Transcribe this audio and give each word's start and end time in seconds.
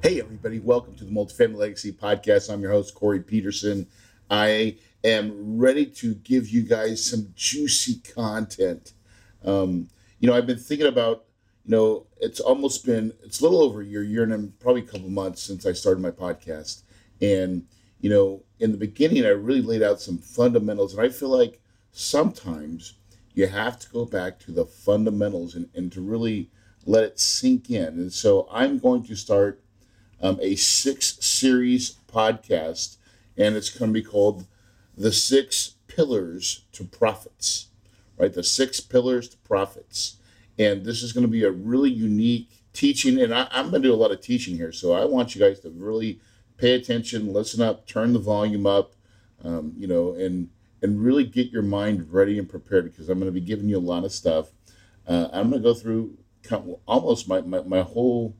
Hey, 0.00 0.20
everybody, 0.20 0.60
welcome 0.60 0.94
to 0.94 1.04
the 1.04 1.10
Multifamily 1.10 1.56
Legacy 1.56 1.90
Podcast. 1.90 2.52
I'm 2.52 2.60
your 2.60 2.70
host, 2.70 2.94
Corey 2.94 3.18
Peterson. 3.18 3.88
I 4.30 4.76
am 5.02 5.58
ready 5.58 5.86
to 5.86 6.14
give 6.14 6.48
you 6.48 6.62
guys 6.62 7.04
some 7.04 7.32
juicy 7.34 7.96
content. 8.14 8.92
Um, 9.44 9.88
you 10.20 10.28
know, 10.28 10.36
I've 10.36 10.46
been 10.46 10.56
thinking 10.56 10.86
about, 10.86 11.24
you 11.64 11.72
know, 11.72 12.06
it's 12.18 12.38
almost 12.38 12.86
been, 12.86 13.12
it's 13.24 13.40
a 13.40 13.42
little 13.42 13.60
over 13.60 13.80
a 13.80 13.84
year, 13.84 14.04
year 14.04 14.22
and 14.22 14.56
probably 14.60 14.82
a 14.82 14.84
couple 14.84 15.10
months 15.10 15.42
since 15.42 15.66
I 15.66 15.72
started 15.72 16.00
my 16.00 16.12
podcast. 16.12 16.84
And, 17.20 17.66
you 18.00 18.08
know, 18.08 18.44
in 18.60 18.70
the 18.70 18.78
beginning, 18.78 19.24
I 19.24 19.30
really 19.30 19.62
laid 19.62 19.82
out 19.82 20.00
some 20.00 20.18
fundamentals. 20.18 20.94
And 20.94 21.02
I 21.02 21.08
feel 21.08 21.36
like 21.36 21.60
sometimes 21.90 22.94
you 23.34 23.48
have 23.48 23.80
to 23.80 23.90
go 23.90 24.04
back 24.04 24.38
to 24.40 24.52
the 24.52 24.64
fundamentals 24.64 25.56
and, 25.56 25.68
and 25.74 25.90
to 25.90 26.00
really 26.00 26.52
let 26.86 27.02
it 27.02 27.18
sink 27.18 27.68
in. 27.68 27.84
And 27.84 28.12
so 28.12 28.46
I'm 28.52 28.78
going 28.78 29.02
to 29.02 29.16
start 29.16 29.60
um, 30.20 30.38
a 30.40 30.56
six 30.56 31.18
series 31.24 31.96
podcast, 32.12 32.96
and 33.36 33.56
it's 33.56 33.70
going 33.70 33.92
to 33.92 34.00
be 34.00 34.04
called 34.04 34.46
The 34.96 35.12
Six 35.12 35.74
Pillars 35.86 36.64
to 36.72 36.84
Profits, 36.84 37.68
right? 38.16 38.32
The 38.32 38.44
Six 38.44 38.80
Pillars 38.80 39.28
to 39.30 39.36
Profits. 39.38 40.16
And 40.58 40.84
this 40.84 41.02
is 41.02 41.12
going 41.12 41.22
to 41.22 41.30
be 41.30 41.44
a 41.44 41.52
really 41.52 41.90
unique 41.90 42.50
teaching, 42.72 43.20
and 43.20 43.32
I, 43.32 43.46
I'm 43.50 43.70
going 43.70 43.82
to 43.82 43.88
do 43.88 43.94
a 43.94 43.96
lot 43.96 44.10
of 44.10 44.20
teaching 44.20 44.56
here. 44.56 44.72
So 44.72 44.92
I 44.92 45.04
want 45.04 45.34
you 45.34 45.40
guys 45.40 45.60
to 45.60 45.70
really 45.70 46.20
pay 46.56 46.74
attention, 46.74 47.32
listen 47.32 47.62
up, 47.62 47.86
turn 47.86 48.12
the 48.12 48.18
volume 48.18 48.66
up, 48.66 48.94
um, 49.44 49.72
you 49.76 49.86
know, 49.86 50.14
and 50.14 50.50
and 50.82 51.02
really 51.02 51.24
get 51.24 51.50
your 51.50 51.62
mind 51.62 52.12
ready 52.12 52.38
and 52.38 52.48
prepared 52.48 52.84
because 52.84 53.08
I'm 53.08 53.18
going 53.18 53.32
to 53.32 53.40
be 53.40 53.44
giving 53.44 53.68
you 53.68 53.78
a 53.78 53.80
lot 53.80 54.04
of 54.04 54.12
stuff. 54.12 54.50
Uh, 55.06 55.28
I'm 55.32 55.50
going 55.50 55.62
to 55.62 55.68
go 55.68 55.74
through 55.74 56.16
almost 56.86 57.28
my, 57.28 57.40
my, 57.40 57.62
my 57.62 57.82
whole 57.82 58.36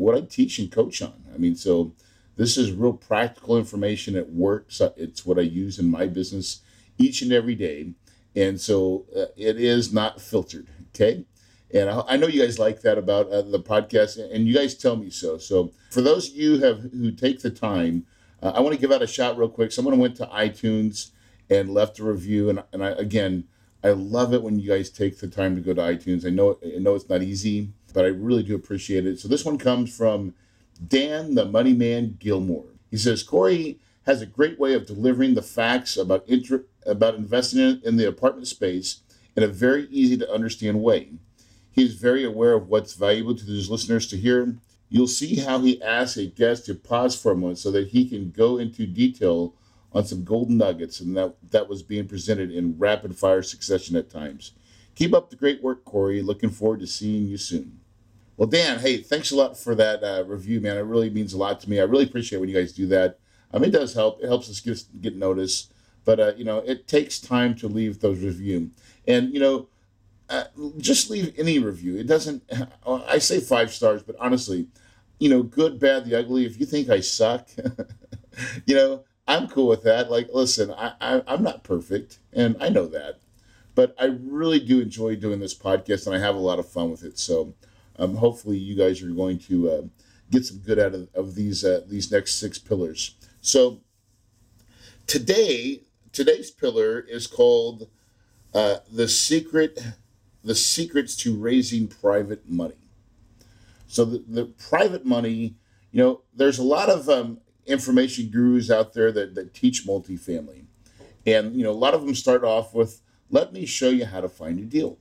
what 0.00 0.16
I 0.16 0.22
teach 0.22 0.58
and 0.58 0.70
coach 0.70 1.02
on. 1.02 1.14
I 1.34 1.38
mean, 1.38 1.54
so 1.54 1.92
this 2.36 2.56
is 2.56 2.72
real 2.72 2.94
practical 2.94 3.58
information. 3.58 4.16
It 4.16 4.30
works. 4.30 4.80
It's 4.96 5.26
what 5.26 5.38
I 5.38 5.42
use 5.42 5.78
in 5.78 5.90
my 5.90 6.06
business 6.06 6.60
each 6.98 7.22
and 7.22 7.32
every 7.32 7.54
day. 7.54 7.92
And 8.34 8.60
so 8.60 9.06
uh, 9.14 9.26
it 9.36 9.60
is 9.60 9.92
not 9.92 10.20
filtered. 10.20 10.68
Okay. 10.94 11.26
And 11.72 11.90
I, 11.90 12.02
I 12.08 12.16
know 12.16 12.26
you 12.26 12.40
guys 12.40 12.58
like 12.58 12.80
that 12.80 12.98
about 12.98 13.30
uh, 13.30 13.42
the 13.42 13.60
podcast, 13.60 14.18
and 14.32 14.46
you 14.46 14.54
guys 14.54 14.74
tell 14.74 14.96
me 14.96 15.10
so. 15.10 15.38
So 15.38 15.72
for 15.90 16.00
those 16.00 16.30
of 16.30 16.36
you 16.36 16.56
who 16.56 16.64
have 16.64 16.80
who 16.80 17.12
take 17.12 17.42
the 17.42 17.50
time, 17.50 18.06
uh, 18.42 18.52
I 18.54 18.60
want 18.60 18.74
to 18.74 18.80
give 18.80 18.90
out 18.90 19.02
a 19.02 19.06
shot 19.06 19.36
real 19.36 19.48
quick. 19.48 19.70
Someone 19.70 19.98
went 19.98 20.16
to 20.16 20.26
iTunes 20.26 21.10
and 21.48 21.72
left 21.72 21.98
a 21.98 22.04
review, 22.04 22.48
and, 22.48 22.62
and 22.72 22.82
I, 22.82 22.90
again, 22.90 23.44
I 23.84 23.90
love 23.90 24.34
it 24.34 24.42
when 24.42 24.58
you 24.58 24.68
guys 24.68 24.90
take 24.90 25.18
the 25.18 25.28
time 25.28 25.54
to 25.56 25.60
go 25.60 25.74
to 25.74 25.80
iTunes. 25.80 26.26
I 26.26 26.30
know 26.30 26.58
I 26.64 26.78
know 26.78 26.94
it's 26.94 27.08
not 27.08 27.22
easy, 27.22 27.70
but 27.92 28.04
I 28.04 28.08
really 28.08 28.42
do 28.42 28.54
appreciate 28.54 29.06
it. 29.06 29.18
So 29.18 29.28
this 29.28 29.44
one 29.44 29.58
comes 29.58 29.94
from 29.94 30.34
Dan 30.86 31.34
the 31.34 31.44
Money 31.44 31.74
Man 31.74 32.16
Gilmore. 32.18 32.66
He 32.90 32.96
says 32.96 33.22
Corey 33.22 33.78
has 34.04 34.22
a 34.22 34.26
great 34.26 34.58
way 34.58 34.74
of 34.74 34.86
delivering 34.86 35.34
the 35.34 35.42
facts 35.42 35.96
about 35.96 36.26
inter- 36.26 36.64
about 36.86 37.14
investing 37.14 37.60
in, 37.60 37.80
in 37.84 37.96
the 37.96 38.08
apartment 38.08 38.48
space 38.48 39.00
in 39.36 39.42
a 39.42 39.48
very 39.48 39.86
easy 39.90 40.16
to 40.16 40.32
understand 40.32 40.82
way. 40.82 41.10
He 41.70 41.84
is 41.84 41.94
very 41.94 42.24
aware 42.24 42.54
of 42.54 42.68
what's 42.68 42.94
valuable 42.94 43.34
to 43.34 43.44
his 43.44 43.70
listeners 43.70 44.06
to 44.08 44.16
hear. 44.16 44.56
You'll 44.88 45.06
see 45.06 45.36
how 45.36 45.60
he 45.60 45.80
asks 45.82 46.16
a 46.16 46.26
guest 46.26 46.66
to 46.66 46.74
pause 46.74 47.20
for 47.20 47.32
a 47.32 47.36
moment 47.36 47.58
so 47.58 47.70
that 47.70 47.88
he 47.88 48.08
can 48.08 48.30
go 48.30 48.58
into 48.58 48.86
detail 48.86 49.54
on 49.92 50.04
some 50.04 50.24
golden 50.24 50.56
nuggets, 50.56 51.00
and 51.00 51.16
that, 51.16 51.34
that 51.50 51.68
was 51.68 51.82
being 51.82 52.06
presented 52.06 52.50
in 52.50 52.78
rapid 52.78 53.16
fire 53.16 53.42
succession 53.42 53.96
at 53.96 54.10
times. 54.10 54.52
Keep 54.94 55.14
up 55.14 55.30
the 55.30 55.36
great 55.36 55.62
work, 55.62 55.84
Corey. 55.84 56.22
Looking 56.22 56.50
forward 56.50 56.80
to 56.80 56.86
seeing 56.86 57.26
you 57.26 57.36
soon. 57.36 57.79
Well, 58.40 58.48
Dan, 58.48 58.78
hey, 58.78 58.96
thanks 59.02 59.32
a 59.32 59.36
lot 59.36 59.58
for 59.58 59.74
that 59.74 60.02
uh, 60.02 60.24
review, 60.24 60.62
man. 60.62 60.78
It 60.78 60.86
really 60.86 61.10
means 61.10 61.34
a 61.34 61.36
lot 61.36 61.60
to 61.60 61.68
me. 61.68 61.78
I 61.78 61.82
really 61.82 62.04
appreciate 62.04 62.38
when 62.38 62.48
you 62.48 62.54
guys 62.54 62.72
do 62.72 62.86
that. 62.86 63.18
Um, 63.52 63.62
it 63.62 63.68
does 63.68 63.92
help. 63.92 64.18
It 64.22 64.28
helps 64.28 64.48
us 64.48 64.60
get 64.60 64.82
get 65.02 65.14
noticed. 65.14 65.74
But 66.06 66.20
uh, 66.20 66.32
you 66.38 66.44
know, 66.44 66.60
it 66.60 66.88
takes 66.88 67.20
time 67.20 67.54
to 67.56 67.68
leave 67.68 68.00
those 68.00 68.20
review, 68.20 68.70
and 69.06 69.34
you 69.34 69.40
know, 69.40 69.68
uh, 70.30 70.44
just 70.78 71.10
leave 71.10 71.34
any 71.38 71.58
review. 71.58 71.98
It 71.98 72.06
doesn't. 72.06 72.42
I 72.86 73.18
say 73.18 73.40
five 73.40 73.74
stars, 73.74 74.02
but 74.02 74.16
honestly, 74.18 74.68
you 75.18 75.28
know, 75.28 75.42
good, 75.42 75.78
bad, 75.78 76.06
the 76.06 76.18
ugly. 76.18 76.46
If 76.46 76.58
you 76.58 76.64
think 76.64 76.88
I 76.88 77.00
suck, 77.00 77.46
you 78.64 78.74
know, 78.74 79.04
I'm 79.28 79.48
cool 79.48 79.68
with 79.68 79.82
that. 79.82 80.10
Like, 80.10 80.30
listen, 80.32 80.70
I, 80.70 80.94
I 80.98 81.22
I'm 81.26 81.42
not 81.42 81.62
perfect, 81.62 82.20
and 82.32 82.56
I 82.58 82.70
know 82.70 82.86
that, 82.86 83.20
but 83.74 83.94
I 84.00 84.06
really 84.06 84.60
do 84.60 84.80
enjoy 84.80 85.16
doing 85.16 85.40
this 85.40 85.54
podcast, 85.54 86.06
and 86.06 86.16
I 86.16 86.20
have 86.20 86.36
a 86.36 86.38
lot 86.38 86.58
of 86.58 86.66
fun 86.66 86.90
with 86.90 87.04
it. 87.04 87.18
So, 87.18 87.52
um, 88.00 88.16
hopefully, 88.16 88.56
you 88.56 88.74
guys 88.74 89.02
are 89.02 89.10
going 89.10 89.38
to 89.40 89.70
uh, 89.70 89.82
get 90.30 90.46
some 90.46 90.58
good 90.58 90.78
out 90.78 90.94
of, 90.94 91.08
of 91.14 91.34
these 91.34 91.64
uh, 91.64 91.82
these 91.86 92.10
next 92.10 92.40
six 92.40 92.58
pillars. 92.58 93.14
So, 93.42 93.80
today, 95.06 95.82
today's 96.12 96.50
pillar 96.50 97.00
is 97.00 97.26
called 97.26 97.88
uh, 98.54 98.76
the 98.90 99.06
secret, 99.06 99.78
the 100.42 100.54
secrets 100.54 101.14
to 101.16 101.36
raising 101.36 101.88
private 101.88 102.48
money. 102.48 102.88
So, 103.86 104.06
the, 104.06 104.24
the 104.26 104.46
private 104.46 105.04
money, 105.04 105.56
you 105.92 106.02
know, 106.02 106.22
there's 106.34 106.58
a 106.58 106.64
lot 106.64 106.88
of 106.88 107.08
um, 107.08 107.38
information 107.66 108.30
gurus 108.30 108.70
out 108.70 108.94
there 108.94 109.12
that, 109.12 109.34
that 109.34 109.52
teach 109.52 109.86
multifamily. 109.86 110.64
And, 111.26 111.54
you 111.54 111.62
know, 111.62 111.70
a 111.70 111.72
lot 111.72 111.92
of 111.92 112.00
them 112.00 112.14
start 112.14 112.44
off 112.44 112.72
with, 112.72 113.02
let 113.28 113.52
me 113.52 113.66
show 113.66 113.90
you 113.90 114.06
how 114.06 114.22
to 114.22 114.28
find 114.28 114.58
a 114.58 114.62
deal. 114.62 114.98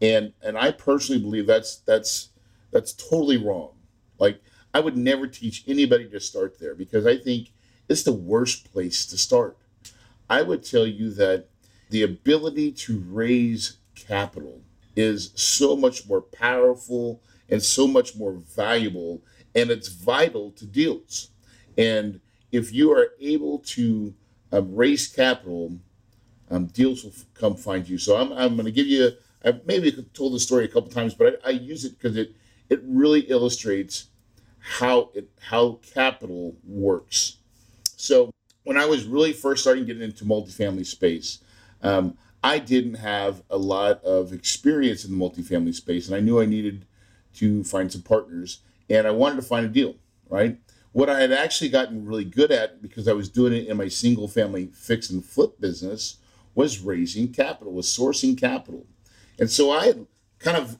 And 0.00 0.32
and 0.42 0.56
I 0.56 0.70
personally 0.70 1.20
believe 1.20 1.46
that's 1.46 1.76
that's 1.78 2.30
that's 2.70 2.92
totally 2.92 3.36
wrong. 3.36 3.70
Like 4.18 4.40
I 4.74 4.80
would 4.80 4.96
never 4.96 5.26
teach 5.26 5.64
anybody 5.66 6.08
to 6.10 6.20
start 6.20 6.58
there 6.58 6.74
because 6.74 7.06
I 7.06 7.16
think 7.16 7.52
it's 7.88 8.02
the 8.02 8.12
worst 8.12 8.70
place 8.72 9.06
to 9.06 9.18
start. 9.18 9.56
I 10.28 10.42
would 10.42 10.62
tell 10.62 10.86
you 10.86 11.10
that 11.14 11.46
the 11.90 12.02
ability 12.02 12.72
to 12.72 13.02
raise 13.08 13.78
capital 13.94 14.60
is 14.94 15.32
so 15.34 15.74
much 15.74 16.06
more 16.06 16.20
powerful 16.20 17.22
and 17.48 17.62
so 17.62 17.86
much 17.86 18.14
more 18.14 18.32
valuable 18.32 19.22
and 19.54 19.70
it's 19.70 19.88
vital 19.88 20.50
to 20.52 20.66
deals. 20.66 21.30
And 21.76 22.20
if 22.52 22.72
you 22.72 22.92
are 22.92 23.08
able 23.20 23.58
to 23.60 24.14
um, 24.52 24.74
raise 24.74 25.06
capital, 25.06 25.78
um, 26.50 26.66
deals 26.66 27.04
will 27.04 27.12
come 27.34 27.56
find 27.56 27.88
you. 27.88 27.98
So 27.98 28.16
I'm, 28.16 28.32
I'm 28.32 28.54
going 28.54 28.66
to 28.66 28.72
give 28.72 28.86
you, 28.86 29.12
I've 29.48 29.66
maybe 29.66 29.90
told 30.12 30.34
the 30.34 30.40
story 30.40 30.64
a 30.64 30.68
couple 30.68 30.90
times, 30.90 31.14
but 31.14 31.40
I, 31.44 31.48
I 31.48 31.50
use 31.52 31.84
it 31.84 31.98
because 31.98 32.16
it, 32.16 32.34
it 32.68 32.80
really 32.84 33.20
illustrates 33.20 34.06
how 34.58 35.10
it 35.14 35.30
how 35.40 35.80
capital 35.94 36.56
works. 36.64 37.38
So 37.96 38.30
when 38.64 38.76
I 38.76 38.84
was 38.84 39.04
really 39.06 39.32
first 39.32 39.62
starting 39.62 39.86
getting 39.86 40.02
into 40.02 40.24
multifamily 40.24 40.86
space, 40.86 41.38
um, 41.82 42.16
I 42.44 42.58
didn't 42.58 42.94
have 42.94 43.42
a 43.50 43.56
lot 43.56 44.04
of 44.04 44.32
experience 44.32 45.04
in 45.04 45.10
the 45.10 45.24
multifamily 45.24 45.74
space, 45.74 46.06
and 46.06 46.14
I 46.14 46.20
knew 46.20 46.40
I 46.40 46.46
needed 46.46 46.84
to 47.36 47.64
find 47.64 47.90
some 47.90 48.02
partners, 48.02 48.60
and 48.90 49.06
I 49.06 49.10
wanted 49.10 49.36
to 49.36 49.42
find 49.42 49.64
a 49.64 49.70
deal, 49.70 49.94
right? 50.28 50.58
What 50.92 51.08
I 51.08 51.20
had 51.20 51.32
actually 51.32 51.70
gotten 51.70 52.04
really 52.04 52.24
good 52.24 52.50
at 52.50 52.82
because 52.82 53.08
I 53.08 53.12
was 53.12 53.28
doing 53.28 53.52
it 53.52 53.68
in 53.68 53.76
my 53.76 53.88
single 53.88 54.28
family 54.28 54.70
fix 54.72 55.10
and 55.10 55.24
flip 55.24 55.60
business 55.60 56.18
was 56.54 56.80
raising 56.80 57.32
capital, 57.32 57.72
was 57.72 57.86
sourcing 57.86 58.36
capital. 58.36 58.86
And 59.38 59.50
so 59.50 59.70
I 59.70 59.94
kind 60.38 60.56
of 60.56 60.78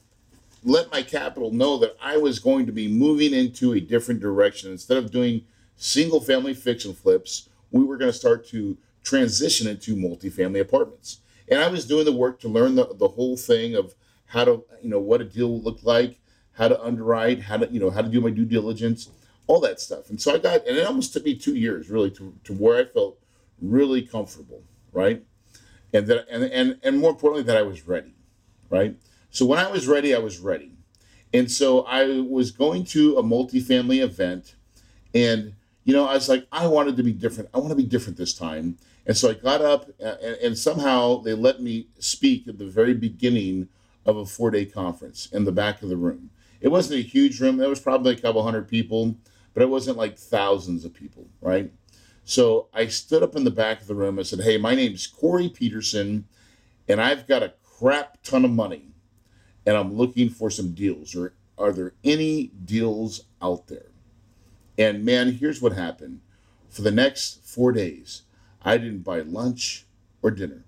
let 0.64 0.90
my 0.90 1.02
capital 1.02 1.52
know 1.52 1.78
that 1.78 1.96
I 2.02 2.16
was 2.16 2.38
going 2.38 2.66
to 2.66 2.72
be 2.72 2.88
moving 2.88 3.32
into 3.32 3.72
a 3.72 3.80
different 3.80 4.20
direction. 4.20 4.70
Instead 4.70 4.98
of 4.98 5.10
doing 5.10 5.44
single 5.76 6.20
family 6.20 6.56
and 6.66 6.96
flips, 6.96 7.48
we 7.70 7.84
were 7.84 7.96
going 7.96 8.10
to 8.10 8.16
start 8.16 8.46
to 8.48 8.76
transition 9.02 9.68
into 9.68 9.96
multifamily 9.96 10.60
apartments. 10.60 11.20
And 11.50 11.60
I 11.60 11.68
was 11.68 11.86
doing 11.86 12.04
the 12.04 12.12
work 12.12 12.40
to 12.40 12.48
learn 12.48 12.74
the, 12.74 12.94
the 12.94 13.08
whole 13.08 13.36
thing 13.36 13.74
of 13.74 13.94
how 14.26 14.44
to, 14.44 14.64
you 14.82 14.90
know, 14.90 14.98
what 14.98 15.20
a 15.20 15.24
deal 15.24 15.60
looked 15.60 15.84
like, 15.84 16.20
how 16.52 16.68
to 16.68 16.82
underwrite, 16.82 17.42
how 17.42 17.56
to, 17.56 17.72
you 17.72 17.80
know, 17.80 17.90
how 17.90 18.02
to 18.02 18.08
do 18.08 18.20
my 18.20 18.30
due 18.30 18.44
diligence, 18.44 19.08
all 19.46 19.60
that 19.60 19.80
stuff. 19.80 20.10
And 20.10 20.20
so 20.20 20.34
I 20.34 20.38
got, 20.38 20.66
and 20.66 20.76
it 20.76 20.86
almost 20.86 21.12
took 21.12 21.24
me 21.24 21.34
two 21.34 21.54
years 21.54 21.88
really 21.88 22.10
to, 22.12 22.34
to 22.44 22.52
where 22.52 22.78
I 22.78 22.84
felt 22.84 23.18
really 23.62 24.02
comfortable, 24.02 24.62
right? 24.92 25.22
And 25.94 26.06
that, 26.08 26.26
and, 26.30 26.44
and, 26.44 26.78
and 26.82 26.98
more 26.98 27.10
importantly, 27.10 27.44
that 27.44 27.56
I 27.56 27.62
was 27.62 27.86
ready, 27.86 28.14
right? 28.70 28.96
So 29.30 29.46
when 29.46 29.58
I 29.58 29.70
was 29.70 29.86
ready, 29.86 30.14
I 30.14 30.18
was 30.18 30.38
ready. 30.38 30.72
And 31.32 31.50
so 31.50 31.82
I 31.82 32.20
was 32.20 32.50
going 32.50 32.84
to 32.86 33.18
a 33.18 33.22
multifamily 33.22 34.02
event 34.02 34.54
and, 35.14 35.54
you 35.84 35.94
know, 35.94 36.06
I 36.06 36.14
was 36.14 36.28
like, 36.28 36.46
I 36.52 36.66
wanted 36.66 36.96
to 36.96 37.02
be 37.02 37.12
different. 37.12 37.50
I 37.54 37.58
want 37.58 37.70
to 37.70 37.76
be 37.76 37.84
different 37.84 38.18
this 38.18 38.34
time. 38.34 38.78
And 39.06 39.16
so 39.16 39.30
I 39.30 39.34
got 39.34 39.62
up 39.62 39.90
and, 40.00 40.36
and 40.42 40.58
somehow 40.58 41.20
they 41.22 41.34
let 41.34 41.60
me 41.60 41.88
speak 41.98 42.46
at 42.46 42.58
the 42.58 42.66
very 42.66 42.94
beginning 42.94 43.68
of 44.04 44.16
a 44.16 44.26
four 44.26 44.50
day 44.50 44.64
conference 44.64 45.28
in 45.32 45.44
the 45.44 45.52
back 45.52 45.82
of 45.82 45.88
the 45.88 45.96
room. 45.96 46.30
It 46.60 46.68
wasn't 46.68 47.00
a 47.00 47.02
huge 47.02 47.40
room. 47.40 47.56
There 47.56 47.68
was 47.68 47.80
probably 47.80 48.14
a 48.14 48.18
couple 48.18 48.42
hundred 48.42 48.68
people, 48.68 49.16
but 49.54 49.62
it 49.62 49.70
wasn't 49.70 49.96
like 49.96 50.18
thousands 50.18 50.84
of 50.84 50.94
people, 50.94 51.26
right? 51.40 51.70
So 52.24 52.68
I 52.74 52.88
stood 52.88 53.22
up 53.22 53.36
in 53.36 53.44
the 53.44 53.50
back 53.50 53.80
of 53.80 53.86
the 53.86 53.94
room 53.94 54.18
and 54.18 54.26
said, 54.26 54.40
Hey, 54.40 54.58
my 54.58 54.74
name's 54.74 55.06
Corey 55.06 55.48
Peterson, 55.48 56.26
and 56.88 57.00
I've 57.00 57.26
got 57.26 57.42
a 57.42 57.54
crap 57.78 58.22
ton 58.22 58.44
of 58.44 58.50
money, 58.50 58.88
and 59.66 59.76
I'm 59.76 59.94
looking 59.94 60.28
for 60.30 60.50
some 60.50 60.72
deals. 60.72 61.14
Or 61.14 61.34
are 61.56 61.72
there 61.72 61.94
any 62.02 62.48
deals 62.64 63.24
out 63.40 63.68
there? 63.68 63.90
And 64.76 65.04
man, 65.04 65.32
here's 65.32 65.62
what 65.62 65.72
happened. 65.72 66.20
For 66.68 66.82
the 66.82 66.90
next 66.90 67.44
four 67.44 67.72
days, 67.72 68.22
I 68.62 68.78
didn't 68.78 69.04
buy 69.04 69.20
lunch 69.20 69.86
or 70.22 70.30
dinner. 70.30 70.64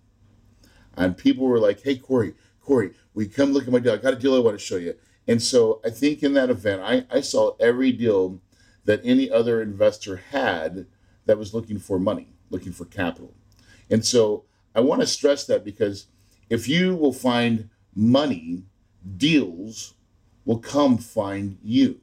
And 0.96 1.16
people 1.16 1.46
were 1.46 1.60
like, 1.60 1.82
Hey, 1.82 1.96
Corey, 1.96 2.34
Corey, 2.60 2.92
we 3.14 3.26
come 3.26 3.52
look 3.52 3.64
at 3.64 3.72
my 3.72 3.78
deal? 3.78 3.92
I 3.92 3.96
got 3.96 4.14
a 4.14 4.16
deal 4.16 4.34
I 4.34 4.40
want 4.40 4.58
to 4.58 4.64
show 4.64 4.76
you. 4.76 4.94
And 5.26 5.42
so 5.42 5.80
I 5.84 5.90
think 5.90 6.22
in 6.22 6.34
that 6.34 6.50
event, 6.50 6.82
I, 6.82 7.04
I 7.10 7.20
saw 7.20 7.54
every 7.60 7.92
deal 7.92 8.40
that 8.84 9.00
any 9.04 9.30
other 9.30 9.62
investor 9.62 10.16
had 10.16 10.86
that 11.26 11.38
was 11.38 11.54
looking 11.54 11.78
for 11.78 11.98
money, 11.98 12.32
looking 12.50 12.72
for 12.72 12.84
capital. 12.86 13.34
And 13.90 14.04
so 14.04 14.44
I 14.74 14.80
want 14.80 15.00
to 15.02 15.06
stress 15.06 15.44
that 15.46 15.64
because 15.64 16.06
if 16.50 16.68
you 16.68 16.94
will 16.94 17.12
find 17.12 17.70
money, 17.94 18.64
deals 19.16 19.94
will 20.44 20.58
come 20.58 20.98
find 20.98 21.56
you. 21.62 22.00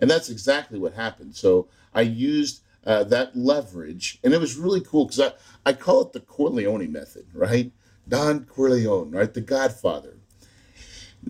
And 0.00 0.10
that's 0.10 0.30
exactly 0.30 0.78
what 0.78 0.94
happened. 0.94 1.36
So 1.36 1.68
I 1.94 2.00
used 2.02 2.62
uh, 2.84 3.04
that 3.04 3.36
leverage, 3.36 4.18
and 4.24 4.32
it 4.32 4.40
was 4.40 4.56
really 4.56 4.80
cool 4.80 5.04
because 5.04 5.20
I, 5.20 5.32
I 5.64 5.72
call 5.74 6.02
it 6.02 6.12
the 6.12 6.20
Corleone 6.20 6.90
method, 6.90 7.26
right? 7.34 7.70
Don 8.08 8.44
Corleone, 8.46 9.10
right? 9.10 9.32
The 9.32 9.40
Godfather 9.42 10.18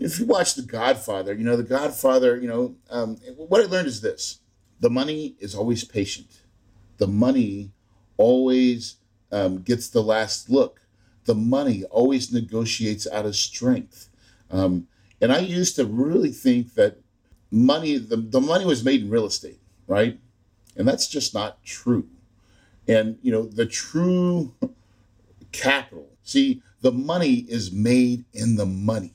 if 0.00 0.18
you 0.18 0.26
watch 0.26 0.54
The 0.54 0.62
Godfather, 0.62 1.34
you 1.34 1.44
know, 1.44 1.56
The 1.56 1.62
Godfather, 1.62 2.36
you 2.36 2.48
know, 2.48 2.76
um, 2.90 3.16
what 3.36 3.60
I 3.60 3.64
learned 3.64 3.88
is 3.88 4.00
this 4.00 4.40
the 4.80 4.90
money 4.90 5.34
is 5.40 5.54
always 5.54 5.84
patient, 5.84 6.42
the 6.98 7.08
money 7.08 7.72
always 8.16 8.96
um, 9.32 9.58
gets 9.62 9.88
the 9.88 10.02
last 10.02 10.50
look, 10.50 10.80
the 11.28 11.34
money 11.36 11.84
always 11.84 12.32
negotiates 12.32 13.06
out 13.06 13.26
of 13.26 13.36
strength. 13.36 14.08
Um, 14.50 14.88
and 15.20 15.32
I 15.32 15.38
used 15.38 15.76
to 15.76 15.84
really 15.84 16.32
think 16.32 16.74
that 16.74 16.98
money, 17.52 17.96
the, 17.98 18.16
the 18.16 18.40
money 18.40 18.64
was 18.64 18.82
made 18.82 19.02
in 19.02 19.10
real 19.10 19.26
estate, 19.26 19.60
right? 19.86 20.18
And 20.76 20.88
that's 20.88 21.06
just 21.06 21.34
not 21.34 21.62
true. 21.64 22.08
And, 22.88 23.18
you 23.22 23.30
know, 23.30 23.44
the 23.44 23.66
true 23.66 24.54
capital, 25.52 26.08
see, 26.24 26.62
the 26.80 26.92
money 26.92 27.46
is 27.48 27.70
made 27.70 28.24
in 28.32 28.56
the 28.56 28.66
money 28.66 29.14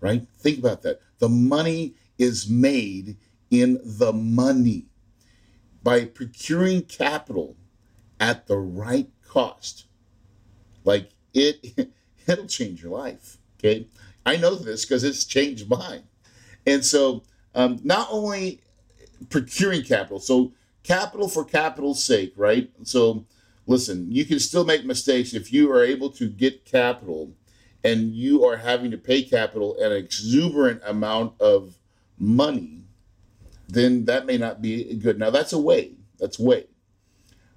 right? 0.00 0.26
Think 0.38 0.58
about 0.58 0.82
that. 0.82 1.00
The 1.18 1.28
money 1.28 1.94
is 2.18 2.48
made 2.48 3.16
in 3.50 3.80
the 3.84 4.12
money 4.12 4.86
by 5.82 6.04
procuring 6.04 6.82
capital 6.82 7.56
at 8.20 8.46
the 8.46 8.58
right 8.58 9.08
cost. 9.26 9.86
Like 10.84 11.10
it, 11.34 11.90
it'll 12.26 12.46
change 12.46 12.82
your 12.82 12.92
life. 12.92 13.38
Okay, 13.58 13.86
I 14.24 14.36
know 14.36 14.54
this 14.54 14.84
because 14.84 15.04
it's 15.04 15.24
changed 15.24 15.68
mine. 15.68 16.02
And 16.66 16.84
so, 16.84 17.22
um, 17.54 17.80
not 17.82 18.08
only 18.10 18.60
procuring 19.30 19.82
capital, 19.82 20.20
so 20.20 20.52
capital 20.82 21.28
for 21.28 21.44
capital's 21.44 22.02
sake, 22.02 22.32
right? 22.36 22.70
So, 22.82 23.24
listen, 23.66 24.10
you 24.10 24.24
can 24.24 24.38
still 24.38 24.64
make 24.64 24.84
mistakes 24.84 25.34
if 25.34 25.52
you 25.52 25.70
are 25.72 25.82
able 25.82 26.10
to 26.10 26.28
get 26.28 26.64
capital 26.64 27.32
and 27.84 28.12
you 28.12 28.44
are 28.44 28.56
having 28.56 28.90
to 28.90 28.98
pay 28.98 29.22
capital 29.22 29.76
an 29.80 29.92
exuberant 29.92 30.82
amount 30.84 31.40
of 31.40 31.78
money, 32.18 32.82
then 33.68 34.04
that 34.06 34.26
may 34.26 34.36
not 34.36 34.60
be 34.60 34.94
good. 34.94 35.18
Now, 35.18 35.30
that's 35.30 35.52
a 35.52 35.58
way, 35.58 35.92
that's 36.18 36.38
way. 36.38 36.66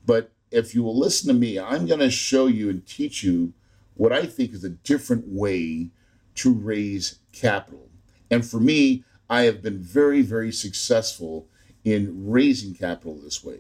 But 0.06 0.32
if 0.52 0.76
you 0.76 0.84
will 0.84 0.98
listen 0.98 1.28
to 1.30 1.34
me, 1.34 1.60
I'm 1.60 1.86
going 1.86 2.00
to 2.00 2.12
show 2.12 2.48
you 2.48 2.70
and 2.70 2.86
teach 2.86 3.24
you 3.24 3.54
what 3.96 4.12
I 4.12 4.26
think 4.26 4.54
is 4.54 4.64
a 4.64 4.70
different 4.70 5.26
way 5.28 5.90
to 6.36 6.54
raise 6.54 7.20
capital. 7.32 7.90
And 8.30 8.46
for 8.46 8.60
me, 8.60 9.04
I 9.30 9.44
have 9.44 9.62
been 9.62 9.80
very, 9.80 10.22
very 10.22 10.52
successful 10.52 11.48
in 11.84 12.30
raising 12.30 12.74
capital 12.74 13.20
this 13.20 13.44
way. 13.44 13.60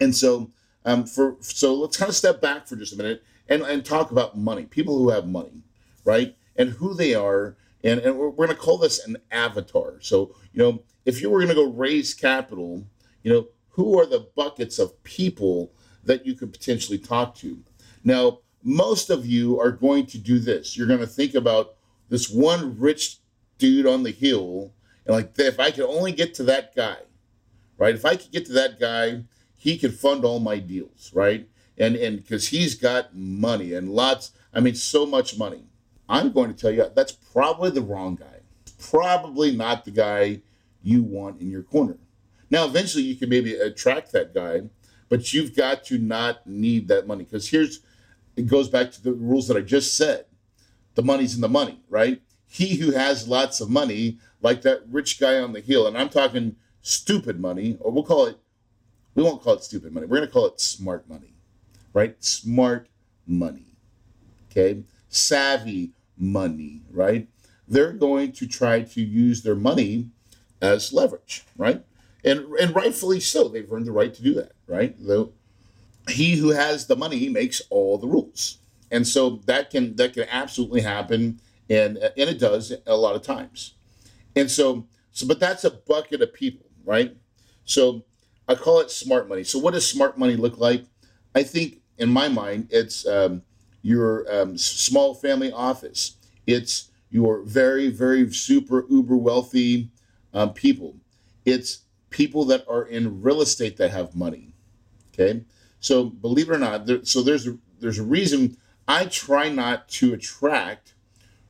And 0.00 0.14
so, 0.14 0.50
um, 0.84 1.06
for 1.06 1.36
so 1.40 1.74
let's 1.74 1.96
kind 1.96 2.08
of 2.08 2.16
step 2.16 2.40
back 2.40 2.66
for 2.66 2.76
just 2.76 2.92
a 2.92 2.96
minute 2.96 3.22
and, 3.48 3.62
and 3.62 3.84
talk 3.84 4.10
about 4.10 4.36
money. 4.36 4.64
People 4.64 4.98
who 4.98 5.10
have 5.10 5.26
money 5.26 5.62
right? 6.04 6.36
And 6.56 6.70
who 6.70 6.94
they 6.94 7.14
are. 7.14 7.56
And, 7.82 8.00
and 8.00 8.16
we're, 8.16 8.28
we're 8.28 8.46
going 8.46 8.56
to 8.56 8.62
call 8.62 8.78
this 8.78 9.04
an 9.06 9.16
avatar. 9.30 9.94
So, 10.00 10.34
you 10.52 10.62
know, 10.62 10.82
if 11.04 11.20
you 11.20 11.30
were 11.30 11.38
going 11.38 11.48
to 11.48 11.54
go 11.54 11.70
raise 11.70 12.14
capital, 12.14 12.84
you 13.22 13.32
know, 13.32 13.48
who 13.70 13.98
are 13.98 14.06
the 14.06 14.28
buckets 14.36 14.78
of 14.78 15.02
people 15.02 15.72
that 16.04 16.24
you 16.24 16.34
could 16.34 16.52
potentially 16.52 16.98
talk 16.98 17.34
to? 17.36 17.58
Now, 18.04 18.40
most 18.64 19.10
of 19.10 19.26
you 19.26 19.60
are 19.60 19.70
going 19.70 20.06
to 20.06 20.18
do 20.18 20.38
this. 20.38 20.76
You're 20.76 20.86
going 20.86 21.00
to 21.00 21.06
think 21.06 21.34
about 21.34 21.74
this 22.08 22.30
one 22.30 22.78
rich 22.78 23.18
dude 23.58 23.86
on 23.86 24.02
the 24.02 24.10
hill, 24.10 24.72
and 25.06 25.14
like, 25.14 25.32
if 25.38 25.60
I 25.60 25.70
could 25.70 25.84
only 25.84 26.12
get 26.12 26.34
to 26.34 26.42
that 26.44 26.74
guy, 26.74 26.96
right? 27.76 27.94
If 27.94 28.04
I 28.04 28.16
could 28.16 28.32
get 28.32 28.46
to 28.46 28.52
that 28.54 28.80
guy, 28.80 29.24
he 29.54 29.78
could 29.78 29.94
fund 29.94 30.24
all 30.24 30.40
my 30.40 30.58
deals, 30.58 31.10
right? 31.14 31.48
And 31.76 31.96
and 31.96 32.16
because 32.16 32.48
he's 32.48 32.74
got 32.74 33.14
money 33.14 33.74
and 33.74 33.90
lots, 33.90 34.32
I 34.52 34.60
mean, 34.60 34.74
so 34.74 35.04
much 35.04 35.38
money. 35.38 35.64
I'm 36.08 36.32
going 36.32 36.52
to 36.52 36.58
tell 36.58 36.70
you 36.70 36.90
that's 36.94 37.12
probably 37.12 37.70
the 37.70 37.82
wrong 37.82 38.16
guy. 38.16 38.40
Probably 38.78 39.56
not 39.56 39.84
the 39.84 39.90
guy 39.90 40.40
you 40.82 41.02
want 41.02 41.40
in 41.40 41.50
your 41.50 41.62
corner. 41.62 41.96
Now, 42.50 42.66
eventually, 42.66 43.04
you 43.04 43.16
can 43.16 43.28
maybe 43.28 43.54
attract 43.54 44.12
that 44.12 44.34
guy, 44.34 44.62
but 45.08 45.32
you've 45.32 45.56
got 45.56 45.84
to 45.84 45.98
not 45.98 46.46
need 46.46 46.88
that 46.88 47.06
money 47.06 47.24
because 47.24 47.48
here's 47.48 47.80
it 48.36 48.46
goes 48.46 48.68
back 48.68 48.90
to 48.92 49.02
the 49.02 49.12
rules 49.12 49.48
that 49.48 49.56
I 49.56 49.60
just 49.60 49.96
said. 49.96 50.26
The 50.94 51.02
money's 51.02 51.34
in 51.34 51.40
the 51.40 51.48
money, 51.48 51.80
right? 51.88 52.22
He 52.46 52.76
who 52.76 52.92
has 52.92 53.28
lots 53.28 53.60
of 53.60 53.70
money, 53.70 54.18
like 54.40 54.62
that 54.62 54.82
rich 54.88 55.18
guy 55.18 55.38
on 55.38 55.52
the 55.52 55.60
hill, 55.60 55.86
and 55.86 55.98
I'm 55.98 56.08
talking 56.08 56.56
stupid 56.82 57.40
money, 57.40 57.78
or 57.80 57.90
we'll 57.90 58.04
call 58.04 58.26
it, 58.26 58.38
we 59.14 59.22
won't 59.22 59.42
call 59.42 59.54
it 59.54 59.64
stupid 59.64 59.92
money. 59.92 60.06
We're 60.06 60.18
going 60.18 60.28
to 60.28 60.32
call 60.32 60.46
it 60.46 60.60
smart 60.60 61.08
money, 61.08 61.34
right? 61.92 62.22
Smart 62.22 62.88
money. 63.26 63.76
Okay 64.50 64.84
savvy 65.14 65.92
money, 66.18 66.82
right? 66.90 67.28
They're 67.66 67.92
going 67.92 68.32
to 68.32 68.46
try 68.46 68.82
to 68.82 69.00
use 69.00 69.42
their 69.42 69.54
money 69.54 70.10
as 70.60 70.92
leverage, 70.92 71.44
right? 71.56 71.84
And 72.24 72.46
and 72.60 72.74
rightfully 72.74 73.20
so. 73.20 73.48
They've 73.48 73.70
earned 73.70 73.86
the 73.86 73.92
right 73.92 74.12
to 74.12 74.22
do 74.22 74.34
that, 74.34 74.52
right? 74.66 74.94
Though 74.98 75.32
he 76.08 76.36
who 76.36 76.50
has 76.50 76.86
the 76.86 76.96
money 76.96 77.28
makes 77.28 77.62
all 77.70 77.98
the 77.98 78.06
rules. 78.06 78.58
And 78.90 79.06
so 79.06 79.40
that 79.46 79.70
can 79.70 79.96
that 79.96 80.12
can 80.14 80.24
absolutely 80.30 80.82
happen 80.82 81.40
and 81.68 81.98
and 81.98 82.30
it 82.30 82.38
does 82.38 82.72
a 82.86 82.96
lot 82.96 83.16
of 83.16 83.22
times. 83.22 83.74
And 84.36 84.50
so 84.50 84.86
so 85.12 85.26
but 85.26 85.40
that's 85.40 85.64
a 85.64 85.70
bucket 85.70 86.22
of 86.22 86.34
people, 86.34 86.66
right? 86.84 87.16
So 87.64 88.04
I 88.48 88.54
call 88.54 88.80
it 88.80 88.90
smart 88.90 89.28
money. 89.28 89.44
So 89.44 89.58
what 89.58 89.74
does 89.74 89.88
smart 89.88 90.18
money 90.18 90.36
look 90.36 90.58
like? 90.58 90.84
I 91.34 91.42
think 91.42 91.80
in 91.98 92.08
my 92.08 92.28
mind 92.28 92.68
it's 92.70 93.06
um, 93.06 93.42
your 93.82 94.26
um, 94.32 94.56
small 94.58 95.14
family 95.14 95.52
office. 95.52 96.16
It's 96.46 96.90
your 97.10 97.42
very, 97.42 97.88
very 97.88 98.30
super 98.32 98.84
uber 98.90 99.16
wealthy 99.16 99.90
um, 100.32 100.52
people. 100.52 100.96
It's 101.44 101.80
people 102.10 102.44
that 102.46 102.64
are 102.68 102.84
in 102.84 103.22
real 103.22 103.40
estate 103.40 103.76
that 103.76 103.90
have 103.90 104.14
money. 104.14 104.54
Okay, 105.12 105.44
so 105.84 106.06
believe 106.06 106.48
it 106.48 106.54
or 106.54 106.58
not, 106.58 106.86
there, 106.86 107.04
so 107.04 107.22
there's 107.22 107.46
a, 107.46 107.58
there's 107.78 107.98
a 107.98 108.04
reason 108.04 108.56
I 108.88 109.04
try 109.04 109.50
not 109.50 109.86
to 109.90 110.14
attract 110.14 110.94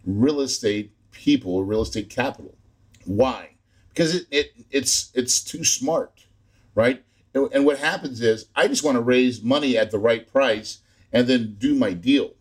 real 0.05 0.41
estate 0.41 0.91
people 1.13 1.63
real 1.63 1.83
estate 1.83 2.11
capital. 2.11 2.57
Why? 3.05 3.51
Because 3.91 4.13
it, 4.17 4.27
it 4.33 4.53
it's 4.73 5.13
it's 5.15 5.41
too 5.41 5.63
smart, 5.63 6.27
right? 6.75 7.05
And, 7.33 7.49
and 7.53 7.65
what 7.65 7.79
happens 7.79 8.21
is 8.21 8.47
I 8.57 8.67
just 8.67 8.83
want 8.83 8.97
to 8.97 9.03
raise 9.03 9.41
money 9.41 9.79
at 9.79 9.93
the 9.93 10.01
right 10.01 10.31
price 10.31 10.81
and 11.13 11.29
then 11.29 11.55
do 11.57 11.77
my 11.77 11.93
deal. 11.93 12.35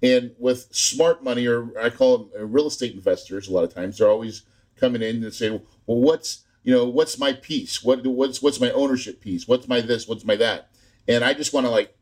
And 0.00 0.30
with 0.38 0.68
smart 0.70 1.24
money, 1.24 1.48
or 1.48 1.76
I 1.76 1.90
call 1.90 2.16
them 2.16 2.30
uh, 2.38 2.46
real 2.46 2.68
estate 2.68 2.94
investors, 2.94 3.48
a 3.48 3.52
lot 3.52 3.64
of 3.64 3.74
times 3.74 3.98
they're 3.98 4.08
always 4.08 4.42
coming 4.76 5.02
in 5.02 5.24
and 5.24 5.34
saying, 5.34 5.60
"Well, 5.86 5.98
what's 5.98 6.44
you 6.62 6.72
know 6.72 6.84
what's 6.84 7.18
my 7.18 7.32
piece? 7.32 7.82
What 7.82 8.06
what's 8.06 8.40
what's 8.40 8.60
my 8.60 8.70
ownership 8.70 9.20
piece? 9.20 9.48
What's 9.48 9.66
my 9.66 9.80
this? 9.80 10.06
What's 10.06 10.24
my 10.24 10.36
that?" 10.36 10.69
And 11.08 11.24
I 11.24 11.34
just 11.34 11.52
want 11.52 11.66
to 11.66 11.70
like, 11.70 11.96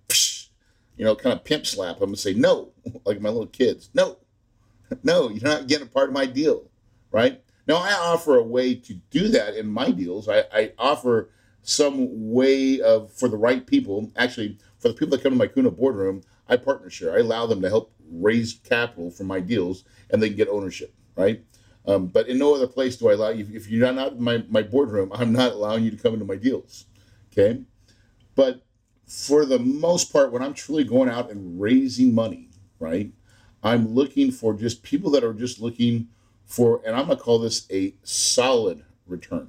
you 0.97 1.05
know, 1.05 1.15
kind 1.15 1.33
of 1.33 1.45
pimp 1.45 1.67
slap 1.67 1.99
them 1.99 2.11
and 2.11 2.19
say, 2.19 2.35
"No," 2.35 2.73
like 3.05 3.21
my 3.21 3.29
little 3.29 3.47
kids, 3.47 3.91
"No, 3.95 4.19
no, 5.03 5.29
you're 5.31 5.43
not 5.43 5.67
getting 5.67 5.87
a 5.87 5.91
part 5.91 6.09
of 6.09 6.15
my 6.15 6.27
deal, 6.27 6.71
right?" 7.11 7.43
Now 7.67 7.77
I 7.77 7.93
offer 7.93 8.37
a 8.37 8.43
way 8.43 8.75
to 8.75 8.95
do 9.11 9.29
that 9.29 9.55
in 9.55 9.67
my 9.67 9.91
deals. 9.91 10.29
I, 10.29 10.45
I 10.53 10.73
offer 10.79 11.31
some 11.63 12.07
way 12.31 12.81
of 12.81 13.13
for 13.13 13.29
the 13.29 13.37
right 13.37 13.67
people. 13.67 14.11
Actually, 14.17 14.59
for 14.79 14.89
the 14.89 14.95
people 14.95 15.11
that 15.11 15.23
come 15.23 15.33
to 15.33 15.39
my 15.39 15.47
Kahuna 15.47 15.71
boardroom, 15.71 16.23
I 16.49 16.57
partner 16.57 16.89
share. 16.91 17.15
I 17.15 17.19
allow 17.19 17.47
them 17.47 17.61
to 17.63 17.69
help 17.69 17.93
raise 18.11 18.55
capital 18.65 19.11
for 19.11 19.25
my 19.25 19.41
deals, 19.41 19.85
and 20.11 20.23
they 20.23 20.29
can 20.29 20.37
get 20.37 20.49
ownership, 20.49 20.95
right? 21.15 21.45
Um, 21.87 22.07
but 22.07 22.29
in 22.29 22.39
no 22.39 22.55
other 22.55 22.67
place 22.67 22.97
do 22.97 23.09
I 23.09 23.15
allow 23.15 23.31
you. 23.31 23.47
If 23.53 23.69
you're 23.69 23.91
not 23.93 24.13
in 24.13 24.23
my, 24.23 24.45
my 24.49 24.63
boardroom, 24.63 25.11
I'm 25.15 25.33
not 25.33 25.53
allowing 25.53 25.85
you 25.85 25.91
to 25.91 25.97
come 25.97 26.13
into 26.13 26.27
my 26.27 26.37
deals. 26.37 26.85
Okay. 27.33 27.63
But 28.35 28.63
for 29.09 29.45
the 29.45 29.59
most 29.59 30.13
part, 30.13 30.33
when 30.33 30.43
I'm 30.43 30.55
truly 30.55 30.85
going 30.85 31.09
out 31.09 31.31
and 31.31 31.61
raising 31.61 32.15
money, 32.15 32.51
right, 32.79 33.11
I'm 33.63 33.95
looking 33.95 34.31
for 34.31 34.55
just 34.55 34.83
people 34.83 35.11
that 35.13 35.25
are 35.25 35.35
just 35.35 35.61
looking 35.61 36.09
for, 36.45 36.81
and 36.87 36.95
I'm 36.95 37.07
going 37.07 37.19
to 37.19 37.23
call 37.25 37.39
this 37.39 37.67
a 37.71 37.95
solid 38.03 38.85
return, 39.07 39.49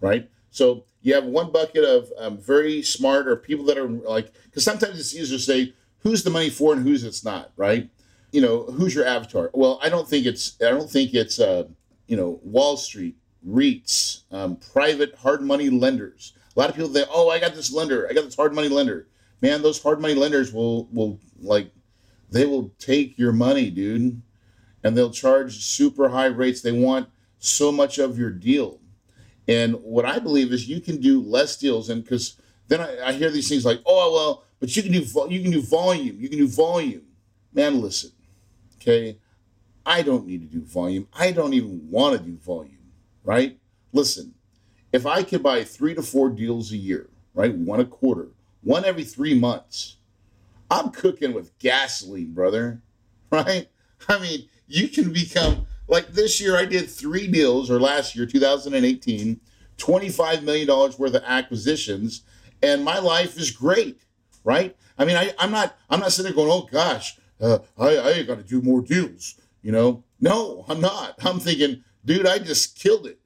right? 0.00 0.28
So 0.50 0.84
you 1.02 1.14
have 1.14 1.24
one 1.24 1.52
bucket 1.52 1.84
of 1.84 2.12
um, 2.18 2.38
very 2.38 2.82
smart 2.82 3.28
or 3.28 3.36
people 3.36 3.64
that 3.66 3.78
are 3.78 3.88
like, 3.88 4.32
because 4.44 4.64
sometimes 4.64 4.98
it's 4.98 5.14
easier 5.14 5.38
to 5.38 5.42
say 5.42 5.74
who's 6.00 6.24
the 6.24 6.30
money 6.30 6.50
for 6.50 6.72
and 6.72 6.82
who's 6.82 7.04
it's 7.04 7.24
not, 7.24 7.52
right? 7.56 7.88
you 8.32 8.40
know, 8.40 8.64
who's 8.64 8.94
your 8.94 9.06
avatar? 9.06 9.50
Well, 9.52 9.78
I 9.82 9.88
don't 9.88 10.08
think 10.08 10.26
it's 10.26 10.56
I 10.60 10.70
don't 10.70 10.90
think 10.90 11.14
it's 11.14 11.40
uh, 11.40 11.64
you 12.06 12.16
know 12.16 12.40
Wall 12.42 12.76
Street, 12.76 13.16
REITs, 13.46 14.22
um, 14.30 14.56
private 14.72 15.14
hard 15.16 15.42
money 15.42 15.70
lenders. 15.70 16.32
A 16.60 16.64
lot 16.64 16.68
of 16.68 16.76
people 16.76 16.90
think, 16.90 17.08
oh, 17.10 17.30
I 17.30 17.38
got 17.38 17.54
this 17.54 17.72
lender, 17.72 18.06
I 18.06 18.12
got 18.12 18.26
this 18.26 18.36
hard 18.36 18.54
money 18.54 18.68
lender. 18.68 19.08
Man, 19.40 19.62
those 19.62 19.82
hard 19.82 19.98
money 19.98 20.12
lenders 20.12 20.52
will 20.52 20.88
will 20.92 21.18
like 21.40 21.72
they 22.30 22.44
will 22.44 22.74
take 22.78 23.18
your 23.18 23.32
money, 23.32 23.70
dude, 23.70 24.20
and 24.84 24.94
they'll 24.94 25.10
charge 25.10 25.64
super 25.64 26.10
high 26.10 26.26
rates. 26.26 26.60
They 26.60 26.72
want 26.72 27.08
so 27.38 27.72
much 27.72 27.96
of 27.96 28.18
your 28.18 28.28
deal. 28.28 28.78
And 29.48 29.76
what 29.76 30.04
I 30.04 30.18
believe 30.18 30.52
is 30.52 30.68
you 30.68 30.82
can 30.82 31.00
do 31.00 31.22
less 31.22 31.56
deals, 31.56 31.88
and 31.88 32.02
because 32.04 32.38
then 32.68 32.82
I, 32.82 33.08
I 33.08 33.12
hear 33.14 33.30
these 33.30 33.48
things 33.48 33.64
like, 33.64 33.80
oh 33.86 34.12
well, 34.12 34.44
but 34.60 34.76
you 34.76 34.82
can 34.82 34.92
do 34.92 34.98
you 35.30 35.40
can 35.40 35.52
do 35.52 35.62
volume, 35.62 36.20
you 36.20 36.28
can 36.28 36.36
do 36.36 36.46
volume. 36.46 37.06
Man, 37.54 37.80
listen, 37.80 38.12
Okay. 38.76 39.16
I 39.86 40.02
don't 40.02 40.26
need 40.26 40.42
to 40.42 40.58
do 40.58 40.62
volume. 40.62 41.08
I 41.18 41.32
don't 41.32 41.54
even 41.54 41.88
want 41.90 42.18
to 42.18 42.22
do 42.22 42.36
volume, 42.36 42.92
right? 43.24 43.58
Listen, 43.94 44.34
if 44.92 45.06
I 45.06 45.22
could 45.22 45.42
buy 45.42 45.64
three 45.64 45.94
to 45.94 46.02
four 46.02 46.30
deals 46.30 46.72
a 46.72 46.76
year, 46.76 47.08
right? 47.34 47.54
One 47.54 47.80
a 47.80 47.84
quarter, 47.84 48.28
one 48.62 48.84
every 48.84 49.04
three 49.04 49.38
months, 49.38 49.96
I'm 50.70 50.90
cooking 50.90 51.32
with 51.32 51.56
gasoline, 51.58 52.32
brother, 52.32 52.82
right? 53.30 53.68
I 54.08 54.18
mean, 54.18 54.48
you 54.66 54.88
can 54.88 55.12
become 55.12 55.66
like 55.88 56.08
this 56.08 56.40
year, 56.40 56.56
I 56.56 56.64
did 56.66 56.88
three 56.88 57.26
deals, 57.26 57.70
or 57.70 57.80
last 57.80 58.14
year, 58.14 58.24
2018, 58.24 59.40
$25 59.76 60.42
million 60.42 60.68
worth 60.68 61.00
of 61.00 61.22
acquisitions, 61.26 62.22
and 62.62 62.84
my 62.84 62.98
life 62.98 63.36
is 63.36 63.50
great, 63.50 64.00
right? 64.44 64.76
I 64.98 65.04
mean, 65.04 65.16
I, 65.16 65.32
I'm 65.38 65.50
not 65.50 65.76
I'm 65.88 66.00
not 66.00 66.12
sitting 66.12 66.32
there 66.32 66.36
going, 66.36 66.50
oh 66.52 66.68
gosh, 66.70 67.18
uh, 67.40 67.58
I, 67.78 67.98
I 67.98 68.22
got 68.22 68.38
to 68.38 68.44
do 68.44 68.62
more 68.62 68.82
deals, 68.82 69.34
you 69.62 69.72
know? 69.72 70.04
No, 70.20 70.64
I'm 70.68 70.80
not. 70.80 71.14
I'm 71.24 71.40
thinking, 71.40 71.82
dude, 72.04 72.26
I 72.26 72.38
just 72.38 72.78
killed 72.78 73.06
it 73.06 73.19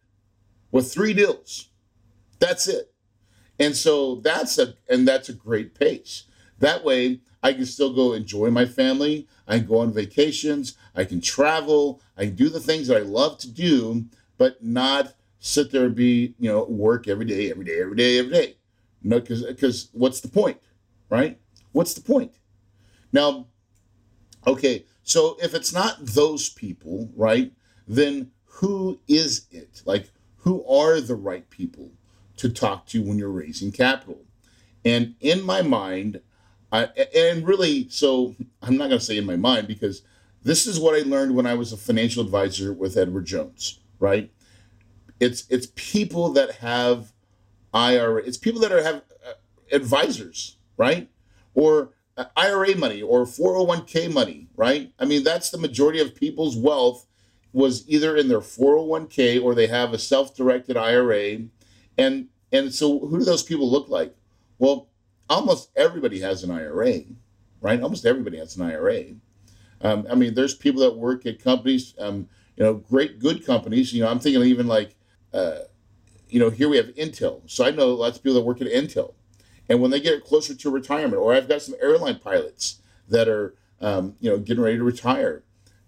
with 0.75 0.93
three 0.93 1.15
deals. 1.15 1.69
That's 2.41 2.67
it. 2.67 2.93
And 3.61 3.77
so 3.77 4.17
that's 4.17 4.59
a 4.59 4.75
and 4.91 5.07
that's 5.07 5.29
a 5.29 5.33
great 5.33 5.79
pace. 5.79 6.25
That 6.59 6.85
way 6.85 7.21
I 7.45 7.53
can 7.53 7.65
still 7.65 7.95
go 7.95 8.13
enjoy 8.13 8.51
my 8.51 8.67
family. 8.67 9.29
I 9.47 9.59
can 9.59 9.69
go 9.69 9.79
on 9.79 9.93
vacations. 9.93 10.77
I 10.97 11.05
can 11.05 11.21
travel. 11.21 12.03
I 12.17 12.27
can 12.27 12.35
do 12.35 12.49
the 12.49 12.59
things 12.59 12.89
that 12.89 12.97
I 12.97 13.03
love 13.03 13.39
to 13.39 13.49
do, 13.51 14.07
but 14.37 14.65
not 14.65 15.15
sit 15.39 15.71
there 15.71 15.85
and 15.85 15.95
be, 15.95 16.35
you 16.41 16.51
know, 16.51 16.65
work 16.65 17.07
every 17.07 17.27
day, 17.27 17.53
every 17.53 17.65
day, 17.65 17.81
every 17.81 17.97
day, 17.97 18.19
every 18.19 18.33
day. 18.33 18.57
No, 19.05 19.21
because 19.21 19.45
because 19.45 19.91
what's 19.93 20.21
the 20.21 20.29
point, 20.29 20.59
right? 21.09 21.39
What's 21.71 21.95
the 21.95 22.03
point? 22.03 22.33
Now, 23.13 23.47
Okay, 24.47 24.85
so 25.03 25.37
if 25.43 25.55
it's 25.55 25.73
not 25.73 25.97
those 26.01 26.49
people, 26.51 27.11
right, 27.17 27.53
then 27.89 28.31
who 28.45 29.01
is 29.09 29.47
it? 29.51 29.83
Like, 29.87 30.11
who 30.45 30.65
are 30.67 31.01
the 31.01 31.15
right 31.15 31.49
people 31.49 31.91
to 32.37 32.49
talk 32.49 32.87
to 32.87 33.03
when 33.03 33.19
you're 33.19 33.31
raising 33.31 33.73
capital? 33.73 34.21
And 34.85 35.15
in 35.21 35.43
my 35.43 35.63
mind, 35.63 36.21
I, 36.71 36.85
and 37.17 37.47
really, 37.47 37.89
so 37.89 38.35
I'm 38.63 38.77
not 38.77 38.89
going 38.89 38.99
to 38.99 39.05
say 39.05 39.17
in 39.17 39.25
my 39.25 39.37
mind 39.37 39.67
because 39.67 40.03
this 40.43 40.67
is 40.67 40.79
what 40.79 40.95
I 40.95 41.09
learned 41.09 41.35
when 41.35 41.47
I 41.47 41.55
was 41.55 41.73
a 41.73 41.79
financial 41.79 42.23
advisor 42.23 42.73
with 42.75 42.97
Edward 42.99 43.25
Jones, 43.25 43.81
right? 43.99 44.31
It's 45.19 45.45
it's 45.49 45.69
people 45.75 46.31
that 46.35 46.57
have 46.57 47.13
IRA, 47.73 48.23
it's 48.23 48.37
people 48.37 48.61
that 48.61 48.73
are 48.73 48.83
have 48.83 48.97
uh, 49.27 49.33
advisors, 49.73 50.59
right? 50.77 51.09
Or 51.55 51.91
IRA 52.37 52.77
money 52.77 53.01
or 53.01 53.25
401k 53.25 54.13
money, 54.13 54.49
right? 54.57 54.93
I 54.99 55.07
mean, 55.07 55.25
that's 55.25 55.51
the 55.51 55.59
majority 55.59 56.01
of 56.01 56.15
people's 56.15 56.57
wealth 56.57 57.07
was 57.55 57.89
either 57.89 58.17
in 58.17 58.29
their 58.29 58.41
401k 58.41 59.43
or 59.43 59.55
they 59.55 59.69
have 59.69 59.95
a 59.95 59.99
self-directed 59.99 60.77
IRA. 60.77 61.39
And 61.97 62.29
and 62.53 62.73
so 62.73 62.99
who 62.99 63.19
do 63.19 63.25
those 63.25 63.43
people 63.43 63.71
look 63.71 63.89
like? 63.89 64.15
Well, 64.59 64.89
almost 65.31 65.71
everybody 65.75 66.21
has 66.21 66.45
an 66.45 66.51
IRA, 66.51 67.01
right? 67.63 67.81
Almost 67.81 68.05
everybody 68.05 68.37
has 68.37 68.57
an 68.57 68.63
IRA. 68.63 69.05
Um, 69.81 70.07
I 70.11 70.15
mean, 70.15 70.35
there's 70.35 70.55
people 70.55 70.83
that 70.83 70.97
work 70.97 71.27
at 71.27 71.43
companies, 71.43 71.95
um, 71.99 72.29
you 72.57 72.65
know, 72.65 72.75
great, 72.75 73.19
good 73.19 73.45
companies. 73.47 73.93
You 73.93 74.03
know, 74.03 74.11
I'm 74.11 74.21
thinking 74.21 74.43
even 74.43 74.67
like, 74.67 74.97
uh, 75.33 75.61
you 76.29 76.39
know, 76.39 76.51
here 76.51 76.69
we 76.69 76.77
have 76.77 76.87
Intel. 76.89 77.41
So 77.47 77.65
I 77.65 77.71
know 77.71 77.89
lots 77.95 78.19
of 78.19 78.23
people 78.23 78.35
that 78.35 78.47
work 78.47 78.61
at 78.61 78.69
Intel 78.69 79.15
and 79.69 79.81
when 79.81 79.91
they 79.91 80.01
get 80.01 80.25
closer 80.25 80.55
to 80.55 80.71
retirement, 80.71 81.15
or 81.15 81.35
I've 81.35 81.49
got 81.49 81.63
some 81.63 81.75
airline 81.81 82.19
pilots 82.19 82.81
that 83.09 83.29
are, 83.29 83.55
um, 83.81 84.17
you 84.21 84.31
know, 84.31 84.39
getting 84.39 84.63
ready 84.63 84.77
to 84.77 84.85
retire, 84.85 85.43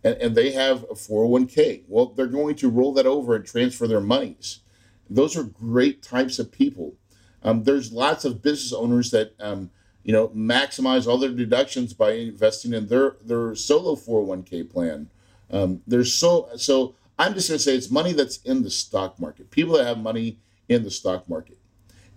and, 0.05 0.17
and 0.17 0.35
they 0.35 0.53
have 0.53 0.85
a 0.85 0.95
401k. 0.95 1.83
Well, 1.88 2.07
they're 2.07 2.26
going 2.26 2.57
to 2.57 2.71
roll 2.71 2.93
that 2.95 3.07
over 3.07 3.35
and 3.35 3.45
transfer 3.45 3.87
their 3.87 4.00
monies. 4.00 4.61
Those 5.09 5.37
are 5.37 5.45
great 5.45 6.03
types 6.03 6.38
of 6.38 6.53
people. 6.53 6.95
Um, 7.43 7.65
there's 7.65 7.93
lots 7.93 8.25
of 8.25 8.43
business 8.43 8.73
owners 8.73 9.11
that, 9.12 9.35
um, 9.41 9.71
you 10.03 10.12
know, 10.12 10.29
maximize 10.29 11.07
all 11.07 11.19
their 11.19 11.31
deductions 11.31 11.93
by 11.93 12.12
investing 12.12 12.73
in 12.73 12.87
their 12.88 13.17
their 13.23 13.55
solo 13.55 13.95
401k 13.97 14.71
plan. 14.71 15.09
Um, 15.50 15.83
there's 15.87 16.15
so 16.15 16.49
so. 16.57 16.95
I'm 17.19 17.33
just 17.33 17.49
going 17.49 17.57
to 17.57 17.65
say 17.65 17.75
it's 17.75 17.91
money 17.91 18.12
that's 18.12 18.43
in 18.43 18.62
the 18.62 18.69
stock 18.69 19.19
market. 19.19 19.50
People 19.50 19.79
that 19.79 19.87
have 19.87 19.97
money 19.97 20.38
in 20.69 20.83
the 20.83 20.91
stock 20.91 21.29
market. 21.29 21.59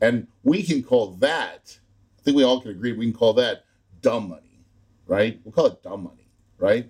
And 0.01 0.27
we 0.43 0.63
can 0.63 0.83
call 0.83 1.11
that, 1.15 1.79
I 2.17 2.21
think 2.21 2.37
we 2.37 2.43
all 2.43 2.61
can 2.61 2.71
agree, 2.71 2.93
we 2.93 3.05
can 3.05 3.17
call 3.17 3.33
that 3.33 3.65
dumb 4.01 4.29
money, 4.29 4.65
right? 5.07 5.39
We'll 5.43 5.51
call 5.51 5.67
it 5.67 5.83
dumb 5.83 6.03
money, 6.03 6.27
right? 6.57 6.89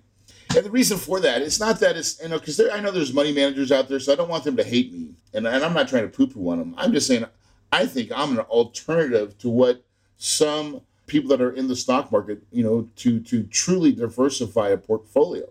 And 0.56 0.66
the 0.66 0.70
reason 0.70 0.98
for 0.98 1.20
that, 1.20 1.42
it's 1.42 1.60
not 1.60 1.78
that 1.80 1.96
it's, 1.96 2.20
you 2.20 2.28
know, 2.28 2.38
because 2.38 2.60
I 2.60 2.80
know 2.80 2.90
there's 2.90 3.12
money 3.12 3.32
managers 3.32 3.70
out 3.70 3.88
there, 3.88 4.00
so 4.00 4.12
I 4.12 4.16
don't 4.16 4.28
want 4.28 4.44
them 4.44 4.56
to 4.56 4.64
hate 4.64 4.92
me. 4.92 5.14
And, 5.32 5.46
and 5.46 5.64
I'm 5.64 5.74
not 5.74 5.88
trying 5.88 6.02
to 6.02 6.16
poo 6.16 6.26
poo 6.26 6.50
on 6.50 6.58
them. 6.58 6.74
I'm 6.76 6.92
just 6.92 7.06
saying, 7.06 7.24
I 7.72 7.86
think 7.86 8.10
I'm 8.14 8.32
an 8.32 8.40
alternative 8.40 9.38
to 9.38 9.48
what 9.48 9.84
some 10.16 10.80
people 11.06 11.30
that 11.30 11.40
are 11.40 11.52
in 11.52 11.68
the 11.68 11.76
stock 11.76 12.10
market, 12.10 12.42
you 12.50 12.64
know, 12.64 12.88
to, 12.96 13.20
to 13.20 13.44
truly 13.44 13.92
diversify 13.92 14.70
a 14.70 14.76
portfolio. 14.76 15.48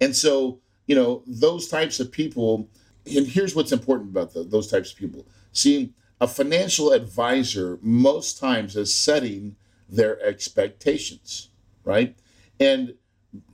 And 0.00 0.14
so, 0.14 0.58
you 0.86 0.96
know, 0.96 1.22
those 1.26 1.68
types 1.68 2.00
of 2.00 2.10
people, 2.10 2.68
and 3.06 3.26
here's 3.26 3.54
what's 3.54 3.72
important 3.72 4.10
about 4.10 4.32
the, 4.32 4.42
those 4.42 4.68
types 4.68 4.92
of 4.92 4.98
people. 4.98 5.24
See, 5.52 5.92
a 6.20 6.26
financial 6.26 6.92
advisor 6.92 7.78
most 7.80 8.38
times 8.38 8.76
is 8.76 8.94
setting 8.94 9.56
their 9.88 10.20
expectations, 10.22 11.50
right? 11.84 12.16
And 12.58 12.94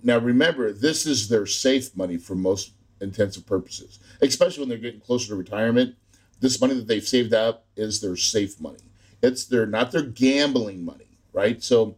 now 0.02 0.18
remember, 0.18 0.72
this 0.72 1.06
is 1.06 1.28
their 1.28 1.46
safe 1.46 1.96
money 1.96 2.16
for 2.16 2.34
most 2.34 2.72
intensive 3.00 3.46
purposes, 3.46 3.98
especially 4.20 4.60
when 4.60 4.68
they're 4.68 4.78
getting 4.78 5.00
closer 5.00 5.28
to 5.28 5.34
retirement. 5.36 5.96
This 6.40 6.60
money 6.60 6.74
that 6.74 6.86
they've 6.86 7.06
saved 7.06 7.34
up 7.34 7.66
is 7.76 8.00
their 8.00 8.16
safe 8.16 8.60
money. 8.60 8.78
It's 9.22 9.44
their 9.44 9.66
not 9.66 9.92
their 9.92 10.02
gambling 10.02 10.84
money, 10.84 11.18
right? 11.32 11.62
So, 11.62 11.96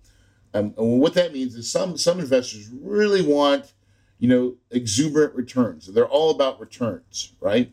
um, 0.52 0.72
what 0.76 1.14
that 1.14 1.32
means 1.32 1.54
is 1.54 1.70
some 1.70 1.96
some 1.96 2.20
investors 2.20 2.68
really 2.80 3.22
want, 3.22 3.72
you 4.18 4.28
know, 4.28 4.54
exuberant 4.70 5.34
returns. 5.34 5.86
They're 5.86 6.06
all 6.06 6.30
about 6.30 6.60
returns, 6.60 7.32
right? 7.40 7.72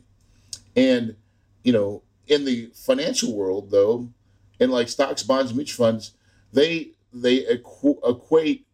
And 0.76 1.16
you 1.64 1.74
know, 1.74 2.04
in 2.28 2.46
the 2.46 2.72
financial 2.74 3.36
world, 3.36 3.72
though, 3.72 4.10
in 4.60 4.72
like 4.72 4.88
stocks, 4.88 5.24
bonds, 5.24 5.54
mutual 5.54 5.86
funds, 5.86 6.14
they 6.54 6.92
they 7.14 7.44
equ- 7.44 8.00
equate 8.10 8.66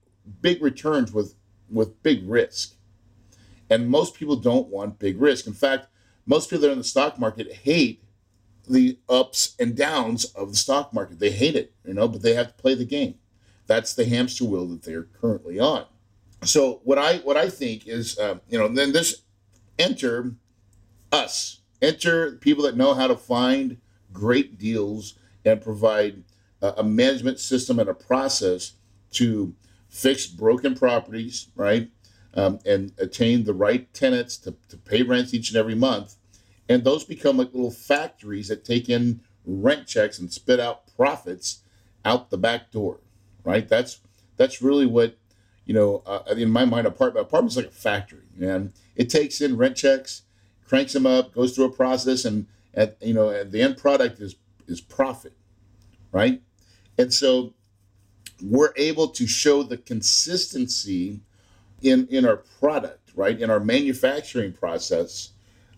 big 0.41 0.61
returns 0.61 1.11
with 1.11 1.35
with 1.69 2.01
big 2.03 2.27
risk. 2.27 2.75
And 3.69 3.89
most 3.89 4.15
people 4.15 4.37
don't 4.37 4.69
want 4.69 4.99
big 4.99 5.19
risk. 5.21 5.45
In 5.45 5.53
fact, 5.53 5.87
most 6.25 6.49
people 6.49 6.61
that 6.61 6.69
are 6.69 6.73
in 6.73 6.77
the 6.77 6.83
stock 6.83 7.19
market 7.19 7.51
hate 7.51 8.03
the 8.69 8.97
ups 9.09 9.55
and 9.59 9.75
downs 9.75 10.25
of 10.25 10.51
the 10.51 10.57
stock 10.57 10.93
market. 10.93 11.19
They 11.19 11.31
hate 11.31 11.55
it, 11.55 11.73
you 11.85 11.93
know, 11.93 12.07
but 12.07 12.21
they 12.21 12.33
have 12.33 12.47
to 12.47 12.61
play 12.61 12.75
the 12.75 12.85
game. 12.85 13.15
That's 13.65 13.93
the 13.93 14.05
hamster 14.05 14.45
wheel 14.45 14.65
that 14.67 14.83
they're 14.83 15.07
currently 15.19 15.59
on. 15.59 15.85
So 16.43 16.81
what 16.83 16.97
I 16.97 17.17
what 17.17 17.37
I 17.37 17.49
think 17.49 17.87
is, 17.87 18.17
uh, 18.17 18.39
you 18.47 18.57
know, 18.57 18.67
then 18.67 18.93
this 18.93 19.23
enter 19.79 20.35
us, 21.11 21.61
enter 21.81 22.33
people 22.33 22.63
that 22.63 22.77
know 22.77 22.93
how 22.93 23.07
to 23.07 23.15
find 23.15 23.77
great 24.13 24.57
deals 24.57 25.15
and 25.45 25.61
provide 25.61 26.23
a 26.61 26.83
management 26.83 27.39
system 27.39 27.79
and 27.79 27.87
a 27.87 27.93
process 27.93 28.73
to 29.11 29.53
fix 29.97 30.27
broken 30.27 30.75
properties, 30.75 31.47
right? 31.55 31.89
Um, 32.35 32.59
and 32.67 32.91
attain 32.99 33.45
the 33.45 33.53
right 33.53 33.91
tenants 33.95 34.37
to, 34.37 34.55
to 34.69 34.77
pay 34.77 35.01
rents 35.01 35.33
each 35.33 35.49
and 35.49 35.57
every 35.57 35.73
month. 35.73 36.15
And 36.69 36.83
those 36.83 37.03
become 37.03 37.37
like 37.37 37.51
little 37.51 37.71
factories 37.71 38.47
that 38.49 38.63
take 38.63 38.89
in 38.89 39.21
rent 39.43 39.87
checks 39.87 40.19
and 40.19 40.31
spit 40.31 40.59
out 40.59 40.83
profits 40.95 41.63
out 42.05 42.29
the 42.29 42.37
back 42.37 42.69
door, 42.71 42.99
right? 43.43 43.67
That's 43.67 43.99
that's 44.35 44.61
really 44.61 44.85
what 44.85 45.17
you 45.65 45.73
know. 45.73 46.03
Uh, 46.05 46.21
in 46.37 46.51
my 46.51 46.65
mind, 46.65 46.85
apartment 46.85 47.25
apartment's 47.25 47.55
like 47.55 47.65
a 47.65 47.71
factory, 47.71 48.27
man. 48.35 48.73
it 48.95 49.09
takes 49.09 49.41
in 49.41 49.57
rent 49.57 49.77
checks, 49.77 50.23
cranks 50.67 50.93
them 50.93 51.07
up, 51.07 51.33
goes 51.33 51.55
through 51.55 51.65
a 51.65 51.71
process, 51.71 52.23
and 52.23 52.45
at 52.75 52.97
you 53.01 53.13
know, 53.13 53.43
the 53.43 53.61
end 53.61 53.77
product 53.77 54.19
is 54.19 54.35
is 54.67 54.79
profit, 54.79 55.33
right? 56.11 56.41
And 56.99 57.11
so 57.11 57.53
we're 58.41 58.73
able 58.75 59.07
to 59.09 59.27
show 59.27 59.63
the 59.63 59.77
consistency 59.77 61.21
in 61.81 62.07
in 62.07 62.25
our 62.25 62.37
product, 62.37 63.11
right? 63.15 63.39
In 63.39 63.49
our 63.49 63.59
manufacturing 63.59 64.53
process 64.53 65.31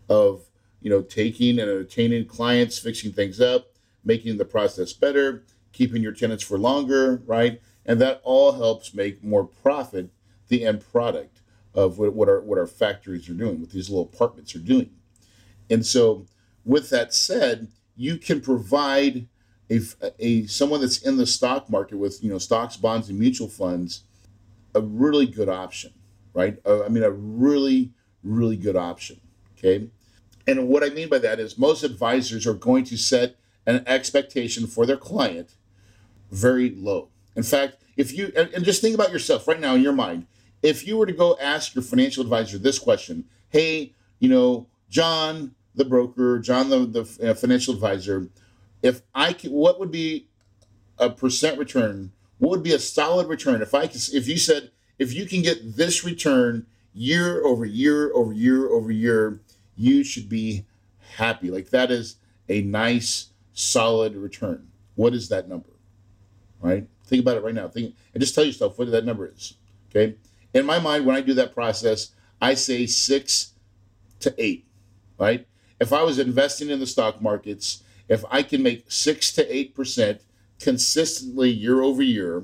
of 0.09 0.43
you 0.81 0.89
know 0.89 1.01
taking 1.01 1.59
and 1.59 1.69
attaining 1.69 2.25
clients, 2.25 2.79
fixing 2.79 3.11
things 3.11 3.39
up, 3.39 3.67
making 4.03 4.37
the 4.37 4.45
process 4.45 4.93
better, 4.93 5.43
keeping 5.71 6.01
your 6.01 6.13
tenants 6.13 6.43
for 6.43 6.57
longer, 6.57 7.21
right? 7.25 7.61
And 7.85 7.99
that 8.01 8.21
all 8.23 8.53
helps 8.53 8.93
make 8.93 9.23
more 9.23 9.45
profit 9.45 10.09
the 10.47 10.65
end 10.65 10.83
product 10.91 11.41
of 11.73 11.97
what, 11.97 12.13
what 12.13 12.29
our 12.29 12.41
what 12.41 12.57
our 12.57 12.67
factories 12.67 13.29
are 13.29 13.33
doing, 13.33 13.59
what 13.59 13.69
these 13.69 13.89
little 13.89 14.09
apartments 14.13 14.55
are 14.55 14.59
doing. 14.59 14.91
And 15.69 15.85
so, 15.85 16.25
with 16.65 16.89
that 16.89 17.13
said, 17.13 17.67
you 17.95 18.17
can 18.17 18.41
provide 18.41 19.27
a, 19.69 19.79
a 20.19 20.45
someone 20.47 20.81
that's 20.81 20.99
in 20.99 21.17
the 21.17 21.25
stock 21.25 21.69
market 21.69 21.97
with 21.97 22.23
you 22.23 22.29
know 22.29 22.37
stocks, 22.37 22.77
bonds, 22.77 23.09
and 23.09 23.19
mutual 23.19 23.47
funds 23.47 24.03
a 24.75 24.81
really 24.81 25.25
good 25.25 25.49
option, 25.49 25.91
right? 26.33 26.57
Uh, 26.65 26.83
I 26.83 26.89
mean, 26.89 27.03
a 27.03 27.11
really 27.11 27.91
really 28.23 28.57
good 28.57 28.75
option. 28.75 29.19
Okay, 29.57 29.87
and 30.47 30.67
what 30.67 30.83
I 30.83 30.89
mean 30.89 31.09
by 31.09 31.19
that 31.19 31.39
is 31.39 31.57
most 31.57 31.83
advisors 31.83 32.47
are 32.47 32.53
going 32.53 32.83
to 32.85 32.97
set 32.97 33.35
an 33.65 33.83
expectation 33.85 34.67
for 34.67 34.85
their 34.85 34.97
client 34.97 35.55
very 36.31 36.69
low. 36.71 37.09
In 37.35 37.43
fact, 37.43 37.83
if 37.97 38.13
you 38.13 38.31
and, 38.35 38.63
just 38.63 38.81
think 38.81 38.95
about 38.95 39.11
yourself 39.11 39.47
right 39.47 39.59
now 39.59 39.75
in 39.75 39.81
your 39.81 39.93
mind, 39.93 40.25
if 40.61 40.85
you 40.87 40.97
were 40.97 41.05
to 41.05 41.13
go 41.13 41.37
ask 41.39 41.75
your 41.75 41.83
financial 41.83 42.23
advisor 42.23 42.57
this 42.57 42.79
question, 42.79 43.25
hey, 43.49 43.93
you 44.19 44.29
know, 44.29 44.67
John, 44.89 45.55
the 45.75 45.85
broker, 45.85 46.39
John, 46.39 46.69
the, 46.69 46.85
the 46.85 47.31
uh, 47.31 47.33
financial 47.33 47.73
advisor, 47.73 48.29
if 48.81 49.01
I 49.13 49.33
could, 49.33 49.51
what 49.51 49.79
would 49.79 49.91
be 49.91 50.27
a 50.97 51.09
percent 51.09 51.57
return? 51.57 52.11
What 52.37 52.51
would 52.51 52.63
be 52.63 52.73
a 52.73 52.79
solid 52.79 53.27
return 53.27 53.61
if 53.61 53.73
I 53.73 53.87
could, 53.87 54.01
if 54.13 54.27
you 54.27 54.37
said, 54.37 54.71
if 54.97 55.13
you 55.13 55.25
can 55.25 55.41
get 55.41 55.75
this 55.75 56.03
return 56.03 56.65
year 56.93 57.43
over 57.45 57.65
year 57.65 58.11
over 58.13 58.33
year 58.33 58.69
over 58.69 58.91
year, 58.91 59.41
you 59.75 60.03
should 60.03 60.29
be 60.29 60.65
happy. 61.15 61.49
Like 61.49 61.69
that 61.69 61.91
is 61.91 62.17
a 62.47 62.61
nice, 62.61 63.29
solid 63.53 64.15
return. 64.15 64.67
What 64.95 65.13
is 65.13 65.29
that 65.29 65.47
number? 65.47 65.69
Right? 66.59 66.87
Think 67.05 67.21
about 67.21 67.37
it 67.37 67.43
right 67.43 67.55
now. 67.55 67.67
Think 67.67 67.95
and 68.13 68.21
just 68.21 68.35
tell 68.35 68.43
yourself 68.43 68.77
what 68.77 68.91
that 68.91 69.05
number 69.05 69.27
is. 69.27 69.55
Okay. 69.89 70.15
In 70.53 70.65
my 70.65 70.79
mind, 70.79 71.05
when 71.05 71.15
I 71.15 71.21
do 71.21 71.33
that 71.35 71.53
process, 71.53 72.11
I 72.41 72.53
say 72.53 72.85
six 72.85 73.53
to 74.19 74.33
eight. 74.37 74.65
Right? 75.17 75.47
If 75.79 75.93
I 75.93 76.03
was 76.03 76.19
investing 76.19 76.69
in 76.69 76.79
the 76.79 76.87
stock 76.87 77.21
markets 77.21 77.83
if 78.09 78.25
I 78.29 78.41
can 78.43 78.61
make 78.61 78.91
six 78.91 79.31
to 79.33 79.55
eight 79.55 79.73
percent 79.75 80.21
consistently 80.59 81.49
year 81.49 81.81
over 81.81 82.01
year, 82.01 82.43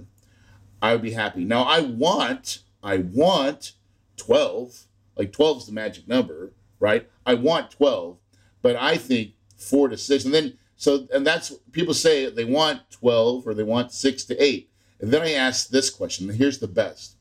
I 0.82 0.94
would 0.94 1.02
be 1.02 1.12
happy. 1.12 1.44
Now 1.44 1.64
I 1.64 1.82
want, 1.82 2.60
I 2.82 2.98
want 2.98 3.74
12, 4.18 4.86
like 5.18 5.34
12 5.34 5.58
is 5.58 5.66
the 5.66 5.74
magic 5.74 6.08
number, 6.08 6.54
right? 6.80 7.10
I 7.26 7.34
want 7.34 7.72
12, 7.72 8.18
but 8.62 8.76
I 8.76 8.96
think 8.98 9.32
four 9.58 9.90
to 9.90 9.98
six. 9.98 10.24
And 10.24 10.34
then, 10.34 10.58
so, 10.78 11.08
and 11.14 11.26
that's 11.26 11.54
people 11.72 11.94
say 11.94 12.30
they 12.30 12.46
want 12.46 12.90
12 12.92 13.48
or 13.48 13.54
they 13.54 13.64
want 13.64 13.92
six 13.92 14.24
to 14.26 14.42
eight. 14.42 14.70
And 15.02 15.12
then 15.12 15.24
I 15.24 15.34
ask 15.34 15.70
this 15.70 15.90
question, 15.90 16.30
and 16.30 16.38
here's 16.38 16.60
the 16.60 16.68
best 16.68 17.16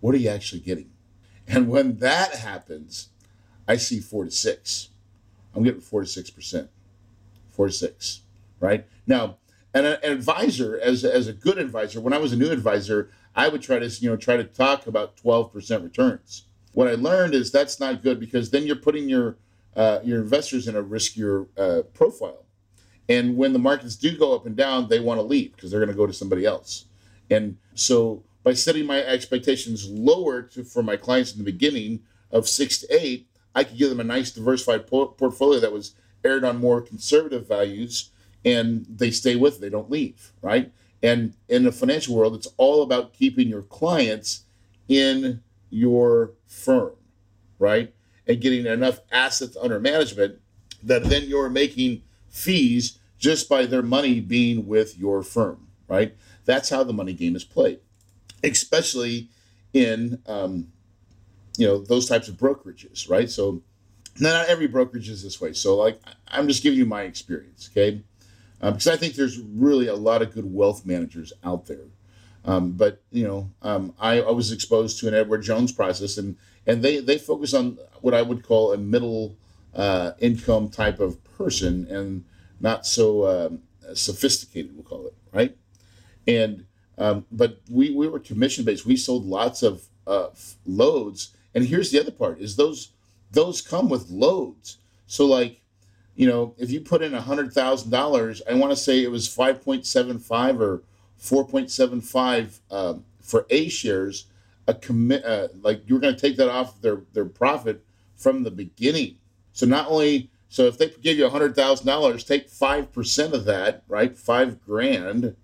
what 0.00 0.14
are 0.14 0.18
you 0.18 0.28
actually 0.28 0.60
getting? 0.60 0.90
And 1.46 1.68
when 1.68 1.98
that 1.98 2.34
happens, 2.34 3.08
I 3.66 3.76
see 3.76 4.00
four 4.00 4.24
to 4.24 4.30
six. 4.30 4.90
I'm 5.54 5.62
getting 5.62 5.80
four 5.80 6.00
to 6.00 6.06
six 6.06 6.30
percent 6.30 6.70
four 7.54 7.70
six, 7.70 8.20
right? 8.60 8.86
Now, 9.06 9.36
and 9.72 9.86
an 9.86 9.98
advisor, 10.04 10.78
as, 10.78 11.04
as 11.04 11.26
a 11.26 11.32
good 11.32 11.58
advisor, 11.58 12.00
when 12.00 12.12
I 12.12 12.18
was 12.18 12.32
a 12.32 12.36
new 12.36 12.50
advisor, 12.50 13.10
I 13.34 13.48
would 13.48 13.60
try 13.60 13.80
to, 13.80 13.88
you 13.88 14.08
know, 14.08 14.16
try 14.16 14.36
to 14.36 14.44
talk 14.44 14.86
about 14.86 15.16
12% 15.16 15.82
returns. 15.82 16.44
What 16.72 16.86
I 16.86 16.94
learned 16.94 17.34
is 17.34 17.50
that's 17.50 17.80
not 17.80 18.02
good 18.02 18.20
because 18.20 18.50
then 18.50 18.66
you're 18.66 18.76
putting 18.76 19.08
your 19.08 19.36
uh, 19.76 19.98
your 20.04 20.20
investors 20.20 20.68
in 20.68 20.76
a 20.76 20.82
riskier 20.82 21.48
uh, 21.58 21.82
profile. 21.94 22.44
And 23.08 23.36
when 23.36 23.52
the 23.52 23.58
markets 23.58 23.96
do 23.96 24.16
go 24.16 24.32
up 24.32 24.46
and 24.46 24.56
down, 24.56 24.88
they 24.88 25.00
want 25.00 25.18
to 25.18 25.22
leave 25.22 25.54
because 25.54 25.70
they're 25.70 25.80
going 25.80 25.90
to 25.90 25.96
go 25.96 26.06
to 26.06 26.12
somebody 26.12 26.46
else. 26.46 26.84
And 27.28 27.56
so 27.74 28.22
by 28.44 28.54
setting 28.54 28.86
my 28.86 29.02
expectations 29.02 29.88
lower 29.88 30.42
to, 30.42 30.62
for 30.62 30.82
my 30.82 30.96
clients 30.96 31.32
in 31.32 31.38
the 31.38 31.44
beginning 31.44 32.02
of 32.30 32.48
six 32.48 32.78
to 32.78 32.86
eight, 32.94 33.26
I 33.52 33.64
could 33.64 33.76
give 33.76 33.90
them 33.90 33.98
a 33.98 34.04
nice 34.04 34.30
diversified 34.30 34.86
po- 34.86 35.06
portfolio 35.06 35.58
that 35.58 35.72
was 35.72 35.96
erred 36.24 36.44
on 36.44 36.60
more 36.60 36.80
conservative 36.80 37.46
values 37.46 38.10
and 38.44 38.86
they 38.88 39.10
stay 39.10 39.36
with 39.36 39.56
it, 39.56 39.60
they 39.60 39.70
don't 39.70 39.90
leave, 39.90 40.32
right? 40.42 40.72
And 41.02 41.34
in 41.48 41.64
the 41.64 41.72
financial 41.72 42.16
world, 42.16 42.34
it's 42.34 42.48
all 42.56 42.82
about 42.82 43.12
keeping 43.12 43.48
your 43.48 43.62
clients 43.62 44.44
in 44.88 45.42
your 45.70 46.32
firm, 46.46 46.92
right? 47.58 47.92
And 48.26 48.40
getting 48.40 48.66
enough 48.66 49.00
assets 49.12 49.56
under 49.60 49.78
management 49.78 50.40
that 50.82 51.04
then 51.04 51.24
you're 51.24 51.50
making 51.50 52.02
fees 52.28 52.98
just 53.18 53.48
by 53.48 53.66
their 53.66 53.82
money 53.82 54.20
being 54.20 54.66
with 54.66 54.98
your 54.98 55.22
firm, 55.22 55.68
right? 55.88 56.14
That's 56.44 56.68
how 56.68 56.84
the 56.84 56.92
money 56.92 57.12
game 57.12 57.36
is 57.36 57.44
played, 57.44 57.80
especially 58.42 59.28
in 59.72 60.22
um, 60.26 60.68
you 61.56 61.66
know 61.66 61.78
those 61.78 62.06
types 62.06 62.28
of 62.28 62.36
brokerages, 62.36 63.08
right? 63.08 63.30
So 63.30 63.62
not 64.20 64.48
every 64.48 64.66
brokerage 64.66 65.08
is 65.08 65.22
this 65.22 65.40
way. 65.40 65.52
So, 65.52 65.76
like, 65.76 66.00
I'm 66.28 66.48
just 66.48 66.62
giving 66.62 66.78
you 66.78 66.86
my 66.86 67.02
experience, 67.02 67.68
okay? 67.70 68.02
Um, 68.60 68.74
because 68.74 68.86
I 68.86 68.96
think 68.96 69.14
there's 69.14 69.38
really 69.40 69.88
a 69.88 69.94
lot 69.94 70.22
of 70.22 70.32
good 70.32 70.52
wealth 70.52 70.86
managers 70.86 71.32
out 71.42 71.66
there. 71.66 71.86
Um, 72.44 72.72
but 72.72 73.02
you 73.10 73.26
know, 73.26 73.50
um, 73.62 73.94
I, 73.98 74.20
I, 74.20 74.30
was 74.30 74.52
exposed 74.52 74.98
to 75.00 75.08
an 75.08 75.14
Edward 75.14 75.42
Jones 75.42 75.72
process, 75.72 76.18
and 76.18 76.36
and 76.66 76.82
they 76.82 77.00
they 77.00 77.16
focus 77.16 77.54
on 77.54 77.78
what 78.02 78.12
I 78.12 78.20
would 78.20 78.42
call 78.42 78.72
a 78.72 78.76
middle 78.76 79.36
uh, 79.74 80.12
income 80.18 80.68
type 80.68 81.00
of 81.00 81.22
person, 81.38 81.86
and 81.88 82.24
not 82.60 82.86
so 82.86 83.26
um, 83.26 83.62
sophisticated. 83.94 84.74
We'll 84.74 84.84
call 84.84 85.06
it 85.06 85.14
right. 85.32 85.56
And 86.28 86.66
um, 86.98 87.24
but 87.32 87.60
we 87.70 87.90
we 87.90 88.08
were 88.08 88.20
commission 88.20 88.64
based. 88.64 88.84
We 88.84 88.96
sold 88.96 89.24
lots 89.24 89.62
of 89.62 89.88
uh, 90.06 90.28
loads, 90.66 91.34
and 91.54 91.64
here's 91.64 91.90
the 91.90 92.00
other 92.00 92.12
part: 92.12 92.40
is 92.40 92.56
those 92.56 92.90
those 93.34 93.60
come 93.60 93.88
with 93.88 94.10
loads. 94.10 94.78
So 95.06 95.26
like, 95.26 95.60
you 96.14 96.26
know, 96.26 96.54
if 96.58 96.70
you 96.70 96.80
put 96.80 97.02
in 97.02 97.14
a 97.14 97.20
hundred 97.20 97.52
thousand 97.52 97.90
dollars, 97.90 98.40
I 98.48 98.54
want 98.54 98.72
to 98.72 98.76
say 98.76 99.02
it 99.02 99.10
was 99.10 99.28
five 99.28 99.62
point 99.64 99.84
seven 99.86 100.18
five 100.18 100.60
or 100.60 100.82
four 101.16 101.46
point 101.46 101.70
seven 101.70 102.00
five 102.00 102.60
um, 102.70 103.04
for 103.20 103.46
A 103.50 103.68
shares. 103.68 104.26
A 104.66 104.72
commit 104.72 105.24
uh, 105.24 105.48
like 105.60 105.82
you're 105.86 106.00
going 106.00 106.14
to 106.14 106.20
take 106.20 106.38
that 106.38 106.48
off 106.48 106.80
their 106.80 107.02
their 107.12 107.26
profit 107.26 107.84
from 108.16 108.42
the 108.42 108.50
beginning. 108.50 109.16
So 109.52 109.66
not 109.66 109.88
only 109.88 110.30
so 110.48 110.66
if 110.66 110.78
they 110.78 110.88
give 110.88 111.18
you 111.18 111.26
a 111.26 111.30
hundred 111.30 111.54
thousand 111.54 111.86
dollars, 111.86 112.24
take 112.24 112.48
five 112.48 112.92
percent 112.92 113.34
of 113.34 113.44
that, 113.44 113.82
right? 113.88 114.16
Five 114.16 114.64
grand, 114.64 115.36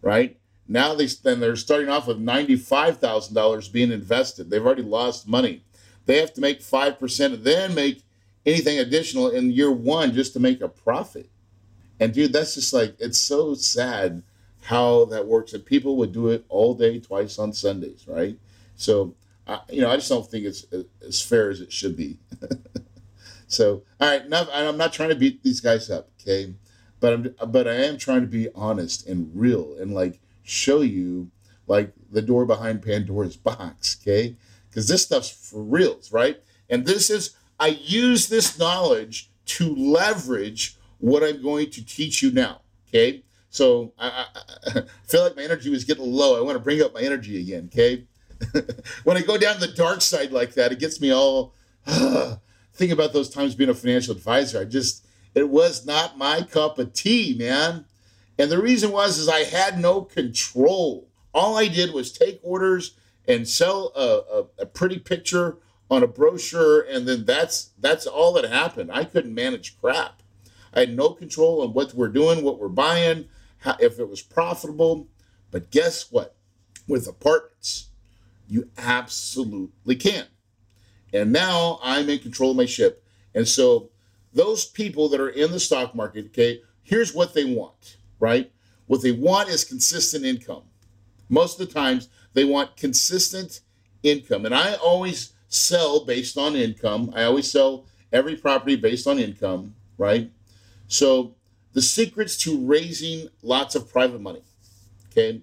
right? 0.00 0.38
Now 0.68 0.94
they 0.94 1.06
then 1.06 1.40
they're 1.40 1.56
starting 1.56 1.90
off 1.90 2.06
with 2.06 2.18
ninety 2.18 2.56
five 2.56 2.98
thousand 2.98 3.34
dollars 3.34 3.68
being 3.68 3.92
invested. 3.92 4.48
They've 4.48 4.64
already 4.64 4.82
lost 4.82 5.28
money. 5.28 5.64
They 6.06 6.18
have 6.18 6.32
to 6.34 6.40
make 6.40 6.60
5% 6.60 7.24
and 7.34 7.44
then 7.44 7.74
make 7.74 8.02
anything 8.44 8.78
additional 8.78 9.28
in 9.28 9.50
year 9.50 9.70
one 9.70 10.12
just 10.12 10.32
to 10.32 10.40
make 10.40 10.60
a 10.60 10.68
profit. 10.68 11.30
And 12.00 12.12
dude, 12.12 12.32
that's 12.32 12.54
just 12.54 12.72
like, 12.72 12.96
it's 12.98 13.18
so 13.18 13.54
sad 13.54 14.22
how 14.62 15.04
that 15.06 15.26
works. 15.26 15.52
And 15.52 15.64
people 15.64 15.96
would 15.96 16.12
do 16.12 16.28
it 16.28 16.44
all 16.48 16.74
day, 16.74 16.98
twice 16.98 17.38
on 17.38 17.52
Sundays, 17.52 18.04
right? 18.08 18.38
So, 18.76 19.14
uh, 19.46 19.60
you 19.70 19.80
know, 19.80 19.90
I 19.90 19.96
just 19.96 20.08
don't 20.08 20.28
think 20.28 20.44
it's 20.44 20.66
as 21.06 21.20
fair 21.20 21.50
as 21.50 21.60
it 21.60 21.72
should 21.72 21.96
be. 21.96 22.18
so, 23.46 23.82
all 24.00 24.08
right, 24.08 24.28
now, 24.28 24.46
I'm 24.52 24.76
not 24.76 24.92
trying 24.92 25.10
to 25.10 25.14
beat 25.14 25.42
these 25.42 25.60
guys 25.60 25.90
up, 25.90 26.08
okay? 26.20 26.54
But 27.00 27.12
I'm, 27.12 27.34
but 27.50 27.66
I 27.66 27.74
am 27.74 27.98
trying 27.98 28.20
to 28.20 28.26
be 28.28 28.48
honest 28.54 29.06
and 29.06 29.30
real 29.34 29.76
and 29.78 29.92
like 29.92 30.20
show 30.42 30.80
you 30.80 31.30
like 31.66 31.92
the 32.10 32.22
door 32.22 32.46
behind 32.46 32.82
Pandora's 32.82 33.36
box, 33.36 33.98
okay? 34.00 34.36
Because 34.72 34.88
this 34.88 35.02
stuff's 35.02 35.28
for 35.28 35.62
reals, 35.62 36.12
right? 36.12 36.42
And 36.70 36.86
this 36.86 37.10
is 37.10 37.36
I 37.60 37.68
use 37.68 38.28
this 38.28 38.58
knowledge 38.58 39.30
to 39.44 39.74
leverage 39.76 40.76
what 40.98 41.22
I'm 41.22 41.42
going 41.42 41.68
to 41.70 41.84
teach 41.84 42.22
you 42.22 42.30
now, 42.32 42.62
okay? 42.88 43.22
So 43.50 43.92
I, 43.98 44.08
I, 44.08 44.70
I 44.70 44.82
feel 45.04 45.22
like 45.22 45.36
my 45.36 45.42
energy 45.42 45.68
was 45.68 45.84
getting 45.84 46.10
low. 46.10 46.38
I 46.38 46.40
want 46.40 46.56
to 46.56 46.64
bring 46.64 46.80
up 46.80 46.94
my 46.94 47.02
energy 47.02 47.38
again, 47.38 47.68
okay? 47.72 48.06
when 49.04 49.18
I 49.18 49.20
go 49.20 49.36
down 49.36 49.60
the 49.60 49.68
dark 49.68 50.00
side 50.00 50.32
like 50.32 50.54
that, 50.54 50.72
it 50.72 50.78
gets 50.78 51.00
me 51.00 51.12
all 51.12 51.52
uh, 51.86 52.36
think 52.74 52.92
about 52.92 53.12
those 53.12 53.28
times 53.28 53.54
being 53.54 53.70
a 53.70 53.74
financial 53.74 54.16
advisor. 54.16 54.60
I 54.60 54.64
just 54.64 55.06
it 55.34 55.48
was 55.48 55.86
not 55.86 56.18
my 56.18 56.42
cup 56.42 56.78
of 56.78 56.94
tea, 56.94 57.36
man. 57.38 57.84
And 58.38 58.50
the 58.50 58.60
reason 58.60 58.90
was 58.90 59.18
is 59.18 59.28
I 59.28 59.40
had 59.40 59.78
no 59.78 60.02
control. 60.02 61.08
All 61.34 61.56
I 61.56 61.68
did 61.68 61.92
was 61.92 62.12
take 62.12 62.40
orders 62.42 62.96
and 63.26 63.46
sell 63.48 63.92
a, 63.94 64.38
a, 64.60 64.62
a 64.62 64.66
pretty 64.66 64.98
picture 64.98 65.58
on 65.90 66.02
a 66.02 66.06
brochure, 66.06 66.80
and 66.80 67.06
then 67.06 67.24
that's 67.24 67.70
that's 67.78 68.06
all 68.06 68.32
that 68.32 68.44
happened. 68.44 68.90
I 68.92 69.04
couldn't 69.04 69.34
manage 69.34 69.78
crap. 69.78 70.22
I 70.74 70.80
had 70.80 70.96
no 70.96 71.10
control 71.10 71.62
on 71.62 71.74
what 71.74 71.94
we're 71.94 72.08
doing, 72.08 72.42
what 72.42 72.58
we're 72.58 72.68
buying, 72.68 73.26
how, 73.58 73.76
if 73.78 73.98
it 73.98 74.08
was 74.08 74.22
profitable. 74.22 75.08
But 75.50 75.70
guess 75.70 76.10
what? 76.10 76.34
With 76.88 77.06
apartments, 77.06 77.88
you 78.48 78.70
absolutely 78.78 79.96
can. 79.96 80.26
And 81.12 81.30
now 81.30 81.78
I'm 81.82 82.08
in 82.08 82.20
control 82.20 82.52
of 82.52 82.56
my 82.56 82.64
ship. 82.64 83.04
And 83.34 83.46
so 83.46 83.90
those 84.32 84.64
people 84.64 85.10
that 85.10 85.20
are 85.20 85.28
in 85.28 85.52
the 85.52 85.60
stock 85.60 85.94
market, 85.94 86.26
okay, 86.26 86.62
here's 86.82 87.14
what 87.14 87.34
they 87.34 87.44
want, 87.44 87.98
right? 88.18 88.50
What 88.86 89.02
they 89.02 89.12
want 89.12 89.50
is 89.50 89.64
consistent 89.64 90.24
income. 90.24 90.62
Most 91.28 91.60
of 91.60 91.68
the 91.68 91.74
times 91.74 92.08
they 92.34 92.44
want 92.44 92.76
consistent 92.76 93.60
income. 94.02 94.46
And 94.46 94.54
I 94.54 94.74
always 94.74 95.32
sell 95.48 96.04
based 96.04 96.38
on 96.38 96.56
income. 96.56 97.12
I 97.14 97.24
always 97.24 97.50
sell 97.50 97.86
every 98.12 98.36
property 98.36 98.76
based 98.76 99.06
on 99.06 99.18
income, 99.18 99.74
right? 99.98 100.30
So 100.88 101.34
the 101.72 101.82
secrets 101.82 102.36
to 102.38 102.58
raising 102.66 103.28
lots 103.42 103.74
of 103.74 103.90
private 103.90 104.20
money. 104.20 104.42
Okay. 105.10 105.42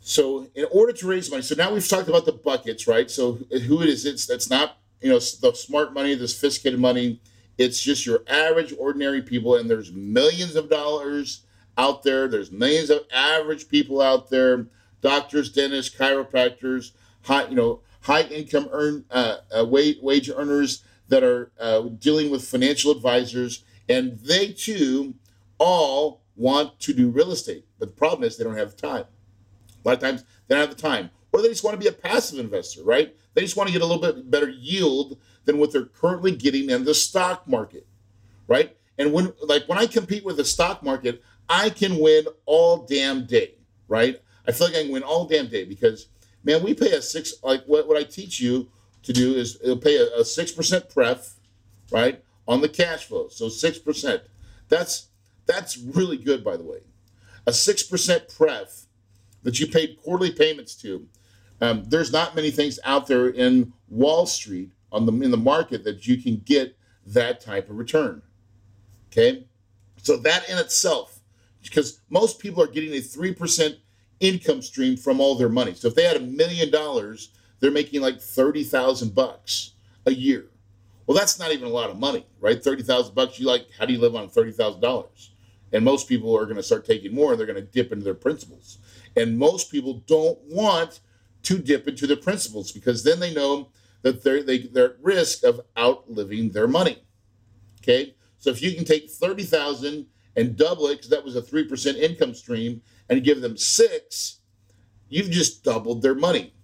So 0.00 0.48
in 0.54 0.66
order 0.72 0.92
to 0.92 1.06
raise 1.06 1.30
money, 1.30 1.42
so 1.42 1.54
now 1.54 1.72
we've 1.72 1.86
talked 1.86 2.08
about 2.08 2.24
the 2.24 2.32
buckets, 2.32 2.86
right? 2.86 3.10
So 3.10 3.38
who 3.66 3.82
it 3.82 3.88
is, 3.88 4.06
it's 4.06 4.26
that's 4.26 4.48
not, 4.48 4.78
you 5.00 5.10
know, 5.10 5.18
the 5.18 5.52
smart 5.54 5.92
money, 5.92 6.14
the 6.14 6.28
sophisticated 6.28 6.80
money. 6.80 7.20
It's 7.58 7.80
just 7.82 8.06
your 8.06 8.22
average, 8.26 8.72
ordinary 8.78 9.20
people, 9.20 9.56
and 9.56 9.68
there's 9.68 9.92
millions 9.92 10.56
of 10.56 10.70
dollars 10.70 11.42
out 11.76 12.02
there. 12.02 12.28
There's 12.28 12.50
millions 12.50 12.88
of 12.88 13.00
average 13.12 13.68
people 13.68 14.00
out 14.00 14.30
there, 14.30 14.66
doctors, 15.00 15.50
dentists, 15.50 15.94
chiropractors, 15.94 16.92
high, 17.22 17.46
you 17.48 17.54
know, 17.54 17.80
high 18.02 18.22
income 18.22 18.68
earn 18.72 19.04
uh, 19.10 19.38
uh, 19.56 19.64
wage, 19.64 19.98
wage 20.00 20.30
earners 20.30 20.82
that 21.08 21.22
are 21.22 21.50
uh, 21.60 21.80
dealing 21.98 22.30
with 22.30 22.44
financial 22.44 22.92
advisors, 22.92 23.64
and 23.88 24.18
they 24.20 24.52
too 24.52 25.14
all 25.58 26.22
want 26.36 26.78
to 26.80 26.92
do 26.92 27.10
real 27.10 27.32
estate. 27.32 27.66
But 27.78 27.88
the 27.88 27.94
problem 27.94 28.24
is 28.24 28.36
they 28.36 28.44
don't 28.44 28.56
have 28.56 28.76
the 28.76 28.86
time. 28.86 29.04
A 29.84 29.88
lot 29.88 29.94
of 29.94 30.00
times 30.00 30.24
they 30.46 30.54
don't 30.54 30.66
have 30.66 30.76
the 30.76 30.80
time, 30.80 31.10
or 31.32 31.42
they 31.42 31.48
just 31.48 31.64
want 31.64 31.74
to 31.74 31.80
be 31.80 31.88
a 31.88 31.92
passive 31.92 32.38
investor, 32.38 32.82
right? 32.82 33.14
They 33.34 33.42
just 33.42 33.56
want 33.56 33.68
to 33.68 33.72
get 33.72 33.82
a 33.82 33.86
little 33.86 34.02
bit 34.02 34.30
better 34.30 34.48
yield 34.48 35.18
than 35.44 35.58
what 35.58 35.72
they're 35.72 35.86
currently 35.86 36.34
getting 36.34 36.70
in 36.70 36.84
the 36.84 36.94
stock 36.94 37.46
market, 37.46 37.86
right? 38.46 38.76
And 38.98 39.12
when 39.12 39.32
like 39.40 39.68
when 39.68 39.78
I 39.78 39.86
compete 39.86 40.24
with 40.24 40.36
the 40.36 40.44
stock 40.44 40.82
market, 40.82 41.22
I 41.48 41.70
can 41.70 41.98
win 41.98 42.26
all 42.46 42.86
damn 42.86 43.26
day, 43.26 43.54
right? 43.88 44.20
I 44.46 44.52
feel 44.52 44.68
like 44.68 44.76
I 44.76 44.82
can 44.82 44.92
win 44.92 45.02
all 45.02 45.26
damn 45.26 45.48
day 45.48 45.64
because 45.64 46.08
man, 46.44 46.62
we 46.62 46.74
pay 46.74 46.92
a 46.92 47.02
six 47.02 47.34
like 47.42 47.64
what, 47.64 47.86
what 47.86 47.96
I 47.96 48.04
teach 48.04 48.40
you 48.40 48.68
to 49.02 49.12
do 49.12 49.34
is 49.34 49.58
it'll 49.62 49.76
pay 49.76 49.96
a 49.96 50.24
six 50.24 50.52
percent 50.52 50.88
pref, 50.88 51.34
right, 51.90 52.22
on 52.46 52.60
the 52.60 52.68
cash 52.68 53.06
flow. 53.06 53.28
So 53.28 53.48
six 53.48 53.78
percent. 53.78 54.22
That's 54.68 55.08
that's 55.46 55.78
really 55.78 56.16
good, 56.16 56.44
by 56.44 56.56
the 56.56 56.64
way. 56.64 56.80
A 57.46 57.52
six 57.52 57.82
percent 57.82 58.28
pref 58.28 58.86
that 59.42 59.58
you 59.58 59.66
paid 59.66 59.98
quarterly 60.02 60.32
payments 60.32 60.74
to. 60.76 61.06
Um, 61.60 61.84
there's 61.88 62.12
not 62.12 62.34
many 62.34 62.50
things 62.50 62.78
out 62.84 63.06
there 63.06 63.28
in 63.28 63.72
Wall 63.88 64.26
Street 64.26 64.70
on 64.92 65.06
the 65.06 65.12
in 65.12 65.30
the 65.30 65.36
market 65.36 65.84
that 65.84 66.06
you 66.06 66.20
can 66.22 66.38
get 66.44 66.76
that 67.06 67.40
type 67.40 67.70
of 67.70 67.76
return. 67.76 68.22
Okay, 69.10 69.46
so 70.02 70.16
that 70.18 70.48
in 70.48 70.58
itself, 70.58 71.20
because 71.62 72.00
most 72.08 72.38
people 72.38 72.62
are 72.62 72.68
getting 72.68 72.92
a 72.92 73.00
three 73.00 73.34
percent 73.34 73.76
income 74.20 74.62
stream 74.62 74.96
from 74.96 75.20
all 75.20 75.34
their 75.34 75.48
money. 75.48 75.74
So 75.74 75.88
if 75.88 75.94
they 75.94 76.04
had 76.04 76.16
a 76.16 76.20
million 76.20 76.70
dollars, 76.70 77.30
they're 77.58 77.70
making 77.70 78.00
like 78.02 78.20
30,000 78.20 79.14
bucks 79.14 79.72
a 80.06 80.12
year. 80.12 80.46
Well, 81.06 81.16
that's 81.16 81.38
not 81.38 81.52
even 81.52 81.66
a 81.66 81.72
lot 81.72 81.90
of 81.90 81.98
money, 81.98 82.26
right? 82.40 82.62
30,000 82.62 83.14
bucks. 83.14 83.40
You 83.40 83.46
like, 83.46 83.66
how 83.78 83.84
do 83.84 83.92
you 83.92 83.98
live 83.98 84.14
on 84.14 84.28
$30,000? 84.28 85.28
And 85.72 85.84
most 85.84 86.08
people 86.08 86.36
are 86.36 86.44
going 86.44 86.56
to 86.56 86.62
start 86.62 86.84
taking 86.84 87.14
more 87.14 87.32
and 87.32 87.38
they're 87.38 87.46
going 87.46 87.56
to 87.56 87.62
dip 87.62 87.92
into 87.92 88.04
their 88.04 88.14
principles. 88.14 88.78
And 89.16 89.38
most 89.38 89.70
people 89.70 90.02
don't 90.06 90.38
want 90.48 91.00
to 91.44 91.58
dip 91.58 91.88
into 91.88 92.06
their 92.06 92.16
principles 92.16 92.72
because 92.72 93.02
then 93.02 93.20
they 93.20 93.32
know 93.34 93.70
that 94.02 94.22
they're, 94.22 94.42
they, 94.42 94.58
they're 94.58 94.92
at 94.92 95.02
risk 95.02 95.44
of 95.44 95.60
outliving 95.76 96.50
their 96.50 96.68
money. 96.68 97.02
Okay. 97.82 98.14
So 98.38 98.50
if 98.50 98.62
you 98.62 98.74
can 98.74 98.84
take 98.84 99.10
30,000 99.10 100.06
and 100.36 100.56
double 100.56 100.86
it, 100.88 100.96
because 100.96 101.10
that 101.10 101.24
was 101.24 101.36
a 101.36 101.42
3% 101.42 101.96
income 101.96 102.34
stream, 102.34 102.82
and 103.10 103.24
give 103.24 103.42
them 103.42 103.56
six, 103.56 104.38
you've 105.08 105.30
just 105.30 105.64
doubled 105.64 106.00
their 106.00 106.14
money. 106.14 106.54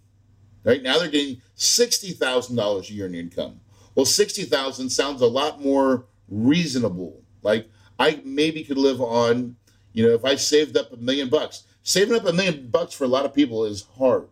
Right 0.64 0.82
now 0.82 0.98
they're 0.98 1.09
getting 1.09 1.42
$60,000 1.56 2.90
a 2.90 2.92
year 2.92 3.06
in 3.06 3.14
income. 3.14 3.61
Well, 3.94 4.06
60,000 4.06 4.88
sounds 4.88 5.20
a 5.20 5.26
lot 5.26 5.62
more 5.62 6.06
reasonable. 6.28 7.22
Like 7.42 7.68
I 7.98 8.22
maybe 8.24 8.62
could 8.64 8.78
live 8.78 9.00
on, 9.00 9.56
you 9.92 10.06
know, 10.06 10.14
if 10.14 10.24
I 10.24 10.37
saved 10.37 10.76
up 10.76 10.92
a 10.92 10.96
million 10.96 11.28
bucks. 11.28 11.64
Saving 11.82 12.16
up 12.16 12.26
a 12.26 12.32
million 12.32 12.68
bucks 12.68 12.94
for 12.94 13.04
a 13.04 13.09
lot 13.09 13.24
of 13.24 13.35
people 13.35 13.64
is 13.64 13.87
hard, 13.96 14.28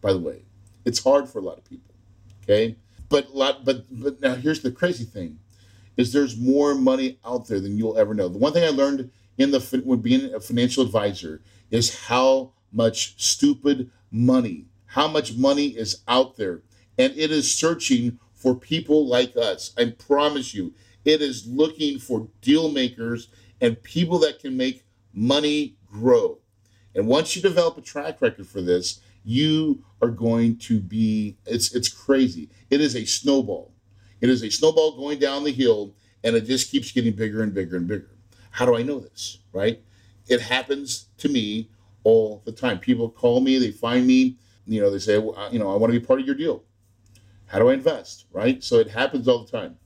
by 0.00 0.12
the 0.12 0.18
way. 0.18 0.42
It's 0.84 1.02
hard 1.02 1.28
for 1.28 1.38
a 1.38 1.42
lot 1.42 1.58
of 1.58 1.64
people. 1.64 1.94
Okay? 2.42 2.76
But 3.08 3.28
a 3.28 3.32
lot 3.32 3.64
but 3.64 3.84
but 3.90 4.20
now 4.20 4.34
here's 4.34 4.62
the 4.62 4.70
crazy 4.70 5.04
thing 5.04 5.38
is 5.96 6.12
there's 6.12 6.36
more 6.36 6.74
money 6.74 7.18
out 7.24 7.46
there 7.46 7.60
than 7.60 7.76
you'll 7.76 7.98
ever 7.98 8.14
know. 8.14 8.28
The 8.28 8.38
one 8.38 8.52
thing 8.52 8.64
I 8.64 8.68
learned 8.68 9.10
in 9.40 9.50
the 9.50 9.82
when 9.84 10.00
being 10.00 10.34
a 10.34 10.40
financial 10.40 10.84
advisor 10.84 11.40
is 11.70 12.04
how 12.06 12.52
much 12.72 13.14
stupid 13.16 13.90
money, 14.10 14.66
how 14.84 15.08
much 15.08 15.34
money 15.34 15.68
is 15.68 16.02
out 16.06 16.36
there, 16.36 16.62
and 16.98 17.12
it 17.16 17.30
is 17.30 17.52
searching 17.52 18.18
for 18.34 18.54
people 18.54 19.06
like 19.06 19.36
us. 19.36 19.72
I 19.78 19.94
promise 19.98 20.52
you, 20.52 20.74
it 21.06 21.22
is 21.22 21.46
looking 21.46 21.98
for 21.98 22.28
deal 22.42 22.70
makers 22.70 23.28
and 23.62 23.82
people 23.82 24.18
that 24.18 24.40
can 24.40 24.56
make 24.56 24.84
money 25.14 25.76
grow. 25.90 26.38
And 26.94 27.06
once 27.06 27.34
you 27.34 27.40
develop 27.40 27.78
a 27.78 27.82
track 27.82 28.20
record 28.20 28.46
for 28.46 28.60
this, 28.60 29.00
you 29.24 29.84
are 30.02 30.10
going 30.10 30.58
to 30.58 30.80
be 30.80 31.38
it's 31.46 31.74
it's 31.74 31.88
crazy. 31.88 32.50
It 32.68 32.80
is 32.82 32.94
a 32.94 33.06
snowball. 33.06 33.72
It 34.20 34.28
is 34.28 34.42
a 34.42 34.50
snowball 34.50 34.98
going 34.98 35.18
down 35.18 35.44
the 35.44 35.52
hill 35.52 35.94
and 36.22 36.36
it 36.36 36.42
just 36.42 36.70
keeps 36.70 36.92
getting 36.92 37.14
bigger 37.14 37.42
and 37.42 37.54
bigger 37.54 37.76
and 37.76 37.88
bigger. 37.88 38.19
How 38.50 38.66
do 38.66 38.76
I 38.76 38.82
know 38.82 39.00
this? 39.00 39.38
Right? 39.52 39.82
It 40.28 40.40
happens 40.40 41.06
to 41.18 41.28
me 41.28 41.70
all 42.04 42.42
the 42.44 42.52
time. 42.52 42.78
People 42.78 43.10
call 43.10 43.40
me, 43.40 43.58
they 43.58 43.70
find 43.70 44.06
me, 44.06 44.36
you 44.66 44.80
know, 44.80 44.90
they 44.90 44.98
say, 44.98 45.18
well, 45.18 45.48
you 45.52 45.58
know, 45.58 45.72
I 45.72 45.76
want 45.76 45.92
to 45.92 45.98
be 45.98 46.04
part 46.04 46.20
of 46.20 46.26
your 46.26 46.34
deal. 46.34 46.62
How 47.46 47.58
do 47.58 47.70
I 47.70 47.74
invest? 47.74 48.26
Right? 48.32 48.62
So 48.62 48.76
it 48.76 48.90
happens 48.90 49.26
all 49.28 49.44
the 49.44 49.50
time. 49.50 49.76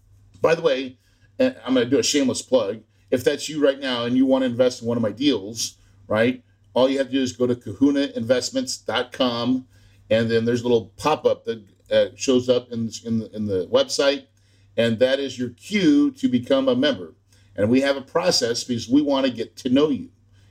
By 0.41 0.55
the 0.55 0.63
way, 0.63 0.99
eh, 1.39 1.53
I'm 1.65 1.75
going 1.75 1.87
to 1.87 1.91
do 1.91 1.99
a 1.99 2.03
shameless 2.03 2.43
plug. 2.43 2.83
If 3.11 3.25
that's 3.25 3.49
you 3.49 3.65
right 3.65 3.81
now 3.81 4.05
and 4.05 4.15
you 4.17 4.27
want 4.27 4.43
to 4.43 4.47
invest 4.47 4.83
in 4.83 4.89
one 4.89 4.99
of 4.99 5.03
my 5.03 5.13
deals, 5.13 5.77
right? 6.09 6.43
All 6.75 6.89
you 6.89 6.99
have 6.99 7.07
to 7.09 7.13
do 7.13 7.23
is 7.23 7.33
go 7.33 7.47
to 7.47 7.55
kahunainvestments.com 7.55 9.67
and 10.11 10.31
then 10.31 10.45
there's 10.45 10.61
a 10.61 10.65
little 10.65 10.93
pop 10.97 11.25
up 11.25 11.45
that 11.45 11.65
uh, 11.91 12.07
shows 12.17 12.49
up 12.49 12.73
in, 12.73 12.91
in, 13.05 13.21
the, 13.21 13.31
in 13.35 13.47
the 13.47 13.67
website, 13.67 14.27
and 14.77 14.99
that 14.99 15.19
is 15.19 15.39
your 15.39 15.51
cue 15.51 16.11
to 16.13 16.29
become 16.29 16.69
a 16.69 16.77
member. 16.77 17.15
And 17.57 17.71
we 17.71 17.81
have 17.83 17.97
a 17.97 18.01
process 18.01 18.65
because 18.65 18.89
we 18.89 19.03
want 19.03 19.27
to 19.27 19.33
get 19.33 19.57
to 19.57 19.69
know 19.69 19.89
you. 19.91 20.11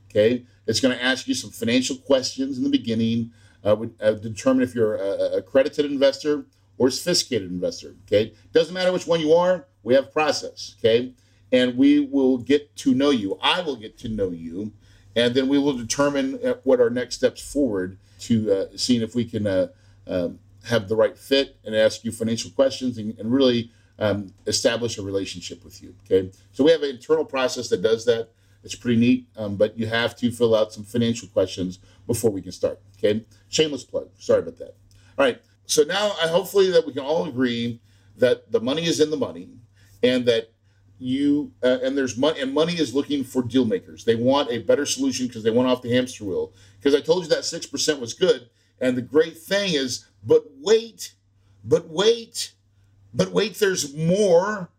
Okay. 0.10 0.46
It's 0.68 0.80
going 0.80 0.96
to 0.96 1.04
ask 1.04 1.28
you 1.28 1.34
some 1.34 1.50
financial 1.50 1.98
questions 1.98 2.58
in 2.58 2.64
the 2.64 2.70
beginning, 2.70 3.32
uh, 3.64 3.76
uh, 4.00 4.12
determine 4.12 4.64
if 4.64 4.76
you're 4.76 4.96
a, 4.96 5.38
accredited 5.38 5.86
investor 5.86 6.46
or 6.78 6.90
sophisticated 6.90 7.52
investor. 7.52 7.96
Okay. 8.08 8.34
Doesn't 8.54 8.74
matter 8.74 8.92
which 8.92 9.08
one 9.08 9.20
you 9.20 9.34
are, 9.34 9.68
we 9.84 9.94
have 9.96 10.06
a 10.06 10.08
process. 10.08 10.76
Okay. 10.80 11.14
And 11.52 11.78
we 11.78 12.00
will 12.00 12.38
get 12.38 12.76
to 12.78 12.94
know 12.94 13.10
you. 13.12 13.38
I 13.42 13.62
will 13.62 13.76
get 13.76 13.98
to 14.00 14.10
know 14.10 14.32
you. 14.32 14.72
and 15.16 15.36
then 15.36 15.48
we 15.48 15.60
will 15.60 15.74
determine 15.78 16.40
uh, 16.44 16.56
what 16.64 16.82
our 16.82 16.90
next 16.90 17.16
steps 17.16 17.42
forward 17.42 17.98
to 18.20 18.52
uh, 18.52 18.66
seeing 18.76 19.02
if 19.02 19.14
we 19.14 19.26
can 19.26 19.46
uh, 19.46 19.68
um, 20.08 20.40
have 20.66 20.88
the 20.88 20.96
right 20.96 21.18
fit 21.18 21.58
and 21.66 21.76
ask 21.76 22.04
you 22.04 22.12
financial 22.12 22.50
questions 22.52 22.98
and, 22.98 23.18
and 23.20 23.32
really 23.32 23.72
um, 24.04 24.34
establish 24.46 24.98
a 24.98 25.02
relationship 25.02 25.64
with 25.64 25.82
you. 25.82 25.96
Okay, 26.04 26.30
so 26.52 26.64
we 26.64 26.72
have 26.72 26.84
an 26.84 26.90
internal 26.90 27.26
process 27.26 27.70
that 27.70 27.82
does 27.82 28.04
that. 28.06 28.30
It's 28.64 28.76
pretty 28.76 29.00
neat, 29.00 29.28
um, 29.38 29.56
but 29.56 29.78
you 29.78 29.88
have 29.88 30.16
to 30.18 30.32
fill 30.32 30.56
out 30.56 30.74
some 30.74 30.84
financial 30.84 31.28
questions 31.30 31.80
before 32.08 32.32
we 32.32 32.42
can 32.42 32.52
start. 32.52 32.80
Okay, 32.98 33.26
shameless 33.50 33.84
plug. 33.84 34.10
Sorry 34.18 34.40
about 34.40 34.58
that. 34.58 34.76
All 35.18 35.26
right, 35.26 35.42
so 35.66 35.84
now 35.84 36.12
I 36.22 36.28
hopefully 36.28 36.70
that 36.72 36.86
we 36.86 36.94
can 36.94 37.04
all 37.04 37.26
agree 37.26 37.82
that 38.18 38.52
the 38.52 38.60
money 38.60 38.86
is 38.86 39.00
in 39.00 39.10
the 39.10 39.18
money, 39.18 39.50
and 40.02 40.26
that 40.26 40.52
you 41.00 41.52
uh, 41.64 41.80
and 41.84 41.98
there's 41.98 42.18
money 42.18 42.42
and 42.42 42.54
money 42.54 42.74
is 42.74 42.94
looking 42.94 43.24
for 43.24 43.42
deal 43.42 43.66
makers. 43.66 44.04
They 44.04 44.16
want 44.16 44.52
a 44.52 44.60
better 44.60 44.86
solution 44.86 45.28
because 45.28 45.44
they 45.44 45.52
want 45.52 45.70
off 45.70 45.82
the 45.82 45.94
hamster 45.94 46.26
wheel. 46.26 46.54
Because 46.78 46.94
I 46.94 47.02
told 47.02 47.24
you 47.24 47.30
that 47.30 47.46
six 47.46 47.66
percent 47.66 48.02
was 48.02 48.14
good, 48.14 48.50
and 48.82 48.98
the 48.98 49.02
great 49.02 49.38
thing 49.38 49.74
is, 49.74 50.08
but 50.26 50.44
wait, 50.62 51.14
but 51.64 51.88
wait, 51.88 52.54
but 53.14 53.32
wait, 53.32 53.56
there's 53.56 53.96
more, 53.96 54.70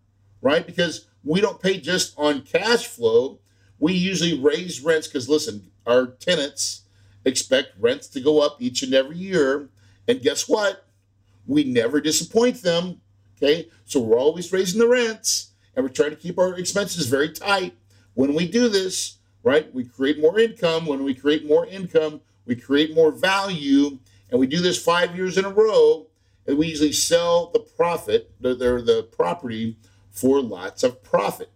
right? 0.43 0.67
Because 0.67 1.07
we 1.23 1.41
don't 1.41 1.61
pay 1.61 1.79
just 1.79 2.15
on 2.19 2.43
cash 2.43 2.87
flow. 2.87 3.39
We 3.79 3.93
usually 3.93 4.39
raise 4.39 4.81
rents 4.81 5.07
because 5.07 5.29
listen, 5.29 5.71
our 5.87 6.07
tenants 6.07 6.83
expect 7.25 7.79
rents 7.79 8.09
to 8.09 8.21
go 8.21 8.41
up 8.41 8.57
each 8.61 8.83
and 8.83 8.95
every 8.95 9.17
year. 9.17 9.69
And 10.09 10.21
guess 10.21 10.49
what? 10.49 10.87
We 11.47 11.65
never 11.65 12.01
disappoint 12.01 12.63
them. 12.63 13.01
Okay. 13.37 13.69
So 13.85 14.01
we're 14.01 14.19
always 14.19 14.53
raising 14.53 14.81
the 14.81 14.89
rents 14.89 15.51
and 15.75 15.85
we're 15.85 15.93
trying 15.93 16.11
to 16.11 16.17
keep 16.17 16.39
our 16.39 16.55
expenses 16.59 17.07
very 17.07 17.31
tight. 17.31 17.75
When 18.15 18.35
we 18.35 18.47
do 18.47 18.69
this, 18.69 19.19
right, 19.43 19.73
we 19.75 19.85
create 19.85 20.21
more 20.21 20.39
income. 20.39 20.87
When 20.87 21.03
we 21.05 21.15
create 21.15 21.47
more 21.47 21.67
income, 21.67 22.21
we 22.47 22.57
create 22.57 22.95
more 22.95 23.11
value. 23.11 23.99
And 24.31 24.41
we 24.41 24.47
do 24.47 24.61
this 24.61 24.83
five 24.83 25.17
years 25.17 25.37
in 25.39 25.45
a 25.45 25.51
row 25.51 26.07
and 26.47 26.59
we 26.59 26.69
usually 26.69 26.93
sell 26.93 27.51
the 27.53 27.61
profit, 27.61 28.31
the, 28.41 28.55
the, 28.55 28.83
the 28.83 29.09
property, 29.13 29.77
for 30.11 30.41
lots 30.41 30.83
of 30.83 31.03
profit. 31.03 31.51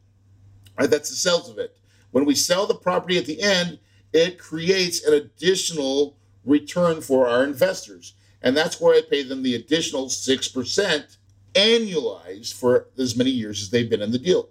Right? 0.79 0.91
That's 0.91 1.11
the 1.11 1.17
sales 1.17 1.49
of 1.49 1.59
it. 1.59 1.77
When 2.11 2.25
we 2.25 2.35
sell 2.35 2.67
the 2.67 2.75
property 2.75 3.19
at 3.19 3.27
the 3.27 3.41
end, 3.41 3.79
it 4.13 4.39
creates 4.39 5.05
an 5.05 5.15
additional 5.15 6.17
return 6.45 7.01
for 7.01 7.29
our 7.29 7.45
investors. 7.45 8.15
And 8.43 8.57
that's 8.57 8.81
where 8.81 8.95
I 8.95 9.03
pay 9.09 9.23
them 9.23 9.43
the 9.43 9.55
additional 9.55 10.07
6% 10.07 11.17
annualized 11.55 12.55
for 12.55 12.89
as 12.99 13.17
many 13.17 13.31
years 13.31 13.63
as 13.63 13.71
they've 13.71 13.91
been 13.91 14.03
in 14.03 14.13
the 14.13 14.19
deal, 14.19 14.51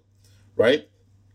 right? 0.55 0.87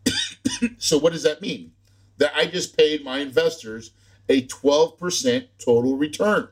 so, 0.77 0.97
what 0.97 1.13
does 1.13 1.23
that 1.23 1.41
mean? 1.41 1.71
That 2.17 2.33
I 2.35 2.45
just 2.45 2.77
paid 2.77 3.03
my 3.03 3.19
investors 3.19 3.91
a 4.29 4.45
12% 4.47 5.47
total 5.57 5.97
return, 5.97 6.47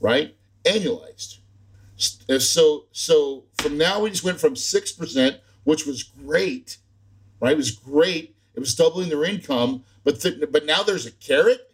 right? 0.00 0.36
Annualized. 0.64 1.38
So 1.96 2.84
so 2.92 3.44
from 3.58 3.78
now 3.78 4.00
we 4.00 4.10
just 4.10 4.24
went 4.24 4.40
from 4.40 4.56
six 4.56 4.92
percent, 4.92 5.40
which 5.64 5.86
was 5.86 6.02
great, 6.02 6.78
right? 7.40 7.52
It 7.52 7.56
was 7.56 7.70
great. 7.70 8.36
It 8.54 8.60
was 8.60 8.74
doubling 8.74 9.08
their 9.08 9.24
income, 9.24 9.84
but 10.04 10.20
th- 10.20 10.50
but 10.50 10.64
now 10.66 10.82
there's 10.82 11.06
a 11.06 11.12
carrot. 11.12 11.72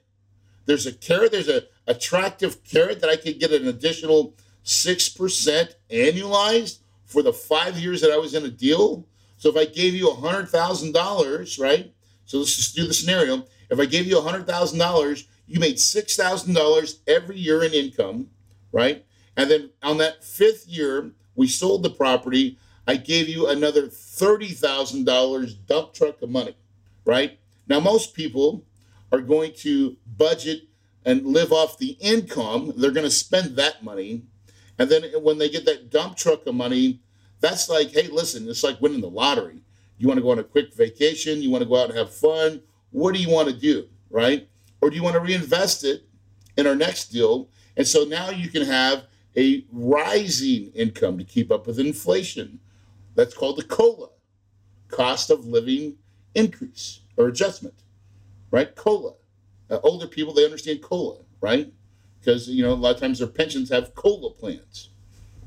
There's 0.66 0.86
a 0.86 0.92
carrot. 0.92 1.32
There's 1.32 1.48
a 1.48 1.64
attractive 1.86 2.62
carrot 2.64 3.00
that 3.00 3.10
I 3.10 3.16
could 3.16 3.40
get 3.40 3.52
an 3.52 3.66
additional 3.66 4.34
six 4.62 5.08
percent 5.08 5.76
annualized 5.90 6.78
for 7.04 7.22
the 7.22 7.32
five 7.32 7.78
years 7.78 8.00
that 8.00 8.12
I 8.12 8.16
was 8.16 8.34
in 8.34 8.44
a 8.44 8.50
deal. 8.50 9.06
So 9.38 9.48
if 9.48 9.56
I 9.56 9.64
gave 9.64 9.94
you 9.94 10.10
a 10.10 10.14
hundred 10.14 10.48
thousand 10.48 10.92
dollars, 10.92 11.58
right? 11.58 11.92
So 12.26 12.38
let's 12.38 12.54
just 12.54 12.76
do 12.76 12.86
the 12.86 12.94
scenario. 12.94 13.44
If 13.70 13.80
I 13.80 13.86
gave 13.86 14.06
you 14.06 14.18
a 14.18 14.22
hundred 14.22 14.46
thousand 14.46 14.78
dollars, 14.78 15.26
you 15.46 15.58
made 15.58 15.80
six 15.80 16.16
thousand 16.16 16.54
dollars 16.54 17.00
every 17.06 17.38
year 17.38 17.64
in 17.64 17.72
income, 17.72 18.28
right? 18.70 19.04
And 19.36 19.50
then 19.50 19.70
on 19.82 19.98
that 19.98 20.24
fifth 20.24 20.66
year, 20.68 21.12
we 21.34 21.48
sold 21.48 21.82
the 21.82 21.90
property. 21.90 22.58
I 22.86 22.96
gave 22.96 23.28
you 23.28 23.48
another 23.48 23.86
$30,000 23.86 25.66
dump 25.66 25.94
truck 25.94 26.20
of 26.22 26.30
money, 26.30 26.56
right? 27.04 27.38
Now, 27.68 27.80
most 27.80 28.14
people 28.14 28.64
are 29.10 29.20
going 29.20 29.52
to 29.58 29.96
budget 30.16 30.62
and 31.04 31.26
live 31.26 31.52
off 31.52 31.78
the 31.78 31.96
income. 32.00 32.72
They're 32.76 32.90
going 32.90 33.06
to 33.06 33.10
spend 33.10 33.56
that 33.56 33.82
money. 33.82 34.22
And 34.78 34.90
then 34.90 35.04
when 35.22 35.38
they 35.38 35.48
get 35.48 35.64
that 35.66 35.90
dump 35.90 36.16
truck 36.16 36.46
of 36.46 36.54
money, 36.54 37.00
that's 37.40 37.68
like, 37.68 37.90
hey, 37.90 38.08
listen, 38.08 38.48
it's 38.48 38.64
like 38.64 38.80
winning 38.80 39.00
the 39.00 39.10
lottery. 39.10 39.62
You 39.98 40.08
want 40.08 40.18
to 40.18 40.22
go 40.22 40.30
on 40.30 40.38
a 40.38 40.44
quick 40.44 40.74
vacation, 40.74 41.42
you 41.42 41.50
want 41.50 41.62
to 41.62 41.68
go 41.68 41.76
out 41.76 41.88
and 41.90 41.98
have 41.98 42.12
fun. 42.12 42.62
What 42.90 43.14
do 43.14 43.20
you 43.20 43.30
want 43.30 43.48
to 43.48 43.54
do, 43.54 43.88
right? 44.10 44.48
Or 44.80 44.90
do 44.90 44.96
you 44.96 45.02
want 45.02 45.14
to 45.14 45.20
reinvest 45.20 45.84
it 45.84 46.04
in 46.56 46.66
our 46.66 46.74
next 46.74 47.08
deal? 47.08 47.48
And 47.76 47.86
so 47.86 48.04
now 48.04 48.30
you 48.30 48.48
can 48.48 48.62
have 48.62 49.04
a 49.36 49.64
rising 49.72 50.70
income 50.74 51.18
to 51.18 51.24
keep 51.24 51.50
up 51.50 51.66
with 51.66 51.78
inflation. 51.78 52.60
That's 53.14 53.34
called 53.34 53.58
the 53.58 53.64
COLA, 53.64 54.08
cost 54.88 55.30
of 55.30 55.46
living 55.46 55.96
increase 56.34 57.00
or 57.16 57.28
adjustment, 57.28 57.74
right? 58.50 58.74
COLA. 58.74 59.14
Uh, 59.70 59.78
older 59.82 60.06
people, 60.06 60.34
they 60.34 60.44
understand 60.44 60.82
COLA, 60.82 61.18
right? 61.40 61.72
Because, 62.20 62.48
you 62.48 62.62
know, 62.62 62.72
a 62.72 62.74
lot 62.74 62.94
of 62.94 63.00
times 63.00 63.18
their 63.18 63.28
pensions 63.28 63.70
have 63.70 63.94
COLA 63.94 64.32
plans, 64.32 64.90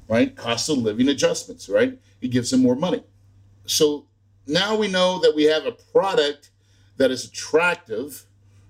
right? 0.07 0.35
Cost 0.35 0.69
of 0.69 0.79
living 0.79 1.09
adjustments, 1.09 1.69
right? 1.69 1.99
It 2.21 2.29
gives 2.29 2.51
them 2.51 2.61
more 2.61 2.75
money. 2.75 3.03
So 3.65 4.07
now 4.47 4.75
we 4.75 4.87
know 4.87 5.19
that 5.19 5.35
we 5.35 5.43
have 5.45 5.65
a 5.65 5.71
product 5.71 6.51
that 6.97 7.11
is 7.11 7.25
attractive, 7.25 8.25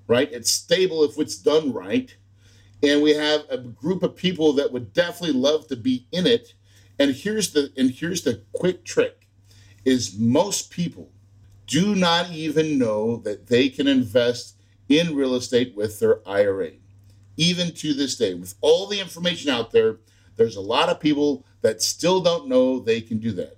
right? 0.08 0.32
It's 0.32 0.52
stable 0.52 1.04
if 1.04 1.18
it's 1.18 1.38
done 1.38 1.74
right 1.74 2.16
and 2.84 3.02
we 3.02 3.14
have 3.16 3.42
a 3.50 3.58
group 3.58 4.04
of 4.04 4.16
people 4.16 4.54
that 4.54 4.72
would 4.72 4.94
definitely 4.94 5.40
love 5.40 5.68
to 5.68 5.76
be 5.76 6.08
in 6.12 6.28
it. 6.28 6.54
And 7.00 7.16
here's 7.16 7.52
the 7.52 7.72
and 7.78 7.92
here's 7.92 8.24
the 8.24 8.44
quick 8.54 8.86
trick 8.86 9.28
is 9.84 10.18
most 10.18 10.72
people 10.72 11.12
do 11.68 11.96
not 11.96 12.32
even 12.32 12.78
know 12.78 13.18
that 13.18 13.48
they 13.48 13.70
can 13.70 13.88
invest 13.88 14.56
in 14.88 15.16
real 15.16 15.36
estate 15.36 15.76
with 15.76 16.00
their 16.00 16.28
IRA 16.28 16.72
even 17.38 17.72
to 17.72 17.94
this 17.94 18.16
day 18.16 18.34
with 18.34 18.54
all 18.62 18.88
the 18.88 19.00
information 19.00 19.50
out 19.50 19.72
there 19.72 19.98
there's 20.36 20.56
a 20.56 20.62
lot 20.62 20.90
of 20.90 21.00
people 21.00 21.46
that 21.62 21.82
still 21.82 22.22
don't 22.22 22.48
know 22.48 22.80
they 22.80 23.02
can 23.02 23.20
do 23.20 23.32
that. 23.34 23.58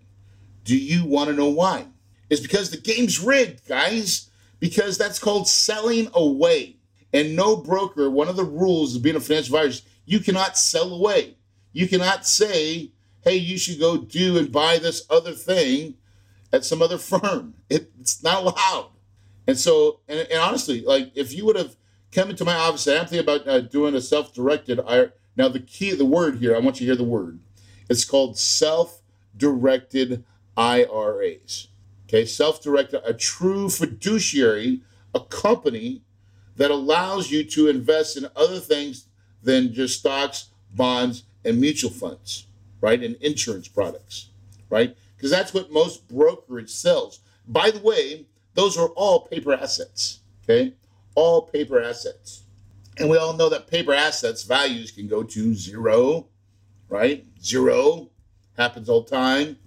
Do 0.63 0.77
you 0.77 1.06
want 1.06 1.30
to 1.30 1.36
know 1.36 1.49
why? 1.49 1.88
It's 2.30 2.41
because 2.41 2.69
the 2.69 2.77
game's 2.77 3.19
rigged 3.19 3.67
guys 3.67 4.30
because 4.60 4.97
that's 4.97 5.19
called 5.19 5.47
selling 5.47 6.10
away 6.13 6.77
and 7.13 7.36
no 7.36 7.56
broker, 7.56 8.10
one 8.10 8.28
of 8.28 8.36
the 8.36 8.43
rules 8.43 8.96
of 8.96 9.02
being 9.02 9.15
a 9.15 9.20
financial 9.20 9.56
advisor, 9.56 9.84
you 10.06 10.20
cannot 10.20 10.58
sell 10.58 10.93
away. 10.93 11.38
You 11.74 11.88
cannot 11.88 12.26
say, 12.26 12.91
hey, 13.22 13.36
you 13.36 13.58
should 13.58 13.80
go 13.80 13.98
do 13.98 14.38
and 14.38 14.52
buy 14.52 14.80
this 14.80 15.06
other 15.10 15.34
thing 15.34 15.96
at 16.52 16.65
some 16.65 16.82
other 16.82 16.98
firm. 16.98 17.56
It, 17.70 17.91
it's 18.00 18.24
not 18.24 18.43
allowed. 18.43 18.91
And 19.48 19.58
so, 19.58 20.02
and, 20.08 20.20
and, 20.20 20.39
honestly, 20.39 20.82
like 20.82 21.12
if 21.15 21.34
you 21.34 21.46
would 21.46 21.56
have 21.56 21.78
come 22.12 22.30
into 22.30 22.46
my 22.46 22.56
office, 22.56 22.88
and 22.88 23.00
I'm 23.00 23.08
thinking 23.08 23.20
about 23.20 23.48
uh, 23.48 23.62
doing 23.62 23.96
a 23.96 24.02
self-directed. 24.02 24.80
I, 24.86 25.08
now 25.36 25.48
the 25.48 25.60
key, 25.60 25.91
the 25.93 26.06
word 26.06 26.38
here, 26.39 26.56
I 26.56 26.60
want 26.60 26.80
you 26.80 26.88
to 26.88 26.91
hear 26.91 26.96
the 26.96 27.04
word. 27.04 27.39
It's 27.89 28.06
called 28.06 28.38
self-directed 28.38 30.24
IRAs. 30.56 31.67
Okay, 32.08 32.26
self-directed, 32.26 33.02
a 33.06 33.13
true 33.13 33.70
fiduciary, 33.70 34.82
a 35.13 35.20
company 35.20 36.02
that 36.58 36.72
allows 36.72 37.32
you 37.32 37.43
to 37.43 37.70
invest 37.70 38.17
in 38.17 38.28
other 38.36 38.60
things 38.60 39.08
than 39.43 39.74
just 39.74 40.00
stocks, 40.00 40.50
bonds, 40.74 41.24
and 41.46 41.62
mutual 41.62 41.91
funds, 41.91 42.48
right? 42.82 43.02
And 43.02 43.15
insurance 43.17 43.67
products, 43.67 44.30
right? 44.70 44.96
Because 45.15 45.32
that's 45.32 45.54
what 45.54 45.72
most 45.72 46.08
brokerage 46.08 46.70
sells. 46.70 47.20
By 47.48 47.72
the 47.72 47.80
way, 47.80 48.26
those 48.56 48.78
are 48.78 48.89
all 48.89 49.22
paper 49.22 49.54
assets, 49.54 50.20
okay? 50.43 50.74
All 51.15 51.43
paper 51.43 51.82
assets. 51.82 52.43
And 52.98 53.10
we 53.10 53.17
all 53.17 53.34
know 53.34 53.50
that 53.50 53.67
paper 53.67 53.93
assets 53.93 54.43
values 54.43 54.91
can 54.91 55.08
go 55.08 55.24
to 55.24 55.54
zero, 55.54 56.28
right? 56.89 57.26
Zero 57.41 58.10
happens 58.58 58.89
all 58.89 59.02
the 59.02 59.15
time. 59.15 59.58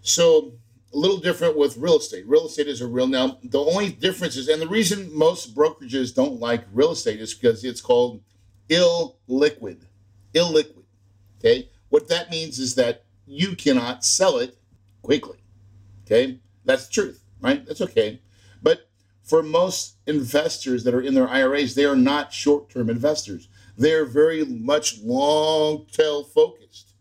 So 0.00 0.54
a 0.92 0.96
little 0.96 1.18
different 1.18 1.56
with 1.56 1.76
real 1.76 1.98
estate. 1.98 2.26
Real 2.26 2.46
estate 2.46 2.68
is 2.68 2.80
a 2.80 2.86
real 2.86 3.06
now. 3.06 3.38
The 3.42 3.60
only 3.60 3.90
difference 3.90 4.36
is, 4.36 4.48
and 4.48 4.60
the 4.60 4.68
reason 4.68 5.14
most 5.14 5.54
brokerages 5.54 6.14
don't 6.14 6.40
like 6.40 6.64
real 6.72 6.92
estate 6.92 7.20
is 7.20 7.34
because 7.34 7.64
it's 7.64 7.80
called 7.80 8.22
illiquid. 8.68 9.82
Illiquid. 10.34 10.84
Okay. 11.38 11.70
What 11.90 12.08
that 12.08 12.30
means 12.30 12.58
is 12.58 12.74
that 12.76 13.04
you 13.26 13.54
cannot 13.54 14.04
sell 14.04 14.38
it 14.38 14.56
quickly. 15.02 15.38
Okay. 16.06 16.40
That's 16.64 16.86
the 16.86 16.92
truth, 16.92 17.22
right? 17.40 17.64
That's 17.66 17.80
okay. 17.82 18.20
But 18.62 18.88
for 19.22 19.42
most 19.42 19.96
investors 20.06 20.84
that 20.84 20.94
are 20.94 21.02
in 21.02 21.14
their 21.14 21.28
IRAs, 21.28 21.74
they 21.74 21.84
are 21.84 21.96
not 21.96 22.32
short 22.32 22.70
term 22.70 22.88
investors. 22.88 23.48
They're 23.76 24.06
very 24.06 24.44
much 24.44 25.00
long 25.02 25.86
tail 25.92 26.24
focused. 26.24 26.94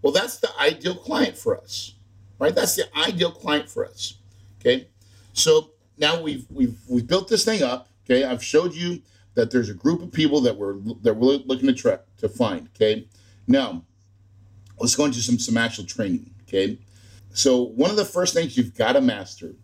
Well, 0.00 0.12
that's 0.12 0.38
the 0.38 0.50
ideal 0.58 0.94
client 0.94 1.36
for 1.36 1.56
us 1.56 1.94
right? 2.42 2.56
That's 2.56 2.74
the 2.74 2.84
ideal 2.98 3.30
client 3.30 3.68
for 3.68 3.86
us. 3.86 4.18
Okay, 4.60 4.88
so 5.32 5.70
now 5.96 6.20
we've 6.20 6.44
we've 6.50 6.76
we've 6.88 7.06
built 7.06 7.28
this 7.28 7.44
thing 7.44 7.62
up. 7.62 7.88
Okay, 8.04 8.24
I've 8.24 8.42
showed 8.42 8.74
you 8.74 9.00
that 9.34 9.50
there's 9.50 9.70
a 9.70 9.74
group 9.74 10.02
of 10.02 10.12
people 10.12 10.40
that 10.40 10.56
we're 10.56 10.74
that 11.02 11.14
we're 11.14 11.36
looking 11.36 11.68
to 11.68 11.72
try 11.72 11.98
to 12.18 12.28
find. 12.28 12.68
Okay, 12.74 13.06
now 13.46 13.84
let's 14.80 14.96
go 14.96 15.04
into 15.04 15.20
some 15.20 15.38
some 15.38 15.56
actual 15.56 15.84
training. 15.84 16.30
Okay, 16.48 16.78
so 17.32 17.62
one 17.62 17.90
of 17.90 17.96
the 17.96 18.04
first 18.04 18.34
things 18.34 18.56
you've 18.56 18.74
got 18.74 18.94
to 18.94 19.00
master, 19.00 19.54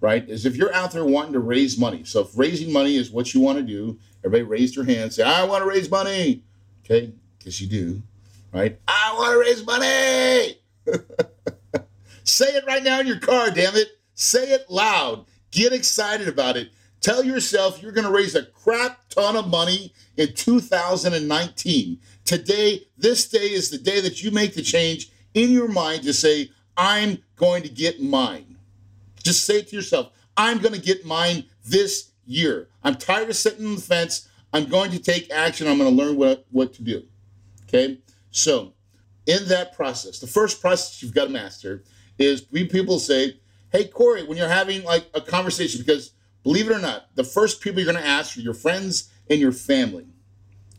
right, 0.00 0.28
is 0.28 0.44
if 0.44 0.56
you're 0.56 0.74
out 0.74 0.90
there 0.90 1.04
wanting 1.04 1.34
to 1.34 1.40
raise 1.40 1.78
money. 1.78 2.02
So 2.02 2.22
if 2.22 2.36
raising 2.36 2.72
money 2.72 2.96
is 2.96 3.12
what 3.12 3.32
you 3.32 3.40
want 3.40 3.58
to 3.58 3.64
do, 3.64 3.96
everybody 4.24 4.42
raise 4.42 4.74
their 4.74 4.84
hand, 4.84 5.12
say, 5.12 5.22
"I 5.22 5.44
want 5.44 5.62
to 5.62 5.68
raise 5.68 5.88
money." 5.88 6.42
Okay, 6.84 7.12
because 7.38 7.60
you 7.60 7.68
do, 7.68 8.02
right? 8.52 8.76
I 8.88 9.14
want 9.16 9.32
to 9.34 9.38
raise 9.38 9.64
money. 9.64 10.58
say 12.24 12.46
it 12.46 12.66
right 12.66 12.82
now 12.82 13.00
in 13.00 13.06
your 13.06 13.20
car, 13.20 13.50
damn 13.50 13.76
it. 13.76 13.88
Say 14.14 14.50
it 14.52 14.70
loud. 14.70 15.26
Get 15.50 15.72
excited 15.72 16.28
about 16.28 16.56
it. 16.56 16.70
Tell 17.00 17.24
yourself 17.24 17.82
you're 17.82 17.92
going 17.92 18.06
to 18.06 18.12
raise 18.12 18.34
a 18.34 18.44
crap 18.44 19.08
ton 19.10 19.36
of 19.36 19.48
money 19.48 19.92
in 20.16 20.32
2019. 20.32 22.00
Today, 22.24 22.86
this 22.96 23.28
day 23.28 23.52
is 23.52 23.70
the 23.70 23.78
day 23.78 24.00
that 24.00 24.22
you 24.22 24.30
make 24.30 24.54
the 24.54 24.62
change 24.62 25.10
in 25.34 25.50
your 25.50 25.68
mind 25.68 26.04
to 26.04 26.14
say, 26.14 26.50
I'm 26.76 27.22
going 27.36 27.62
to 27.62 27.68
get 27.68 28.00
mine. 28.00 28.56
Just 29.22 29.44
say 29.44 29.58
it 29.58 29.68
to 29.68 29.76
yourself, 29.76 30.12
I'm 30.36 30.58
going 30.58 30.74
to 30.74 30.80
get 30.80 31.04
mine 31.04 31.44
this 31.64 32.10
year. 32.26 32.68
I'm 32.82 32.96
tired 32.96 33.28
of 33.28 33.36
sitting 33.36 33.66
on 33.66 33.76
the 33.76 33.80
fence. 33.80 34.28
I'm 34.52 34.66
going 34.66 34.90
to 34.92 34.98
take 34.98 35.30
action. 35.30 35.66
I'm 35.66 35.78
going 35.78 35.94
to 35.94 36.02
learn 36.02 36.16
what, 36.16 36.46
what 36.50 36.72
to 36.74 36.82
do. 36.82 37.02
Okay? 37.64 37.98
So, 38.30 38.72
in 39.26 39.46
that 39.48 39.74
process, 39.74 40.18
the 40.18 40.26
first 40.26 40.60
process 40.60 41.02
you've 41.02 41.14
got 41.14 41.24
to 41.24 41.30
master 41.30 41.84
is 42.18 42.46
we 42.50 42.64
people 42.66 42.98
say, 42.98 43.40
Hey, 43.70 43.86
Corey, 43.86 44.22
when 44.22 44.38
you're 44.38 44.48
having 44.48 44.84
like 44.84 45.08
a 45.14 45.20
conversation, 45.20 45.80
because 45.80 46.14
Believe 46.44 46.70
it 46.70 46.74
or 46.74 46.78
not, 46.78 47.08
the 47.16 47.24
first 47.24 47.62
people 47.62 47.80
you're 47.80 47.90
going 47.90 48.02
to 48.02 48.08
ask 48.08 48.36
are 48.36 48.42
your 48.42 48.54
friends 48.54 49.10
and 49.28 49.40
your 49.40 49.50
family. 49.50 50.06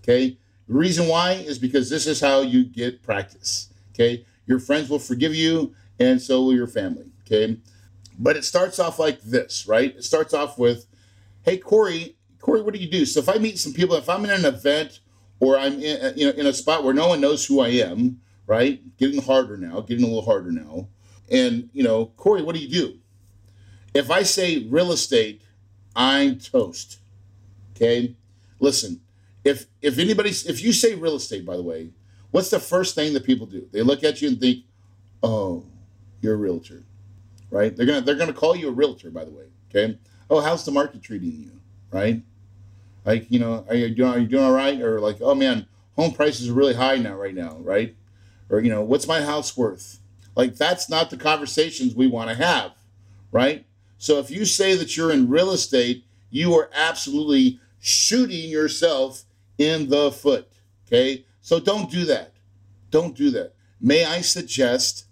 Okay? 0.03 0.37
The 0.67 0.73
reason 0.73 1.07
why 1.07 1.33
is 1.33 1.57
because 1.57 1.89
this 1.89 2.05
is 2.05 2.21
how 2.21 2.41
you 2.41 2.63
get 2.63 3.01
practice. 3.01 3.73
Okay? 3.93 4.25
Your 4.45 4.59
friends 4.59 4.89
will 4.89 4.99
forgive 4.99 5.33
you, 5.33 5.73
and 5.99 6.21
so 6.21 6.43
will 6.43 6.53
your 6.53 6.67
family. 6.67 7.11
Okay? 7.25 7.57
But 8.19 8.37
it 8.37 8.45
starts 8.45 8.77
off 8.77 8.99
like 8.99 9.21
this, 9.21 9.67
right? 9.67 9.95
It 9.95 10.03
starts 10.03 10.35
off 10.35 10.59
with, 10.59 10.85
hey, 11.41 11.57
Corey, 11.57 12.15
Corey, 12.39 12.61
what 12.61 12.75
do 12.75 12.79
you 12.79 12.89
do? 12.89 13.03
So 13.03 13.19
if 13.19 13.27
I 13.27 13.39
meet 13.39 13.57
some 13.57 13.73
people, 13.73 13.95
if 13.95 14.07
I'm 14.07 14.23
in 14.23 14.29
an 14.29 14.45
event 14.45 14.99
or 15.39 15.57
I'm 15.57 15.81
in, 15.81 15.99
uh, 15.99 16.13
you 16.15 16.27
know, 16.27 16.33
in 16.33 16.45
a 16.45 16.53
spot 16.53 16.83
where 16.83 16.93
no 16.93 17.07
one 17.07 17.21
knows 17.21 17.43
who 17.43 17.59
I 17.59 17.69
am, 17.69 18.21
right? 18.45 18.95
Getting 18.97 19.23
harder 19.23 19.57
now, 19.57 19.81
getting 19.81 20.03
a 20.03 20.07
little 20.07 20.25
harder 20.25 20.51
now. 20.51 20.89
And, 21.29 21.69
you 21.73 21.83
know, 21.83 22.07
Corey, 22.17 22.41
what 22.41 22.55
do 22.55 22.61
you 22.61 22.69
do? 22.69 22.99
If 23.93 24.11
I 24.11 24.23
say 24.23 24.67
real 24.69 24.91
estate, 24.91 25.41
I'm 25.95 26.37
toast. 26.37 26.99
Okay? 27.75 28.15
Listen, 28.59 29.01
if 29.43 29.67
if 29.81 29.99
anybody 29.99 30.29
if 30.29 30.61
you 30.61 30.73
say 30.73 30.95
real 30.95 31.15
estate, 31.15 31.45
by 31.45 31.55
the 31.55 31.63
way, 31.63 31.89
what's 32.31 32.49
the 32.49 32.59
first 32.59 32.95
thing 32.95 33.13
that 33.13 33.23
people 33.23 33.45
do? 33.45 33.67
They 33.71 33.81
look 33.81 34.03
at 34.03 34.21
you 34.21 34.29
and 34.29 34.39
think, 34.39 34.65
"Oh, 35.21 35.65
you're 36.21 36.33
a 36.33 36.37
realtor." 36.37 36.83
Right? 37.51 37.75
They're 37.75 37.85
gonna 37.85 38.01
they're 38.01 38.15
gonna 38.15 38.33
call 38.33 38.55
you 38.55 38.69
a 38.69 38.71
realtor, 38.71 39.11
by 39.11 39.23
the 39.23 39.31
way. 39.31 39.45
Okay? 39.69 39.97
Oh, 40.29 40.41
how's 40.41 40.65
the 40.65 40.71
market 40.71 41.01
treating 41.03 41.31
you? 41.31 41.51
Right? 41.91 42.21
Like, 43.05 43.29
you 43.29 43.39
know, 43.39 43.65
are 43.69 43.75
you 43.75 43.93
doing 43.93 44.09
are 44.09 44.19
you 44.19 44.27
doing 44.27 44.43
all 44.43 44.51
right? 44.51 44.81
Or 44.81 44.99
like, 44.99 45.17
oh 45.21 45.35
man, 45.35 45.67
home 45.95 46.13
prices 46.13 46.49
are 46.49 46.53
really 46.53 46.73
high 46.73 46.97
now, 46.97 47.15
right 47.15 47.33
now, 47.33 47.57
right? 47.59 47.95
Or, 48.49 48.59
you 48.59 48.69
know, 48.69 48.81
what's 48.81 49.07
my 49.07 49.21
house 49.21 49.55
worth? 49.57 49.99
Like 50.35 50.55
that's 50.55 50.89
not 50.89 51.09
the 51.09 51.17
conversations 51.17 51.95
we 51.95 52.07
want 52.07 52.29
to 52.29 52.35
have, 52.35 52.73
right? 53.31 53.65
So 53.97 54.19
if 54.19 54.29
you 54.29 54.45
say 54.45 54.75
that 54.75 54.95
you're 54.95 55.11
in 55.11 55.29
real 55.29 55.51
estate, 55.51 56.05
you 56.29 56.53
are 56.55 56.69
absolutely 56.73 57.59
shooting 57.79 58.49
yourself 58.49 59.23
in 59.57 59.89
the 59.89 60.11
foot. 60.11 60.51
Okay. 60.87 61.25
So 61.41 61.59
don't 61.59 61.89
do 61.89 62.05
that. 62.05 62.33
Don't 62.91 63.15
do 63.15 63.29
that. 63.31 63.53
May 63.79 64.03
I 64.05 64.21
suggest 64.21 65.05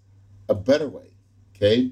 a 0.50 0.56
better 0.56 0.88
way? 0.88 1.16
Okay. 1.56 1.92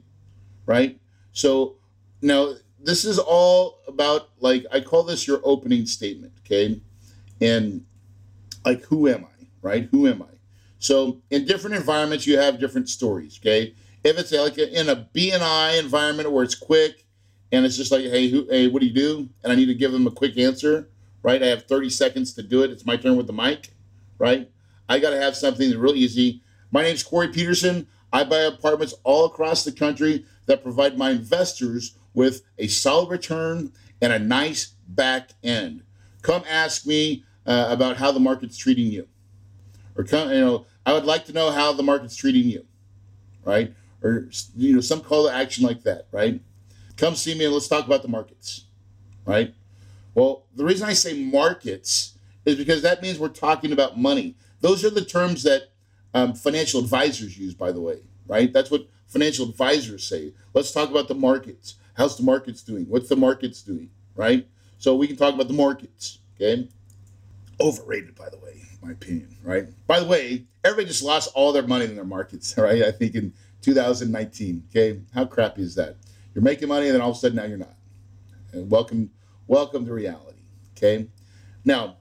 Right. 0.66 1.00
So 1.32 1.76
now 2.22 2.54
this 2.80 3.06
is 3.06 3.20
all 3.20 3.80
about 3.88 4.30
like, 4.40 4.66
I 4.72 4.82
call 4.82 5.04
this 5.04 5.28
your 5.28 5.40
opening 5.44 5.86
statement. 5.86 6.34
Okay. 6.46 6.82
And 7.40 7.86
like, 8.66 8.84
who 8.84 9.08
am 9.08 9.26
I? 9.26 9.48
Right. 9.62 9.88
Who 9.92 10.08
am 10.08 10.24
I? 10.24 10.26
So 10.82 11.22
in 11.30 11.46
different 11.46 11.76
environments, 11.76 12.26
you 12.26 12.40
have 12.40 12.60
different 12.60 12.90
stories. 12.90 13.40
Okay. 13.40 13.76
If 14.04 14.18
it's 14.18 14.32
like 14.32 14.58
in 14.58 14.90
a 14.90 15.08
BNI 15.16 15.80
environment 15.80 16.32
where 16.32 16.44
it's 16.44 16.56
quick 16.56 17.06
and 17.52 17.66
it's 17.66 17.78
just 17.78 17.92
like, 17.92 18.02
hey, 18.02 18.30
who, 18.30 18.48
hey, 18.50 18.68
what 18.68 18.82
do 18.82 18.88
you 18.88 18.94
do? 18.94 19.30
And 19.44 19.54
I 19.54 19.56
need 19.56 19.68
to 19.68 19.76
give 19.76 19.92
them 19.92 20.08
a 20.08 20.12
quick 20.12 20.40
answer, 20.40 20.90
right? 21.22 21.42
I 21.42 21.48
have 21.48 21.68
30 21.68 21.92
seconds 21.92 22.34
to 22.34 22.42
do 22.42 22.64
it. 22.64 22.72
It's 22.72 22.86
my 22.86 22.98
turn 22.98 23.16
with 23.16 23.28
the 23.28 23.34
mic, 23.34 23.70
right? 24.18 24.50
I 24.90 24.98
got 24.98 25.12
to 25.12 25.22
have 25.22 25.36
something 25.36 25.70
that's 25.70 25.80
real 25.80 25.94
easy. 25.94 26.42
My 26.72 26.82
name's 26.82 27.04
Corey 27.04 27.28
Peterson. 27.28 27.88
I 28.12 28.24
buy 28.24 28.40
apartments 28.40 28.96
all 29.04 29.26
across 29.26 29.64
the 29.64 29.72
country 29.72 30.26
that 30.48 30.64
provide 30.64 30.98
my 30.98 31.12
investors 31.12 31.96
with 32.16 32.42
a 32.58 32.68
solid 32.68 33.12
return 33.12 33.72
and 34.02 34.12
a 34.12 34.20
nice 34.20 34.74
back 34.88 35.30
end. 35.44 35.84
Come 36.24 36.44
ask 36.50 36.88
me 36.88 37.24
uh, 37.46 37.68
about 37.70 37.98
how 37.98 38.12
the 38.12 38.20
market's 38.20 38.58
treating 38.58 38.88
you. 38.88 39.08
Or 39.96 40.04
come, 40.04 40.32
you 40.32 40.40
know, 40.40 40.66
I 40.86 40.94
would 40.94 41.06
like 41.06 41.26
to 41.26 41.34
know 41.34 41.52
how 41.52 41.74
the 41.74 41.84
market's 41.84 42.16
treating 42.16 42.50
you, 42.50 42.66
right? 43.44 43.74
or 44.04 44.30
you 44.56 44.74
know 44.74 44.82
some 44.82 45.02
call 45.02 45.28
to 45.28 45.34
action 45.34 45.66
like 45.66 45.84
that, 45.84 46.08
right? 46.12 46.42
Come 46.98 47.16
see 47.16 47.36
me 47.36 47.46
and 47.46 47.54
let's 47.54 47.68
talk 47.68 47.86
about 47.86 48.02
the 48.02 48.08
markets, 48.08 48.66
right? 49.26 49.54
Well, 50.14 50.44
the 50.56 50.66
reason 50.66 50.88
I 50.88 50.94
say 50.94 51.14
markets 51.14 52.18
is 52.46 52.56
because 52.56 52.82
that 52.82 53.02
means 53.02 53.20
we're 53.20 53.30
talking 53.30 53.72
about 53.72 53.98
money. 54.00 54.36
Those 54.60 54.84
are 54.84 54.90
the 54.90 55.06
terms 55.06 55.44
that 55.44 55.70
um, 56.14 56.34
financial 56.34 56.80
advisors 56.82 57.38
use, 57.38 57.54
by 57.54 57.72
the 57.72 57.82
way, 57.82 58.00
right? 58.28 58.52
That's 58.52 58.70
what 58.70 58.88
financial 59.08 59.48
advisors 59.48 60.06
say. 60.06 60.34
Let's 60.54 60.72
talk 60.72 60.90
about 60.90 61.08
the 61.08 61.16
markets. 61.16 61.76
How's 61.94 62.18
the 62.18 62.24
markets 62.24 62.62
doing? 62.62 62.86
What's 62.86 63.10
the 63.10 63.16
markets 63.16 63.62
doing, 63.62 63.90
right? 64.16 64.48
So 64.78 64.96
we 64.96 65.08
can 65.08 65.16
talk 65.16 65.34
about 65.34 65.48
the 65.48 65.54
markets, 65.54 66.20
okay? 66.36 66.68
Overrated, 67.60 68.16
by 68.16 68.30
the 68.30 68.38
way, 68.38 68.61
my 68.82 68.92
opinion, 68.92 69.36
right? 69.44 69.68
By 69.88 70.00
the 70.00 70.06
way, 70.06 70.46
everybody 70.64 70.88
just 70.88 71.04
lost 71.04 71.32
all 71.36 71.52
their 71.54 71.68
money 71.68 71.86
in 71.86 71.96
their 71.96 72.04
markets, 72.04 72.56
right? 72.58 72.84
I 72.84 72.92
think 72.92 73.16
in 73.16 73.34
2019. 73.62 74.64
Okay, 74.70 75.00
how 75.14 75.26
crappy 75.26 75.62
is 75.62 75.76
that? 75.76 75.98
You're 76.34 76.44
making 76.44 76.70
money, 76.70 76.88
and 76.88 76.96
then 76.96 77.02
all 77.02 77.12
of 77.12 77.18
a 77.18 77.20
sudden 77.20 77.38
now 77.38 77.46
you're 77.46 77.58
not. 77.58 77.76
And 78.54 78.70
welcome, 78.70 79.12
welcome 79.48 79.86
to 79.86 79.94
reality. 79.94 80.40
Okay, 80.78 81.08
now, 81.64 81.98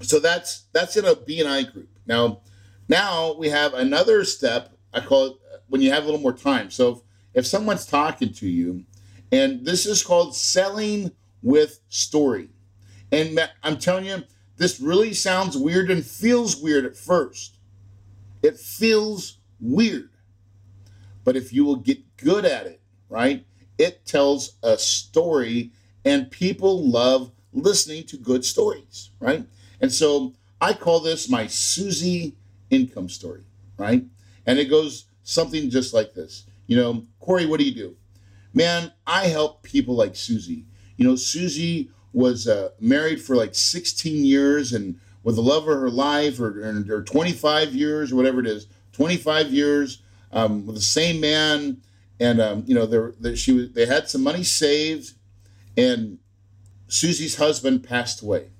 so 0.00 0.20
that's 0.20 0.64
that's 0.72 0.96
in 0.96 1.04
a 1.04 1.14
BNI 1.14 1.72
group. 1.72 1.88
Now, 2.06 2.40
now 2.88 3.34
we 3.34 3.48
have 3.48 3.74
another 3.74 4.24
step. 4.24 4.76
I 4.92 5.00
call 5.00 5.26
it 5.26 5.32
uh, 5.52 5.56
when 5.68 5.80
you 5.80 5.90
have 5.90 6.02
a 6.02 6.06
little 6.06 6.20
more 6.20 6.32
time. 6.32 6.70
So 6.70 6.90
if, 6.90 6.98
if 7.34 7.46
someone's 7.46 7.86
talking 7.86 8.32
to 8.34 8.48
you, 8.48 8.84
and 9.32 9.64
this 9.64 9.86
is 9.86 10.02
called 10.02 10.36
selling 10.36 11.10
with 11.42 11.80
story. 11.88 12.50
And 13.10 13.38
I'm 13.62 13.78
telling 13.78 14.04
you, 14.04 14.22
this 14.56 14.80
really 14.80 15.14
sounds 15.14 15.56
weird 15.56 15.90
and 15.90 16.04
feels 16.04 16.56
weird 16.56 16.84
at 16.84 16.96
first. 16.96 17.58
It 18.42 18.56
feels 18.56 19.38
weird. 19.60 20.10
But 21.24 21.36
if 21.36 21.52
you 21.52 21.64
will 21.64 21.76
get 21.76 22.16
good 22.16 22.44
at 22.44 22.66
it, 22.66 22.80
right, 23.08 23.46
it 23.78 24.04
tells 24.04 24.56
a 24.62 24.76
story, 24.76 25.72
and 26.04 26.30
people 26.30 26.88
love 26.88 27.32
listening 27.52 28.04
to 28.04 28.16
good 28.16 28.44
stories, 28.44 29.10
right? 29.20 29.46
And 29.80 29.92
so 29.92 30.34
I 30.60 30.72
call 30.72 31.00
this 31.00 31.28
my 31.28 31.46
Susie 31.46 32.36
income 32.70 33.08
story, 33.08 33.44
right? 33.76 34.04
And 34.46 34.58
it 34.58 34.66
goes 34.66 35.06
something 35.22 35.70
just 35.70 35.94
like 35.94 36.14
this. 36.14 36.44
You 36.66 36.76
know, 36.76 37.06
Corey, 37.20 37.46
what 37.46 37.60
do 37.60 37.66
you 37.66 37.74
do? 37.74 37.96
Man, 38.54 38.92
I 39.06 39.26
help 39.26 39.62
people 39.62 39.94
like 39.94 40.16
Susie. 40.16 40.66
You 40.96 41.06
know, 41.06 41.16
Susie 41.16 41.90
was 42.12 42.46
uh, 42.46 42.70
married 42.80 43.20
for 43.20 43.36
like 43.36 43.54
16 43.54 44.24
years 44.24 44.72
and 44.72 44.98
with 45.22 45.36
the 45.36 45.42
love 45.42 45.68
of 45.68 45.78
her 45.78 45.90
life, 45.90 46.40
or, 46.40 46.84
or 46.90 47.02
25 47.02 47.74
years, 47.74 48.12
or 48.12 48.16
whatever 48.16 48.40
it 48.40 48.46
is, 48.46 48.66
25 48.92 49.52
years 49.52 50.02
um, 50.32 50.66
with 50.66 50.74
the 50.74 50.82
same 50.82 51.20
man, 51.20 51.80
and 52.18 52.40
um, 52.40 52.64
you 52.66 52.74
know, 52.74 52.86
there, 52.86 53.36
she 53.36 53.52
was, 53.52 53.72
they 53.72 53.86
had 53.86 54.08
some 54.08 54.22
money 54.22 54.42
saved, 54.42 55.12
and 55.76 56.18
Susie's 56.88 57.36
husband 57.36 57.84
passed 57.84 58.20
away, 58.22 58.50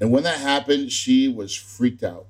and 0.00 0.10
when 0.10 0.24
that 0.24 0.38
happened, 0.38 0.90
she 0.90 1.28
was 1.28 1.54
freaked 1.54 2.02
out 2.02 2.26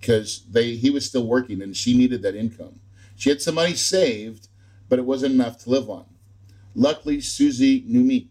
because 0.00 0.44
they 0.50 0.74
he 0.74 0.90
was 0.90 1.06
still 1.06 1.26
working 1.26 1.62
and 1.62 1.74
she 1.74 1.96
needed 1.96 2.22
that 2.22 2.34
income. 2.34 2.80
She 3.16 3.30
had 3.30 3.40
some 3.40 3.54
money 3.54 3.74
saved, 3.74 4.48
but 4.88 4.98
it 4.98 5.04
wasn't 5.06 5.34
enough 5.34 5.58
to 5.64 5.70
live 5.70 5.88
on. 5.88 6.04
Luckily, 6.74 7.20
Susie 7.20 7.84
knew 7.86 8.04
me. 8.04 8.28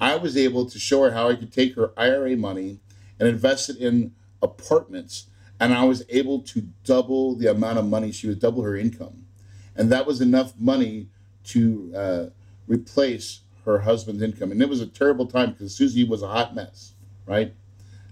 I 0.00 0.16
was 0.16 0.36
able 0.36 0.66
to 0.66 0.78
show 0.78 1.02
her 1.02 1.12
how 1.12 1.28
I 1.28 1.34
could 1.34 1.52
take 1.52 1.74
her 1.74 1.92
IRA 1.96 2.36
money 2.36 2.80
and 3.18 3.28
invest 3.28 3.68
it 3.68 3.76
in 3.76 4.12
apartments 4.40 5.26
and 5.60 5.74
I 5.74 5.84
was 5.84 6.04
able 6.08 6.40
to 6.40 6.68
double 6.84 7.34
the 7.34 7.50
amount 7.50 7.78
of 7.78 7.86
money. 7.86 8.12
She 8.12 8.28
would 8.28 8.38
double 8.38 8.62
her 8.62 8.76
income, 8.76 9.26
and 9.74 9.90
that 9.90 10.06
was 10.06 10.20
enough 10.20 10.52
money 10.58 11.08
to 11.44 11.92
uh, 11.96 12.26
replace 12.66 13.40
her 13.64 13.80
husband's 13.80 14.22
income. 14.22 14.52
And 14.52 14.62
it 14.62 14.68
was 14.68 14.80
a 14.80 14.86
terrible 14.86 15.26
time 15.26 15.52
because 15.52 15.74
Susie 15.74 16.04
was 16.04 16.22
a 16.22 16.28
hot 16.28 16.54
mess, 16.54 16.94
right? 17.26 17.54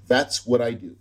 That's 0.07 0.47
what 0.47 0.61
I 0.61 0.73
do. 0.73 0.97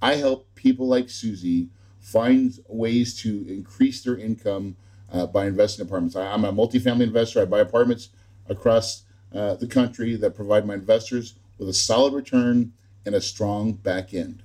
I 0.00 0.14
help 0.14 0.54
people 0.54 0.86
like 0.86 1.10
Susie 1.10 1.68
find 1.98 2.58
ways 2.68 3.20
to 3.22 3.44
increase 3.48 4.02
their 4.02 4.16
income 4.16 4.76
uh, 5.12 5.26
by 5.26 5.46
investing 5.46 5.84
in 5.84 5.88
apartments. 5.88 6.16
I, 6.16 6.32
am 6.32 6.44
a 6.44 6.52
multifamily 6.52 7.02
investor. 7.02 7.42
I 7.42 7.44
buy 7.44 7.60
apartments 7.60 8.08
across 8.48 9.02
uh, 9.34 9.54
the 9.54 9.66
country 9.66 10.16
that 10.16 10.34
provide 10.34 10.66
my 10.66 10.74
investors 10.74 11.34
with 11.58 11.68
a 11.68 11.74
solid 11.74 12.14
return 12.14 12.72
and 13.06 13.14
a 13.14 13.20
strong 13.20 13.72
back 13.72 14.12
end. 14.14 14.42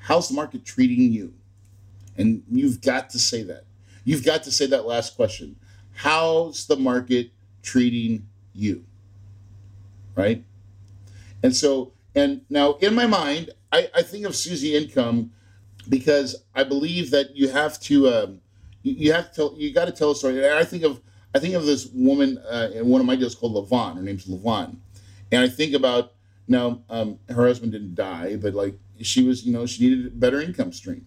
How's 0.00 0.28
the 0.28 0.34
market 0.34 0.64
treating 0.64 1.12
you? 1.12 1.34
And 2.16 2.42
you've 2.50 2.80
got 2.80 3.10
to 3.10 3.18
say 3.18 3.42
that. 3.44 3.64
You've 4.04 4.24
got 4.24 4.44
to 4.44 4.52
say 4.52 4.66
that 4.66 4.86
last 4.86 5.16
question. 5.16 5.56
How's 5.94 6.66
the 6.66 6.76
market 6.76 7.30
treating 7.62 8.26
you? 8.54 8.84
Right? 10.14 10.44
And 11.42 11.54
so, 11.54 11.92
and 12.14 12.42
now 12.48 12.74
in 12.74 12.94
my 12.94 13.06
mind, 13.06 13.50
I, 13.72 13.88
I 13.94 14.02
think 14.02 14.24
of 14.24 14.34
Susie 14.34 14.76
Income 14.76 15.32
because 15.88 16.36
I 16.54 16.64
believe 16.64 17.10
that 17.10 17.36
you 17.36 17.48
have 17.48 17.78
to 17.80 18.08
um, 18.08 18.40
you, 18.82 18.94
you 18.94 19.12
have 19.12 19.30
to 19.30 19.34
tell 19.34 19.54
you 19.56 19.72
got 19.72 19.86
to 19.86 19.92
tell 19.92 20.12
a 20.12 20.16
story. 20.16 20.44
And 20.44 20.54
I 20.54 20.64
think 20.64 20.82
of 20.82 21.00
I 21.36 21.38
think 21.38 21.54
of 21.54 21.66
this 21.66 21.86
woman 21.92 22.38
uh, 22.38 22.70
in 22.72 22.88
one 22.88 23.02
of 23.02 23.06
my 23.06 23.14
deals 23.14 23.34
called 23.34 23.52
Levon. 23.52 23.96
Her 23.96 24.02
name's 24.02 24.24
Levon, 24.24 24.78
and 25.30 25.42
I 25.42 25.48
think 25.48 25.74
about 25.74 26.14
now 26.48 26.80
um, 26.88 27.18
her 27.28 27.46
husband 27.46 27.72
didn't 27.72 27.94
die, 27.94 28.36
but 28.36 28.54
like 28.54 28.78
she 29.02 29.22
was, 29.22 29.44
you 29.44 29.52
know, 29.52 29.66
she 29.66 29.84
needed 29.84 30.06
a 30.06 30.10
better 30.10 30.40
income 30.40 30.72
stream, 30.72 31.06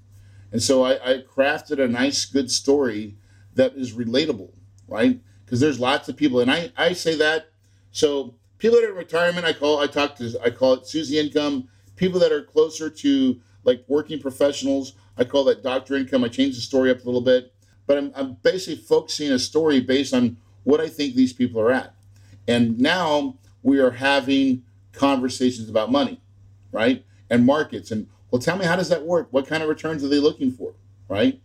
and 0.52 0.62
so 0.62 0.84
I, 0.84 1.14
I 1.14 1.24
crafted 1.24 1.84
a 1.84 1.88
nice, 1.88 2.26
good 2.26 2.52
story 2.52 3.16
that 3.56 3.74
is 3.74 3.94
relatable, 3.94 4.52
right? 4.88 5.20
Because 5.44 5.62
there's 5.62 5.80
lots 5.80 6.08
of 6.10 6.16
people, 6.16 6.42
and 6.42 6.52
I 6.52 6.72
I 6.78 6.94
say 6.94 7.16
that 7.16 7.50
so 7.92 8.36
people 8.60 8.78
that 8.78 8.86
are 8.86 8.92
in 8.92 8.98
retirement, 8.98 9.48
I 9.48 9.54
call 9.54 9.80
I 9.80 9.88
talk 9.88 10.16
to 10.18 10.40
I 10.46 10.52
call 10.52 10.74
it 10.74 10.86
Susie 10.86 11.18
income. 11.18 11.70
People 11.96 12.20
that 12.20 12.32
are 12.32 12.44
closer 12.44 12.88
to 12.88 13.42
like 13.64 13.84
working 13.88 14.20
professionals, 14.20 14.94
I 15.18 15.24
call 15.24 15.44
that 15.46 15.64
doctor 15.64 15.96
income. 15.96 16.24
I 16.24 16.28
change 16.28 16.54
the 16.54 16.62
story 16.62 16.92
up 16.92 17.02
a 17.02 17.06
little 17.06 17.20
bit, 17.20 17.52
but 17.90 17.98
I'm, 17.98 18.12
I'm 18.16 18.34
basically 18.44 18.76
focusing 18.76 19.32
a 19.32 19.40
story 19.40 19.80
based 19.80 20.14
on 20.14 20.38
what 20.64 20.80
I 20.80 20.88
think 20.90 21.16
these 21.16 21.34
people 21.34 21.60
are 21.60 21.72
at. 21.72 21.96
And 22.48 22.78
now 22.80 23.40
we 23.64 23.80
are 23.80 23.90
having 23.90 24.62
conversations 24.94 25.72
about 25.72 25.92
money, 25.92 26.22
right? 26.72 27.04
And 27.32 27.48
markets. 27.48 27.90
And 27.90 28.08
well, 28.30 28.40
tell 28.40 28.58
me, 28.58 28.66
how 28.66 28.76
does 28.76 28.90
that 28.90 29.08
work? 29.08 29.30
What 29.32 29.48
kind 29.48 29.64
of 29.64 29.70
returns 29.70 30.04
are 30.04 30.08
they 30.08 30.20
looking 30.20 30.52
for, 30.52 30.76
right? 31.08 31.42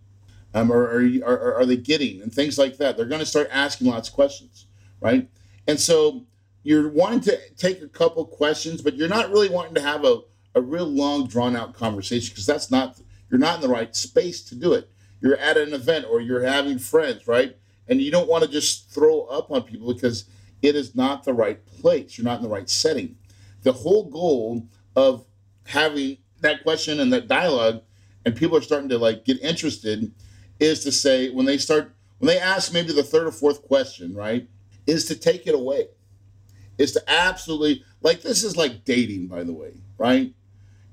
Um, 0.53 0.71
or, 0.71 0.85
are, 0.85 1.25
are, 1.25 1.55
are 1.61 1.67
they 1.67 1.79
getting 1.79 2.21
and 2.21 2.31
things 2.31 2.59
like 2.59 2.77
that? 2.77 2.99
They're 2.99 3.07
going 3.07 3.21
to 3.21 3.27
start 3.27 3.49
asking 3.51 3.87
lots 3.87 4.11
of 4.11 4.15
questions, 4.15 4.67
right? 5.01 5.27
And 5.67 5.81
so 5.81 6.27
you're 6.63 6.91
wanting 6.91 7.21
to 7.21 7.39
take 7.57 7.81
a 7.81 7.89
couple 7.89 8.23
questions, 8.27 8.83
but 8.83 8.97
you're 8.97 9.09
not 9.09 9.31
really 9.31 9.49
wanting 9.49 9.77
to 9.77 9.81
have 9.81 10.05
a 10.05 10.21
a 10.55 10.61
real 10.61 10.87
long 10.87 11.27
drawn 11.27 11.57
out 11.57 11.75
conversation 11.75 12.31
because 12.31 12.47
that's 12.47 12.71
not 12.71 13.01
you're 13.29 13.41
not 13.41 13.57
in 13.57 13.61
the 13.61 13.69
right 13.69 13.97
space 13.97 14.41
to 14.41 14.55
do 14.55 14.73
it 14.73 14.89
you're 15.21 15.37
at 15.37 15.57
an 15.57 15.73
event 15.73 16.07
or 16.09 16.21
you're 16.21 16.45
having 16.45 16.79
friends 16.79 17.27
right? 17.27 17.57
And 17.89 18.01
you 18.01 18.11
don't 18.11 18.29
want 18.29 18.45
to 18.45 18.51
just 18.51 18.91
throw 18.91 19.23
up 19.23 19.51
on 19.51 19.63
people 19.63 19.93
because 19.93 20.25
it 20.63 20.75
is 20.75 20.95
not 20.95 21.25
the 21.25 21.35
right 21.35 21.65
place 21.67 22.17
you're 22.17 22.25
not 22.25 22.39
in 22.39 22.43
the 22.43 22.49
right 22.49 22.69
setting. 22.69 23.17
The 23.63 23.73
whole 23.73 24.11
goal 24.11 24.67
of 24.97 25.25
having 25.67 26.19
that 26.41 26.63
question 26.63 27.01
and 27.01 27.13
that 27.13 27.29
dialogue 27.29 27.83
and 28.25 28.37
people 28.37 28.57
are 28.57 28.63
starting 28.63 28.89
to 28.91 28.99
like 28.99 29.25
get 29.25 29.41
interested 29.41 30.13
is 30.61 30.85
to 30.85 30.93
say 30.93 31.31
when 31.31 31.47
they 31.47 31.59
start 31.59 31.95
when 32.19 32.29
they 32.29 32.39
ask 32.39 32.73
maybe 32.73 32.93
the 32.93 33.03
third 33.03 33.27
or 33.27 33.33
fourth 33.33 33.63
question 33.63 34.15
right 34.15 34.49
is 34.87 35.07
to 35.07 35.17
take 35.17 35.47
it 35.47 35.55
away. 35.55 35.89
Is 36.77 36.93
to 36.93 37.03
absolutely 37.11 37.85
like 38.03 38.23
this 38.23 38.45
is 38.45 38.57
like 38.57 38.85
dating 38.85 39.29
by 39.29 39.45
the 39.45 39.53
way 39.53 39.75
right? 39.99 40.33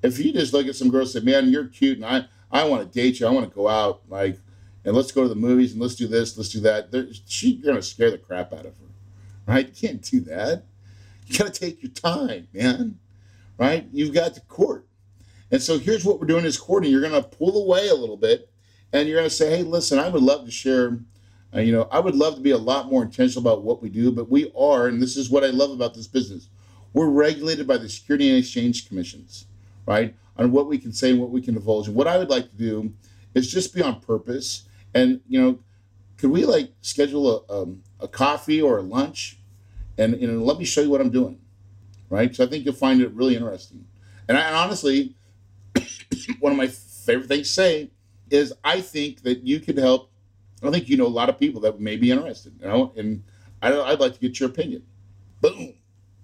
If 0.04 0.20
you 0.20 0.34
just 0.34 0.54
look 0.54 0.68
at 0.68 0.76
some 0.76 0.90
girls 0.90 1.16
and 1.16 1.24
say, 1.24 1.32
"Man, 1.32 1.50
you're 1.50 1.68
cute," 1.68 1.98
and 1.98 2.06
I 2.06 2.26
I 2.52 2.66
want 2.66 2.82
to 2.84 3.00
date 3.00 3.20
you, 3.20 3.28
I 3.28 3.32
want 3.32 3.48
to 3.50 3.56
go 3.56 3.68
out, 3.68 4.02
like, 4.10 4.38
and 4.84 4.96
let's 4.96 5.12
go 5.12 5.24
to 5.24 5.30
the 5.30 5.36
movies 5.36 5.74
and 5.74 5.82
let's 5.82 5.96
do 5.96 6.08
this, 6.08 6.38
let's 6.38 6.50
do 6.50 6.60
that. 6.62 6.90
She's 7.26 7.64
gonna 7.64 7.82
scare 7.82 8.12
the 8.12 8.18
crap 8.18 8.52
out 8.52 8.66
of 8.66 8.78
her, 8.78 8.88
right? 9.46 9.68
You 9.68 9.90
can't 9.90 10.02
do 10.02 10.20
that. 10.22 10.64
You 11.28 11.38
gotta 11.38 11.52
take 11.52 11.82
your 11.82 11.92
time, 11.92 12.48
man. 12.54 13.00
Right? 13.58 13.88
You've 13.92 14.14
got 14.14 14.34
to 14.34 14.42
court, 14.42 14.88
and 15.52 15.62
so 15.62 15.78
here's 15.78 16.04
what 16.04 16.20
we're 16.20 16.26
doing 16.26 16.46
is 16.46 16.58
courting. 16.58 16.92
You're 16.92 17.02
gonna 17.02 17.22
pull 17.22 17.64
away 17.64 17.90
a 17.90 17.94
little 17.94 18.18
bit, 18.18 18.50
and 18.92 19.08
you're 19.08 19.20
gonna 19.20 19.30
say, 19.30 19.56
"Hey, 19.56 19.64
listen, 19.64 20.00
I 20.00 20.10
would 20.10 20.24
love 20.24 20.46
to 20.46 20.52
share." 20.52 21.00
Uh, 21.54 21.60
you 21.60 21.72
know, 21.72 21.88
I 21.92 22.00
would 22.00 22.16
love 22.16 22.36
to 22.36 22.42
be 22.42 22.52
a 22.52 22.58
lot 22.58 22.90
more 22.90 23.04
intentional 23.04 23.42
about 23.42 23.64
what 23.64 23.82
we 23.82 23.90
do, 23.90 24.12
but 24.12 24.32
we 24.32 24.52
are, 24.58 24.88
and 24.88 25.02
this 25.02 25.16
is 25.16 25.30
what 25.30 25.44
I 25.44 25.48
love 25.48 25.70
about 25.72 25.94
this 25.94 26.08
business. 26.08 26.48
We're 26.94 27.10
regulated 27.10 27.68
by 27.68 27.78
the 27.78 27.90
Security 27.90 28.30
and 28.30 28.38
Exchange 28.40 28.88
Commissions 28.88 29.46
right? 29.86 30.16
On 30.38 30.52
what 30.52 30.68
we 30.68 30.78
can 30.78 30.92
say 30.92 31.12
and 31.12 31.20
what 31.20 31.30
we 31.30 31.42
can 31.42 31.54
divulge. 31.54 31.88
And 31.88 31.96
what 31.96 32.08
I 32.08 32.18
would 32.18 32.30
like 32.30 32.50
to 32.50 32.56
do 32.56 32.94
is 33.34 33.52
just 33.52 33.76
be 33.76 33.82
on 33.82 34.00
purpose. 34.00 34.64
And, 34.94 35.22
you 35.28 35.42
know, 35.42 35.60
could 36.18 36.32
we 36.32 36.46
like 36.46 36.72
schedule 36.82 37.46
a, 37.50 37.62
um, 37.62 37.84
a 38.00 38.08
coffee 38.08 38.62
or 38.62 38.78
a 38.78 38.82
lunch 38.82 39.38
and, 39.98 40.20
you 40.20 40.28
know, 40.28 40.44
let 40.44 40.58
me 40.58 40.66
show 40.66 40.82
you 40.82 40.90
what 40.90 41.02
I'm 41.02 41.10
doing, 41.10 41.40
right? 42.10 42.34
So 42.36 42.44
I 42.44 42.48
think 42.48 42.66
you'll 42.66 42.74
find 42.74 43.02
it 43.02 43.12
really 43.12 43.36
interesting. 43.36 43.86
And, 44.28 44.38
I, 44.38 44.42
and 44.42 44.56
honestly, 44.56 45.16
one 46.40 46.52
of 46.52 46.58
my 46.58 46.68
favorite 46.68 47.28
things 47.28 47.48
to 47.48 47.54
say 47.54 47.92
is 48.30 48.54
I 48.64 48.82
think 48.82 49.24
that 49.24 49.46
you 49.46 49.60
could 49.60 49.78
help. 49.78 50.10
I 50.64 50.70
think 50.70 50.90
you 50.90 50.98
know 50.98 51.08
a 51.08 51.08
lot 51.08 51.30
of 51.30 51.40
people 51.40 51.62
that 51.62 51.80
may 51.80 51.98
be 51.98 52.12
interested, 52.12 52.54
you 52.60 52.68
know, 52.68 52.94
and 52.96 53.24
I, 53.62 53.74
I'd 53.74 54.00
like 54.00 54.14
to 54.14 54.20
get 54.20 54.40
your 54.40 54.50
opinion. 54.50 54.84
Boom, 55.42 55.74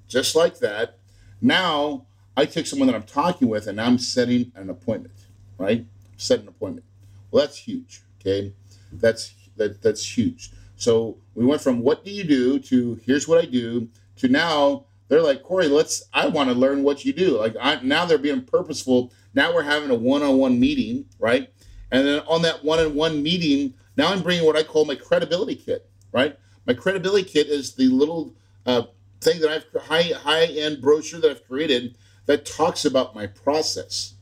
just 0.07 0.35
like 0.35 0.59
that. 0.59 0.99
Now 1.41 2.05
I 2.37 2.45
take 2.45 2.67
someone 2.67 2.87
that 2.87 2.95
I'm 2.95 3.03
talking 3.03 3.49
with 3.49 3.65
and 3.65 3.81
I'm 3.81 3.97
setting 3.97 4.51
an 4.55 4.69
appointment, 4.69 5.15
right? 5.57 5.85
Set 6.17 6.39
an 6.39 6.47
appointment. 6.47 6.85
Well, 7.31 7.43
that's 7.43 7.57
huge. 7.57 8.03
Okay, 8.21 8.53
that's 8.93 9.33
that 9.57 9.81
that's 9.81 10.17
huge. 10.17 10.51
So 10.75 11.17
we 11.33 11.45
went 11.45 11.61
from 11.61 11.81
what 11.81 12.05
do 12.05 12.11
you 12.11 12.23
do 12.23 12.59
to 12.59 12.99
here's 13.03 13.27
what 13.27 13.39
I 13.43 13.45
do 13.45 13.89
to 14.17 14.27
now 14.27 14.85
they're 15.07 15.21
like 15.21 15.41
Corey, 15.41 15.67
let's. 15.67 16.03
I 16.13 16.27
want 16.27 16.49
to 16.49 16.55
learn 16.55 16.83
what 16.83 17.05
you 17.05 17.11
do. 17.11 17.37
Like 17.37 17.55
I, 17.59 17.79
now 17.81 18.05
they're 18.05 18.17
being 18.19 18.43
purposeful. 18.43 19.11
Now 19.33 19.53
we're 19.53 19.63
having 19.63 19.89
a 19.89 19.95
one-on-one 19.95 20.59
meeting, 20.59 21.05
right? 21.19 21.51
And 21.91 22.05
then 22.05 22.19
on 22.27 22.41
that 22.43 22.63
one-on-one 22.63 23.23
meeting, 23.23 23.73
now 23.95 24.11
I'm 24.11 24.21
bringing 24.21 24.45
what 24.45 24.55
I 24.55 24.63
call 24.63 24.85
my 24.85 24.95
credibility 24.95 25.55
kit, 25.55 25.89
right? 26.11 26.37
My 26.65 26.73
credibility 26.73 27.23
kit 27.23 27.47
is 27.47 27.73
the 27.73 27.87
little 27.87 28.33
uh, 28.65 28.83
thing 29.21 29.39
that 29.41 29.49
I've 29.49 29.81
high 29.83 30.03
high-end 30.03 30.81
brochure 30.81 31.21
that 31.21 31.31
I've 31.31 31.47
created 31.47 31.97
that 32.27 32.45
talks 32.45 32.85
about 32.85 33.15
my 33.15 33.25
process, 33.25 34.13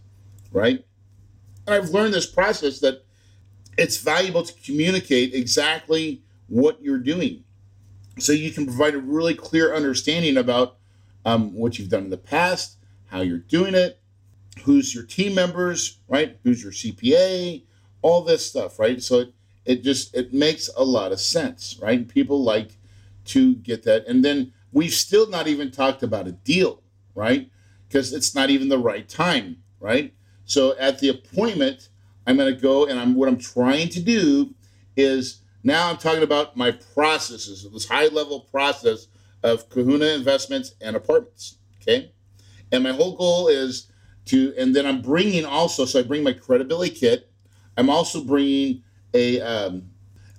right? 0.52 0.86
And 1.68 1.76
I've 1.76 1.90
learned 1.90 2.14
this 2.14 2.26
process 2.26 2.80
that 2.80 3.04
it's 3.78 3.98
valuable 3.98 4.44
to 4.44 4.54
communicate 4.62 5.34
exactly 5.34 6.22
what 6.48 6.82
you're 6.82 7.00
doing. 7.00 7.44
So 8.20 8.32
you 8.32 8.52
can 8.52 8.66
provide 8.66 8.96
a 8.96 9.00
really 9.00 9.36
clear 9.36 9.76
understanding 9.76 10.38
about 10.38 10.78
um, 11.26 11.54
what 11.54 11.78
you've 11.78 11.90
done 11.90 12.06
in 12.06 12.10
the 12.10 12.18
past, 12.18 12.78
how 13.08 13.22
you're 13.22 13.40
doing 13.40 13.76
it, 13.76 14.00
who's 14.64 14.96
your 14.96 15.04
team 15.04 15.36
members, 15.36 16.00
right? 16.08 16.38
Who's 16.44 16.64
your 16.64 16.72
CPA, 16.72 17.64
all 18.02 18.22
this 18.22 18.46
stuff, 18.46 18.80
right? 18.80 19.02
So 19.02 19.20
it, 19.20 19.34
it 19.66 19.84
just 19.84 20.16
it 20.16 20.34
makes 20.34 20.70
a 20.78 20.84
lot 20.84 21.12
of 21.12 21.20
sense, 21.20 21.78
right? 21.82 22.08
People 22.08 22.44
like 22.44 22.78
to 23.26 23.56
get 23.56 23.84
that. 23.84 24.06
And 24.08 24.24
then 24.24 24.54
we've 24.72 24.94
still 24.94 25.28
not 25.28 25.48
even 25.48 25.72
talked 25.72 26.04
about 26.04 26.28
a 26.28 26.32
deal, 26.32 26.84
right? 27.16 27.50
Because 27.88 28.14
it's 28.14 28.36
not 28.36 28.50
even 28.50 28.70
the 28.70 28.78
right 28.78 29.08
time, 29.08 29.58
right? 29.80 30.14
So 30.46 30.76
at 30.78 31.00
the 31.00 31.10
appointment, 31.10 31.90
I'm 32.28 32.38
going 32.38 32.54
to 32.54 32.60
go 32.60 32.86
and 32.86 33.00
I'm 33.00 33.16
what 33.16 33.28
I'm 33.28 33.38
trying 33.38 33.90
to 33.90 34.02
do 34.02 34.54
is 34.96 35.42
now 35.64 35.90
I'm 35.90 35.98
talking 35.98 36.24
about 36.24 36.56
my 36.56 36.72
processes, 36.72 37.68
this 37.72 37.88
high 37.88 38.08
level 38.08 38.42
process 38.42 39.08
of 39.44 39.70
Kahuna 39.70 40.06
investments 40.08 40.76
and 40.82 40.96
apartments. 40.96 41.58
Okay. 41.82 42.12
And 42.72 42.84
my 42.84 42.92
whole 42.92 43.16
goal 43.16 43.48
is 43.48 43.92
to, 44.26 44.54
and 44.58 44.76
then 44.76 44.86
I'm 44.86 45.02
bringing 45.02 45.46
also, 45.46 45.86
so 45.86 46.00
I 46.00 46.04
bring 46.04 46.24
my 46.24 46.34
credibility 46.34 46.94
kit. 46.94 47.32
I'm 47.78 47.90
also 47.90 48.24
bringing 48.24 48.84
a, 49.14 49.42
um, 49.42 49.90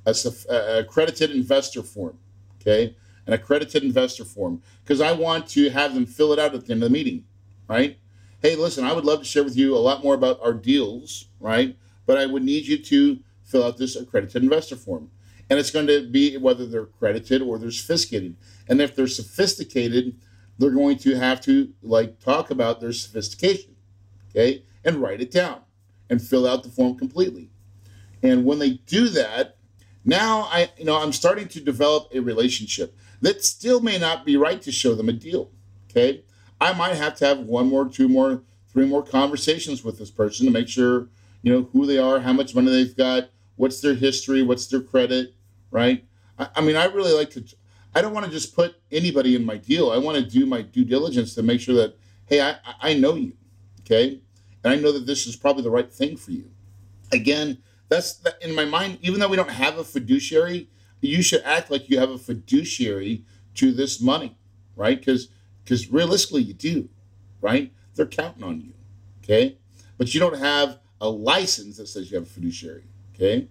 a, 0.07 0.15
a 0.49 0.79
accredited 0.81 1.31
investor 1.31 1.83
form. 1.83 2.19
Okay. 2.61 2.97
An 3.27 3.33
accredited 3.33 3.83
investor 3.83 4.25
form 4.25 4.63
because 4.85 5.01
I 5.01 5.11
want 5.11 5.49
to 5.49 5.69
have 5.71 5.95
them 5.95 6.07
fill 6.07 6.33
it 6.33 6.39
out 6.39 6.55
at 6.55 6.65
the 6.65 6.73
end 6.73 6.85
of 6.85 6.91
the 6.91 6.93
meeting 6.93 7.25
right? 7.69 7.99
Hey, 8.41 8.57
listen, 8.57 8.85
I 8.85 8.93
would 8.93 9.05
love 9.05 9.21
to 9.21 9.25
share 9.25 9.45
with 9.45 9.57
you 9.57 9.75
a 9.75 9.79
lot 9.79 10.05
more 10.05 10.15
about 10.15 10.41
our 10.43 10.53
deals, 10.53 11.27
right? 11.41 11.77
But 12.05 12.19
I 12.19 12.27
would 12.27 12.45
need 12.45 12.67
you 12.67 12.79
to 12.79 13.19
fill 13.45 13.65
out 13.65 13.77
this 13.77 13.97
accredited 13.97 14.43
investor 14.43 14.77
form. 14.77 15.11
And 15.49 15.59
it's 15.59 15.71
going 15.71 15.87
to 15.87 16.09
be 16.09 16.37
whether 16.37 16.67
they're 16.67 16.83
accredited 16.83 17.41
or 17.43 17.59
they're 17.59 17.71
sophisticated. 17.71 18.37
And 18.69 18.81
if 18.81 18.95
they're 18.95 19.07
sophisticated, 19.07 20.17
they're 20.59 20.71
going 20.71 20.99
to 20.99 21.17
have 21.17 21.41
to 21.43 21.73
like 21.83 22.19
talk 22.19 22.51
about 22.51 22.81
their 22.81 22.93
sophistication, 22.93 23.77
okay? 24.31 24.65
And 24.85 24.97
write 24.97 25.21
it 25.21 25.31
down 25.31 25.61
and 26.11 26.21
fill 26.21 26.47
out 26.47 26.63
the 26.63 26.69
form 26.69 26.97
completely. 26.97 27.51
And 28.23 28.45
when 28.45 28.59
they 28.59 28.81
do 28.87 29.09
that, 29.11 29.57
Now 30.07 30.49
I, 30.53 30.71
you 30.79 30.85
know, 30.85 30.97
I'm 30.97 31.13
starting 31.13 31.49
to 31.49 31.61
develop 31.61 32.09
a 32.15 32.21
relationship 32.21 32.97
that 33.21 33.45
still 33.45 33.81
may 33.81 33.99
not 33.99 34.25
be 34.25 34.37
right 34.37 34.63
to 34.63 34.71
show 34.71 34.95
them 34.95 35.09
a 35.09 35.13
deal. 35.13 35.51
Okay. 35.91 36.23
I 36.61 36.73
might 36.73 36.95
have 36.95 37.17
to 37.17 37.27
have 37.27 37.41
one 37.41 37.69
more, 37.69 37.89
two 37.89 38.09
more, 38.09 38.43
three 38.73 38.87
more 38.87 39.03
conversations 39.03 39.85
with 39.85 39.99
this 39.99 40.11
person 40.11 40.47
to 40.47 40.53
make 40.53 40.69
sure, 40.69 41.09
you 41.43 41.53
know, 41.53 41.69
who 41.73 41.87
they 41.87 41.99
are, 41.99 42.21
how 42.21 42.33
much 42.33 42.55
money 42.55 42.71
they've 42.71 42.97
got, 42.97 43.31
what's 43.57 43.81
their 43.81 43.95
history, 43.95 44.43
what's 44.43 44.67
their 44.67 44.81
credit, 44.81 45.35
right? 45.71 46.05
I, 46.39 46.49
I 46.57 46.61
mean, 46.61 46.77
I 46.77 46.87
really 46.87 47.13
like 47.13 47.31
to, 47.31 47.45
I 47.95 48.03
don't 48.03 48.13
want 48.13 48.27
to 48.27 48.33
just 48.33 48.55
put 48.55 48.77
anybody 48.91 49.37
in 49.37 49.45
my 49.45 49.57
deal. 49.57 49.91
I 49.91 49.99
want 49.99 50.19
to 50.19 50.25
do 50.25 50.47
my 50.47 50.63
due 50.63 50.85
diligence 50.85 51.35
to 51.35 51.43
make 51.43 51.61
sure 51.61 51.75
that, 51.77 51.97
hey, 52.27 52.41
I, 52.41 52.57
I 52.81 52.95
know 52.95 53.15
you, 53.15 53.33
okay? 53.81 54.21
And 54.65 54.73
I 54.73 54.77
know 54.77 54.93
that 54.93 55.07
this 55.07 55.27
is 55.27 55.37
probably 55.37 55.63
the 55.63 55.71
right 55.71 55.91
thing 55.93 56.17
for 56.17 56.33
you. 56.33 56.51
Again, 57.13 57.59
that's 57.89 58.15
the, 58.15 58.35
in 58.41 58.55
my 58.55 58.65
mind, 58.65 58.99
even 59.03 59.21
though 59.21 59.29
we 59.29 59.37
don't 59.37 59.51
have 59.51 59.79
a 59.79 59.85
fiduciary, 59.85 60.69
you 61.01 61.23
should 61.23 61.43
act 61.43 61.71
like 61.71 61.89
you 61.89 61.99
have 61.99 62.11
a 62.11 62.19
fiduciary 62.19 63.25
to 63.55 63.73
this 63.73 64.01
money, 64.01 64.37
right? 64.75 64.99
Because 64.99 65.29
because 65.67 65.91
realistically 65.91 66.43
you 66.43 66.55
do, 66.55 66.89
right? 67.41 67.73
They're 67.97 68.07
counting 68.07 68.45
on 68.45 68.61
you, 68.61 68.73
okay? 69.25 69.59
But 69.99 70.15
you 70.15 70.21
don't 70.21 70.39
have 70.39 70.79
a 71.01 71.09
license 71.11 71.77
that 71.79 71.89
says 71.89 72.09
you 72.09 72.17
have 72.17 72.27
a 72.27 72.31
fiduciary, 72.31 72.85
okay? 73.15 73.49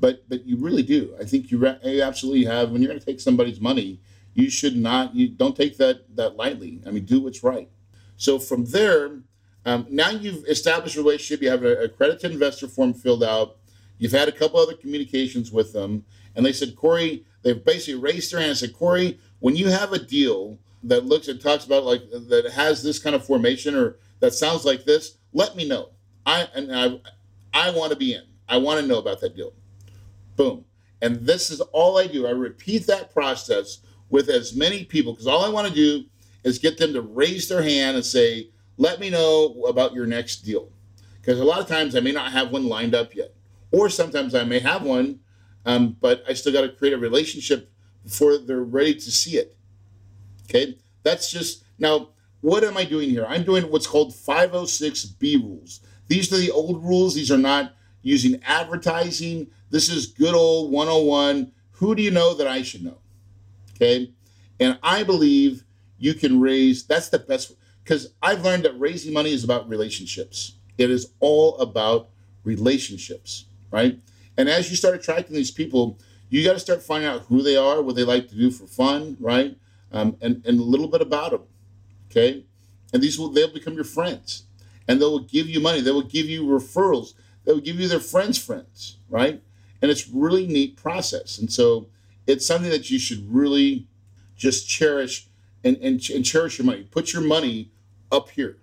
But 0.00 0.28
but 0.28 0.44
you 0.44 0.56
really 0.56 0.82
do. 0.82 1.14
I 1.20 1.24
think 1.24 1.52
you, 1.52 1.58
re- 1.58 1.78
you 1.84 2.02
absolutely 2.02 2.44
have. 2.46 2.70
When 2.70 2.82
you're 2.82 2.88
going 2.88 2.98
to 2.98 3.06
take 3.06 3.20
somebody's 3.20 3.60
money, 3.60 4.00
you 4.34 4.50
should 4.50 4.76
not. 4.76 5.14
You 5.14 5.28
don't 5.28 5.56
take 5.56 5.78
that 5.78 6.16
that 6.16 6.36
lightly. 6.36 6.82
I 6.84 6.90
mean, 6.90 7.04
do 7.04 7.20
what's 7.20 7.44
right. 7.44 7.70
So 8.16 8.38
from 8.38 8.64
there, 8.66 9.20
um, 9.64 9.86
now 9.88 10.10
you've 10.10 10.44
established 10.46 10.96
a 10.96 11.00
relationship. 11.00 11.42
You 11.42 11.50
have 11.50 11.64
a 11.64 11.84
accredited 11.84 12.32
investor 12.32 12.66
form 12.66 12.92
filled 12.92 13.22
out. 13.22 13.56
You've 13.98 14.12
had 14.12 14.28
a 14.28 14.32
couple 14.32 14.58
other 14.58 14.74
communications 14.74 15.52
with 15.52 15.72
them, 15.72 16.04
and 16.34 16.44
they 16.44 16.52
said, 16.52 16.76
Corey, 16.76 17.24
they've 17.42 17.64
basically 17.64 18.00
raised 18.00 18.32
their 18.32 18.40
hand 18.40 18.50
and 18.50 18.58
said, 18.58 18.74
Corey, 18.74 19.18
when 19.40 19.56
you 19.56 19.68
have 19.68 19.92
a 19.92 19.98
deal 19.98 20.58
that 20.84 21.06
looks 21.06 21.28
and 21.28 21.40
talks 21.40 21.64
about 21.64 21.84
like 21.84 22.02
that 22.10 22.50
has 22.54 22.82
this 22.82 22.98
kind 22.98 23.16
of 23.16 23.24
formation 23.24 23.74
or 23.74 23.96
that 24.20 24.34
sounds 24.34 24.64
like 24.64 24.84
this, 24.84 25.18
let 25.32 25.56
me 25.56 25.68
know. 25.68 25.90
I 26.24 26.48
and 26.54 26.74
I 26.74 27.00
I 27.52 27.70
want 27.70 27.92
to 27.92 27.98
be 27.98 28.14
in. 28.14 28.22
I 28.48 28.58
want 28.58 28.80
to 28.80 28.86
know 28.86 28.98
about 28.98 29.20
that 29.20 29.36
deal. 29.36 29.52
Boom. 30.36 30.64
And 31.02 31.26
this 31.26 31.50
is 31.50 31.60
all 31.60 31.98
I 31.98 32.06
do. 32.06 32.26
I 32.26 32.30
repeat 32.30 32.86
that 32.86 33.12
process 33.12 33.80
with 34.08 34.28
as 34.28 34.54
many 34.54 34.84
people 34.84 35.12
because 35.12 35.26
all 35.26 35.44
I 35.44 35.48
want 35.48 35.68
to 35.68 35.74
do 35.74 36.04
is 36.44 36.58
get 36.58 36.78
them 36.78 36.92
to 36.92 37.02
raise 37.02 37.48
their 37.48 37.62
hand 37.62 37.96
and 37.96 38.04
say, 38.04 38.50
let 38.76 39.00
me 39.00 39.10
know 39.10 39.64
about 39.68 39.94
your 39.94 40.06
next 40.06 40.38
deal. 40.38 40.70
Because 41.20 41.40
a 41.40 41.44
lot 41.44 41.60
of 41.60 41.66
times 41.66 41.96
I 41.96 42.00
may 42.00 42.12
not 42.12 42.32
have 42.32 42.50
one 42.50 42.68
lined 42.68 42.94
up 42.94 43.14
yet. 43.14 43.34
Or 43.72 43.90
sometimes 43.90 44.34
I 44.34 44.44
may 44.44 44.60
have 44.60 44.82
one, 44.82 45.20
um, 45.64 45.96
but 46.00 46.22
I 46.28 46.34
still 46.34 46.52
got 46.52 46.60
to 46.60 46.68
create 46.68 46.94
a 46.94 46.98
relationship 46.98 47.72
before 48.04 48.38
they're 48.38 48.62
ready 48.62 48.94
to 48.94 49.10
see 49.10 49.36
it. 49.36 49.55
Okay, 50.48 50.78
that's 51.02 51.30
just 51.30 51.64
now. 51.78 52.10
What 52.40 52.64
am 52.64 52.76
I 52.76 52.84
doing 52.84 53.10
here? 53.10 53.26
I'm 53.26 53.42
doing 53.42 53.64
what's 53.70 53.86
called 53.86 54.12
506B 54.12 55.42
rules. 55.42 55.80
These 56.06 56.32
are 56.32 56.36
the 56.36 56.50
old 56.50 56.84
rules. 56.84 57.14
These 57.14 57.32
are 57.32 57.38
not 57.38 57.74
using 58.02 58.40
advertising. 58.44 59.48
This 59.70 59.88
is 59.88 60.06
good 60.06 60.34
old 60.34 60.70
101. 60.70 61.50
Who 61.72 61.94
do 61.94 62.02
you 62.02 62.10
know 62.10 62.34
that 62.34 62.46
I 62.46 62.62
should 62.62 62.84
know? 62.84 62.98
Okay, 63.74 64.12
and 64.60 64.78
I 64.82 65.02
believe 65.02 65.64
you 65.98 66.14
can 66.14 66.40
raise. 66.40 66.84
That's 66.84 67.08
the 67.08 67.18
best 67.18 67.52
because 67.82 68.12
I've 68.22 68.44
learned 68.44 68.64
that 68.64 68.78
raising 68.78 69.12
money 69.12 69.32
is 69.32 69.44
about 69.44 69.68
relationships. 69.68 70.56
It 70.78 70.90
is 70.90 71.12
all 71.20 71.56
about 71.58 72.10
relationships, 72.44 73.46
right? 73.70 73.98
And 74.36 74.48
as 74.48 74.70
you 74.70 74.76
start 74.76 74.94
attracting 74.94 75.34
these 75.34 75.50
people, 75.50 75.98
you 76.28 76.44
got 76.44 76.54
to 76.54 76.60
start 76.60 76.82
finding 76.82 77.08
out 77.08 77.22
who 77.22 77.42
they 77.42 77.56
are, 77.56 77.82
what 77.82 77.96
they 77.96 78.04
like 78.04 78.28
to 78.28 78.34
do 78.34 78.50
for 78.50 78.66
fun, 78.66 79.16
right? 79.20 79.56
Um, 79.92 80.16
and, 80.20 80.44
and 80.46 80.58
a 80.58 80.62
little 80.62 80.88
bit 80.88 81.00
about 81.00 81.30
them, 81.30 81.42
okay? 82.10 82.44
And 82.92 83.02
these 83.02 83.18
will, 83.18 83.28
they'll 83.28 83.52
become 83.52 83.74
your 83.74 83.84
friends. 83.84 84.44
And 84.88 85.00
they 85.00 85.04
will 85.04 85.20
give 85.20 85.48
you 85.48 85.60
money. 85.60 85.80
They 85.80 85.90
will 85.90 86.02
give 86.02 86.26
you 86.26 86.44
referrals. 86.44 87.14
They 87.44 87.52
will 87.52 87.60
give 87.60 87.80
you 87.80 87.88
their 87.88 88.00
friends' 88.00 88.38
friends, 88.38 88.98
right? 89.08 89.42
And 89.80 89.90
it's 89.90 90.08
really 90.08 90.46
neat 90.46 90.76
process. 90.76 91.38
And 91.38 91.52
so 91.52 91.88
it's 92.26 92.46
something 92.46 92.70
that 92.70 92.90
you 92.90 92.98
should 92.98 93.32
really 93.32 93.86
just 94.36 94.68
cherish 94.68 95.28
and, 95.64 95.76
and, 95.78 96.08
and 96.10 96.24
cherish 96.24 96.58
your 96.58 96.66
money. 96.66 96.84
Put 96.90 97.12
your 97.12 97.22
money 97.22 97.70
up 98.12 98.30
here, 98.30 98.58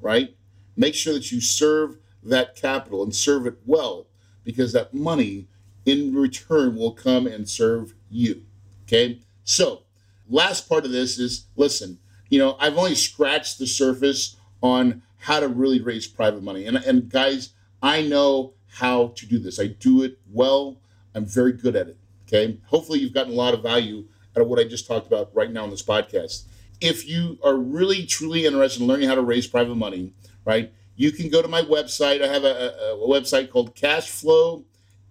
right? 0.00 0.36
Make 0.76 0.94
sure 0.94 1.12
that 1.14 1.30
you 1.32 1.40
serve 1.40 1.98
that 2.22 2.56
capital 2.56 3.02
and 3.02 3.14
serve 3.14 3.46
it 3.46 3.58
well 3.64 4.06
because 4.44 4.72
that 4.72 4.94
money 4.94 5.48
in 5.84 6.14
return 6.14 6.76
will 6.76 6.92
come 6.92 7.26
and 7.26 7.48
serve 7.48 7.94
you. 8.10 8.42
Okay. 8.84 9.20
So, 9.44 9.84
last 10.28 10.68
part 10.68 10.84
of 10.84 10.90
this 10.90 11.18
is 11.18 11.46
listen, 11.56 11.98
you 12.28 12.38
know, 12.38 12.56
I've 12.60 12.76
only 12.76 12.94
scratched 12.94 13.58
the 13.58 13.66
surface 13.66 14.36
on 14.62 15.02
how 15.18 15.40
to 15.40 15.48
really 15.48 15.80
raise 15.80 16.06
private 16.06 16.42
money. 16.42 16.66
And, 16.66 16.76
and 16.76 17.08
guys, 17.08 17.54
I 17.82 18.02
know 18.02 18.52
how 18.68 19.14
to 19.16 19.26
do 19.26 19.38
this. 19.38 19.58
I 19.58 19.68
do 19.68 20.02
it 20.02 20.18
well. 20.30 20.76
I'm 21.14 21.24
very 21.24 21.52
good 21.52 21.74
at 21.76 21.88
it. 21.88 21.96
Okay. 22.26 22.58
Hopefully, 22.66 22.98
you've 23.00 23.14
gotten 23.14 23.32
a 23.32 23.36
lot 23.36 23.54
of 23.54 23.62
value 23.62 24.04
out 24.36 24.42
of 24.42 24.48
what 24.48 24.58
I 24.58 24.64
just 24.64 24.86
talked 24.86 25.06
about 25.06 25.34
right 25.34 25.50
now 25.50 25.64
in 25.64 25.70
this 25.70 25.82
podcast. 25.82 26.42
If 26.80 27.08
you 27.08 27.38
are 27.42 27.56
really, 27.56 28.04
truly 28.06 28.46
interested 28.46 28.82
in 28.82 28.88
learning 28.88 29.08
how 29.08 29.16
to 29.16 29.22
raise 29.22 29.46
private 29.46 29.74
money, 29.74 30.12
right, 30.44 30.70
you 30.94 31.10
can 31.10 31.30
go 31.30 31.42
to 31.42 31.48
my 31.48 31.62
website. 31.62 32.22
I 32.22 32.28
have 32.28 32.44
a, 32.44 32.46
a, 32.46 32.94
a 32.94 33.08
website 33.08 33.50
called 33.50 33.74
Cashflow 33.74 34.62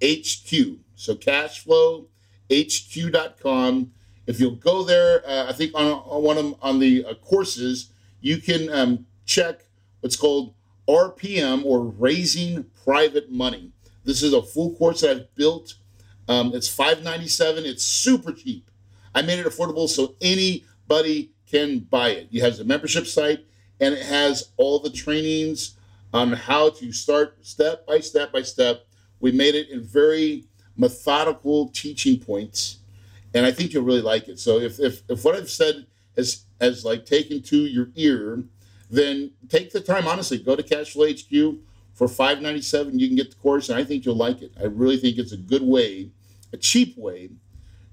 HQ. 0.04 0.78
So 0.96 1.16
cashflowhq.com. 1.16 3.92
If 4.28 4.40
you'll 4.40 4.56
go 4.56 4.84
there, 4.84 5.28
uh, 5.28 5.50
I 5.50 5.54
think 5.54 5.72
on, 5.74 5.86
on, 5.86 6.22
one 6.22 6.38
of 6.38 6.56
on 6.62 6.80
the 6.80 7.06
uh, 7.06 7.14
courses, 7.16 7.92
you 8.22 8.38
can 8.38 8.70
um, 8.72 9.06
check 9.26 9.62
what's 10.02 10.18
called 10.18 10.54
RPM 10.88 11.66
or 11.66 11.82
Raising 11.82 12.66
Private 12.84 13.32
Money. 13.32 13.72
This 14.04 14.22
is 14.22 14.34
a 14.34 14.42
full 14.42 14.76
course 14.76 15.02
that 15.02 15.12
I've 15.12 15.36
built. 15.36 15.76
Um, 16.28 16.54
it's 16.54 16.68
five 16.68 17.04
ninety 17.04 17.28
seven. 17.28 17.66
It's 17.66 17.84
super 17.84 18.34
cheap. 18.34 18.70
I 19.16 19.22
made 19.22 19.40
it 19.40 19.48
affordable 19.48 19.88
so 19.88 20.16
anybody 20.22 21.32
can 21.50 21.80
buy 21.80 22.10
it. 22.10 22.28
It 22.32 22.42
has 22.42 22.60
a 22.60 22.66
membership 22.66 23.08
site 23.08 23.46
and 23.80 23.94
it 23.94 24.04
has 24.04 24.52
all 24.58 24.80
the 24.80 24.90
trainings 24.90 25.78
on 26.14 26.34
how 26.34 26.70
to 26.72 26.92
start 26.92 27.46
step 27.46 27.86
by 27.86 28.00
step 28.00 28.32
by 28.32 28.42
step. 28.42 28.86
We 29.20 29.32
made 29.32 29.56
it 29.56 29.70
in 29.70 29.82
very 29.82 30.46
methodical 30.76 31.70
teaching 31.70 32.20
points, 32.20 32.78
and 33.38 33.46
I 33.46 33.52
think 33.52 33.72
you'll 33.74 33.84
really 33.84 34.02
like 34.02 34.28
it. 34.28 34.40
So 34.40 34.60
if 34.60 34.80
if, 34.80 35.04
if 35.10 35.24
what 35.24 35.36
I've 35.36 35.50
said 35.50 35.86
has 36.16 36.46
has 36.60 36.84
like 36.84 37.06
taken 37.06 37.42
to 37.44 37.58
your 37.58 37.90
ear, 37.96 38.44
then 38.90 39.32
take 39.48 39.72
the 39.72 39.80
time. 39.80 40.08
Honestly, 40.08 40.40
go 40.40 40.56
to 40.56 40.64
Cashflow 40.64 41.12
HQ 41.14 41.60
for 41.94 42.08
five 42.08 42.42
ninety 42.42 42.62
seven. 42.62 43.00
You 43.00 43.08
can 43.08 43.16
get 43.16 43.30
the 43.30 43.38
course, 43.38 43.70
and 43.70 43.78
I 43.80 43.84
think 43.84 44.06
you'll 44.06 44.16
like 44.16 44.42
it. 44.42 44.54
I 44.60 44.66
really 44.66 44.98
think 44.98 45.18
it's 45.18 45.32
a 45.34 45.38
good 45.38 45.62
way, 45.62 46.12
a 46.52 46.58
cheap 46.58 46.98
way, 46.98 47.30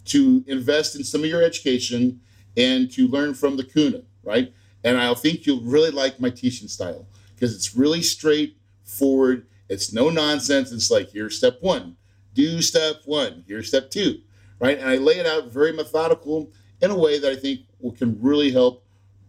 to 0.06 0.44
invest 0.46 0.96
in 0.96 1.04
some 1.04 1.22
of 1.22 1.26
your 1.26 1.42
education 1.42 2.20
and 2.56 2.90
to 2.92 3.08
learn 3.08 3.34
from 3.34 3.56
the 3.56 3.64
Kahuna, 3.64 4.02
right? 4.22 4.52
And 4.82 4.96
I 4.96 5.12
think 5.14 5.46
you'll 5.46 5.62
really 5.62 5.90
like 5.90 6.20
my 6.20 6.30
teaching 6.30 6.68
style 6.68 7.06
because 7.34 7.54
it's 7.54 7.74
really 7.74 8.02
straightforward. 8.02 9.46
It's 9.68 9.92
no 9.92 10.10
nonsense. 10.10 10.72
It's 10.72 10.90
like 10.90 11.10
here's 11.10 11.36
step 11.36 11.58
one, 11.60 11.96
do 12.32 12.62
step 12.62 13.02
one, 13.04 13.44
here's 13.46 13.68
step 13.68 13.90
two, 13.90 14.20
right? 14.58 14.78
And 14.78 14.88
I 14.88 14.96
lay 14.96 15.14
it 15.14 15.26
out 15.26 15.52
very 15.52 15.72
methodical 15.72 16.52
in 16.80 16.90
a 16.90 16.98
way 16.98 17.18
that 17.18 17.32
I 17.32 17.36
think 17.36 17.60
can 17.96 18.18
really 18.20 18.50
help, 18.50 18.84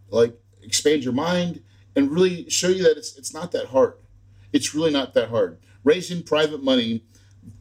like 0.09 0.37
expand 0.61 1.03
your 1.03 1.13
mind 1.13 1.61
and 1.95 2.11
really 2.11 2.49
show 2.49 2.67
you 2.67 2.83
that 2.83 2.97
it's 2.97 3.17
it's 3.17 3.33
not 3.33 3.51
that 3.51 3.67
hard. 3.67 3.95
It's 4.53 4.73
really 4.73 4.91
not 4.91 5.13
that 5.13 5.29
hard. 5.29 5.59
Raising 5.83 6.23
private 6.23 6.63
money, 6.63 7.03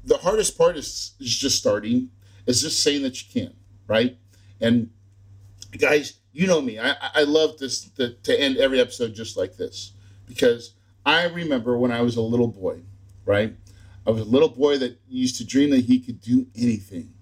the 0.05 0.19
hardest 0.19 0.57
part 0.57 0.77
is 0.77 1.15
is 1.21 1.37
just 1.37 1.59
starting. 1.59 2.11
Is 2.47 2.61
just 2.61 2.83
saying 2.83 3.03
that 3.03 3.21
you 3.23 3.43
can, 3.43 3.55
right? 3.87 4.19
And 4.61 4.91
guys, 5.79 6.19
you 6.33 6.47
know 6.47 6.61
me. 6.61 6.79
I, 6.79 6.95
I 7.01 7.23
love 7.23 7.59
this 7.59 7.89
to, 7.91 8.15
to 8.15 8.39
end 8.39 8.59
every 8.59 8.81
episode 8.81 9.15
just 9.15 9.37
like 9.37 9.57
this 9.57 9.93
because 10.27 10.75
I 11.07 11.25
remember 11.27 11.79
when 11.79 11.91
I 11.91 12.03
was 12.03 12.17
a 12.17 12.21
little 12.21 12.49
boy, 12.49 12.83
right? 13.25 13.55
I 14.07 14.11
was 14.11 14.21
a 14.21 14.25
little 14.25 14.51
boy 14.51 14.79
that 14.79 15.01
used 15.09 15.37
to 15.39 15.45
dream 15.45 15.71
that 15.71 15.85
he 15.85 16.01
could 16.01 16.21
do 16.21 16.47
anything. 16.55 17.15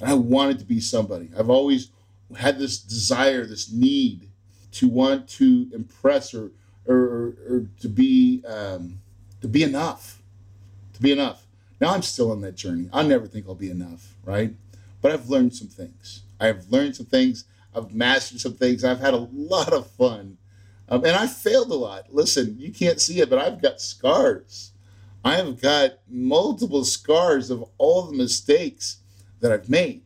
And 0.00 0.10
I 0.10 0.14
wanted 0.14 0.58
to 0.58 0.64
be 0.64 0.80
somebody. 0.80 1.30
I've 1.38 1.50
always 1.50 1.90
had 2.36 2.58
this 2.58 2.78
desire, 2.78 3.46
this 3.46 3.70
need 3.72 4.28
to 4.72 4.88
want 4.88 5.28
to 5.28 5.68
impress 5.72 6.34
or 6.34 6.50
or, 6.86 7.34
or 7.48 7.66
to 7.80 7.88
be 7.88 8.44
um, 8.46 9.00
to 9.40 9.48
be 9.48 9.62
enough, 9.62 10.22
to 10.94 11.02
be 11.02 11.12
enough. 11.12 11.46
Now 11.80 11.94
I'm 11.94 12.02
still 12.02 12.30
on 12.30 12.40
that 12.42 12.54
journey. 12.54 12.88
I 12.92 13.02
never 13.02 13.26
think 13.26 13.46
I'll 13.48 13.54
be 13.54 13.70
enough, 13.70 14.14
right? 14.24 14.54
But 15.02 15.12
I've 15.12 15.28
learned 15.28 15.54
some 15.54 15.68
things. 15.68 16.22
I've 16.38 16.70
learned 16.70 16.96
some 16.96 17.06
things. 17.06 17.44
I've 17.74 17.94
mastered 17.94 18.40
some 18.40 18.54
things. 18.54 18.84
I've 18.84 19.00
had 19.00 19.14
a 19.14 19.28
lot 19.32 19.72
of 19.72 19.90
fun 19.90 20.38
um, 20.88 21.04
and 21.04 21.16
I 21.16 21.26
failed 21.26 21.70
a 21.70 21.74
lot. 21.74 22.14
Listen, 22.14 22.56
you 22.58 22.72
can't 22.72 23.00
see 23.00 23.20
it, 23.20 23.28
but 23.28 23.38
I've 23.38 23.60
got 23.60 23.80
scars 23.80 24.72
I 25.26 25.34
have 25.38 25.60
got 25.60 25.98
multiple 26.08 26.84
scars 26.84 27.50
of 27.50 27.64
all 27.78 28.02
the 28.02 28.16
mistakes 28.16 28.98
that 29.40 29.52
I've 29.52 29.68
made. 29.68 30.02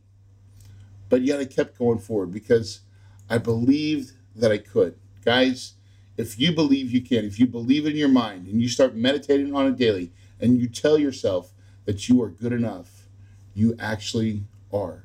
But 1.08 1.22
yet 1.22 1.40
I 1.40 1.44
kept 1.44 1.78
going 1.78 1.98
forward 1.98 2.30
because 2.30 2.80
I 3.28 3.38
believed 3.38 4.12
that 4.36 4.52
I 4.52 4.58
could. 4.58 4.96
Guys, 5.24 5.74
if 6.16 6.38
you 6.38 6.52
believe 6.52 6.90
you 6.90 7.00
can, 7.00 7.24
if 7.24 7.38
you 7.38 7.46
believe 7.46 7.86
in 7.86 7.96
your 7.96 8.08
mind 8.08 8.46
and 8.46 8.60
you 8.60 8.68
start 8.68 8.94
meditating 8.94 9.54
on 9.54 9.66
it 9.66 9.76
daily 9.76 10.12
and 10.40 10.58
you 10.60 10.68
tell 10.68 10.98
yourself 10.98 11.52
that 11.84 12.08
you 12.08 12.22
are 12.22 12.28
good 12.28 12.52
enough, 12.52 13.08
you 13.54 13.74
actually 13.78 14.44
are. 14.72 15.04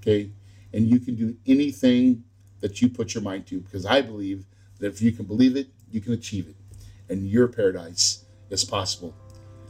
Okay? 0.00 0.30
And 0.72 0.86
you 0.86 1.00
can 1.00 1.16
do 1.16 1.36
anything 1.46 2.24
that 2.60 2.80
you 2.80 2.88
put 2.88 3.14
your 3.14 3.22
mind 3.22 3.46
to 3.48 3.60
because 3.60 3.86
I 3.86 4.02
believe 4.02 4.46
that 4.78 4.88
if 4.88 5.02
you 5.02 5.12
can 5.12 5.24
believe 5.24 5.56
it, 5.56 5.68
you 5.90 6.00
can 6.00 6.12
achieve 6.12 6.48
it. 6.48 6.56
And 7.08 7.28
your 7.28 7.48
paradise 7.48 8.24
is 8.50 8.64
possible. 8.64 9.14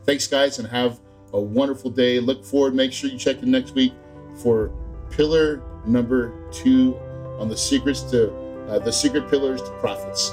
Thanks, 0.04 0.26
guys, 0.26 0.58
and 0.58 0.68
have 0.68 1.00
a 1.32 1.40
wonderful 1.40 1.90
day. 1.90 2.20
Look 2.20 2.44
forward. 2.44 2.74
Make 2.74 2.92
sure 2.92 3.10
you 3.10 3.18
check 3.18 3.42
in 3.42 3.50
next 3.50 3.74
week 3.74 3.92
for 4.36 4.72
pillar 5.10 5.62
number 5.86 6.32
two 6.50 6.96
on 7.38 7.48
the 7.48 7.56
secrets 7.56 8.02
to 8.10 8.32
uh, 8.68 8.78
the 8.78 8.92
secret 8.92 9.28
pillars 9.30 9.62
to 9.62 9.70
profits. 9.80 10.30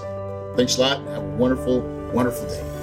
Thanks 0.56 0.78
a 0.78 0.82
lot 0.82 1.02
have 1.08 1.24
a 1.24 1.36
wonderful, 1.36 1.82
wonderful 2.12 2.48
day. 2.48 2.77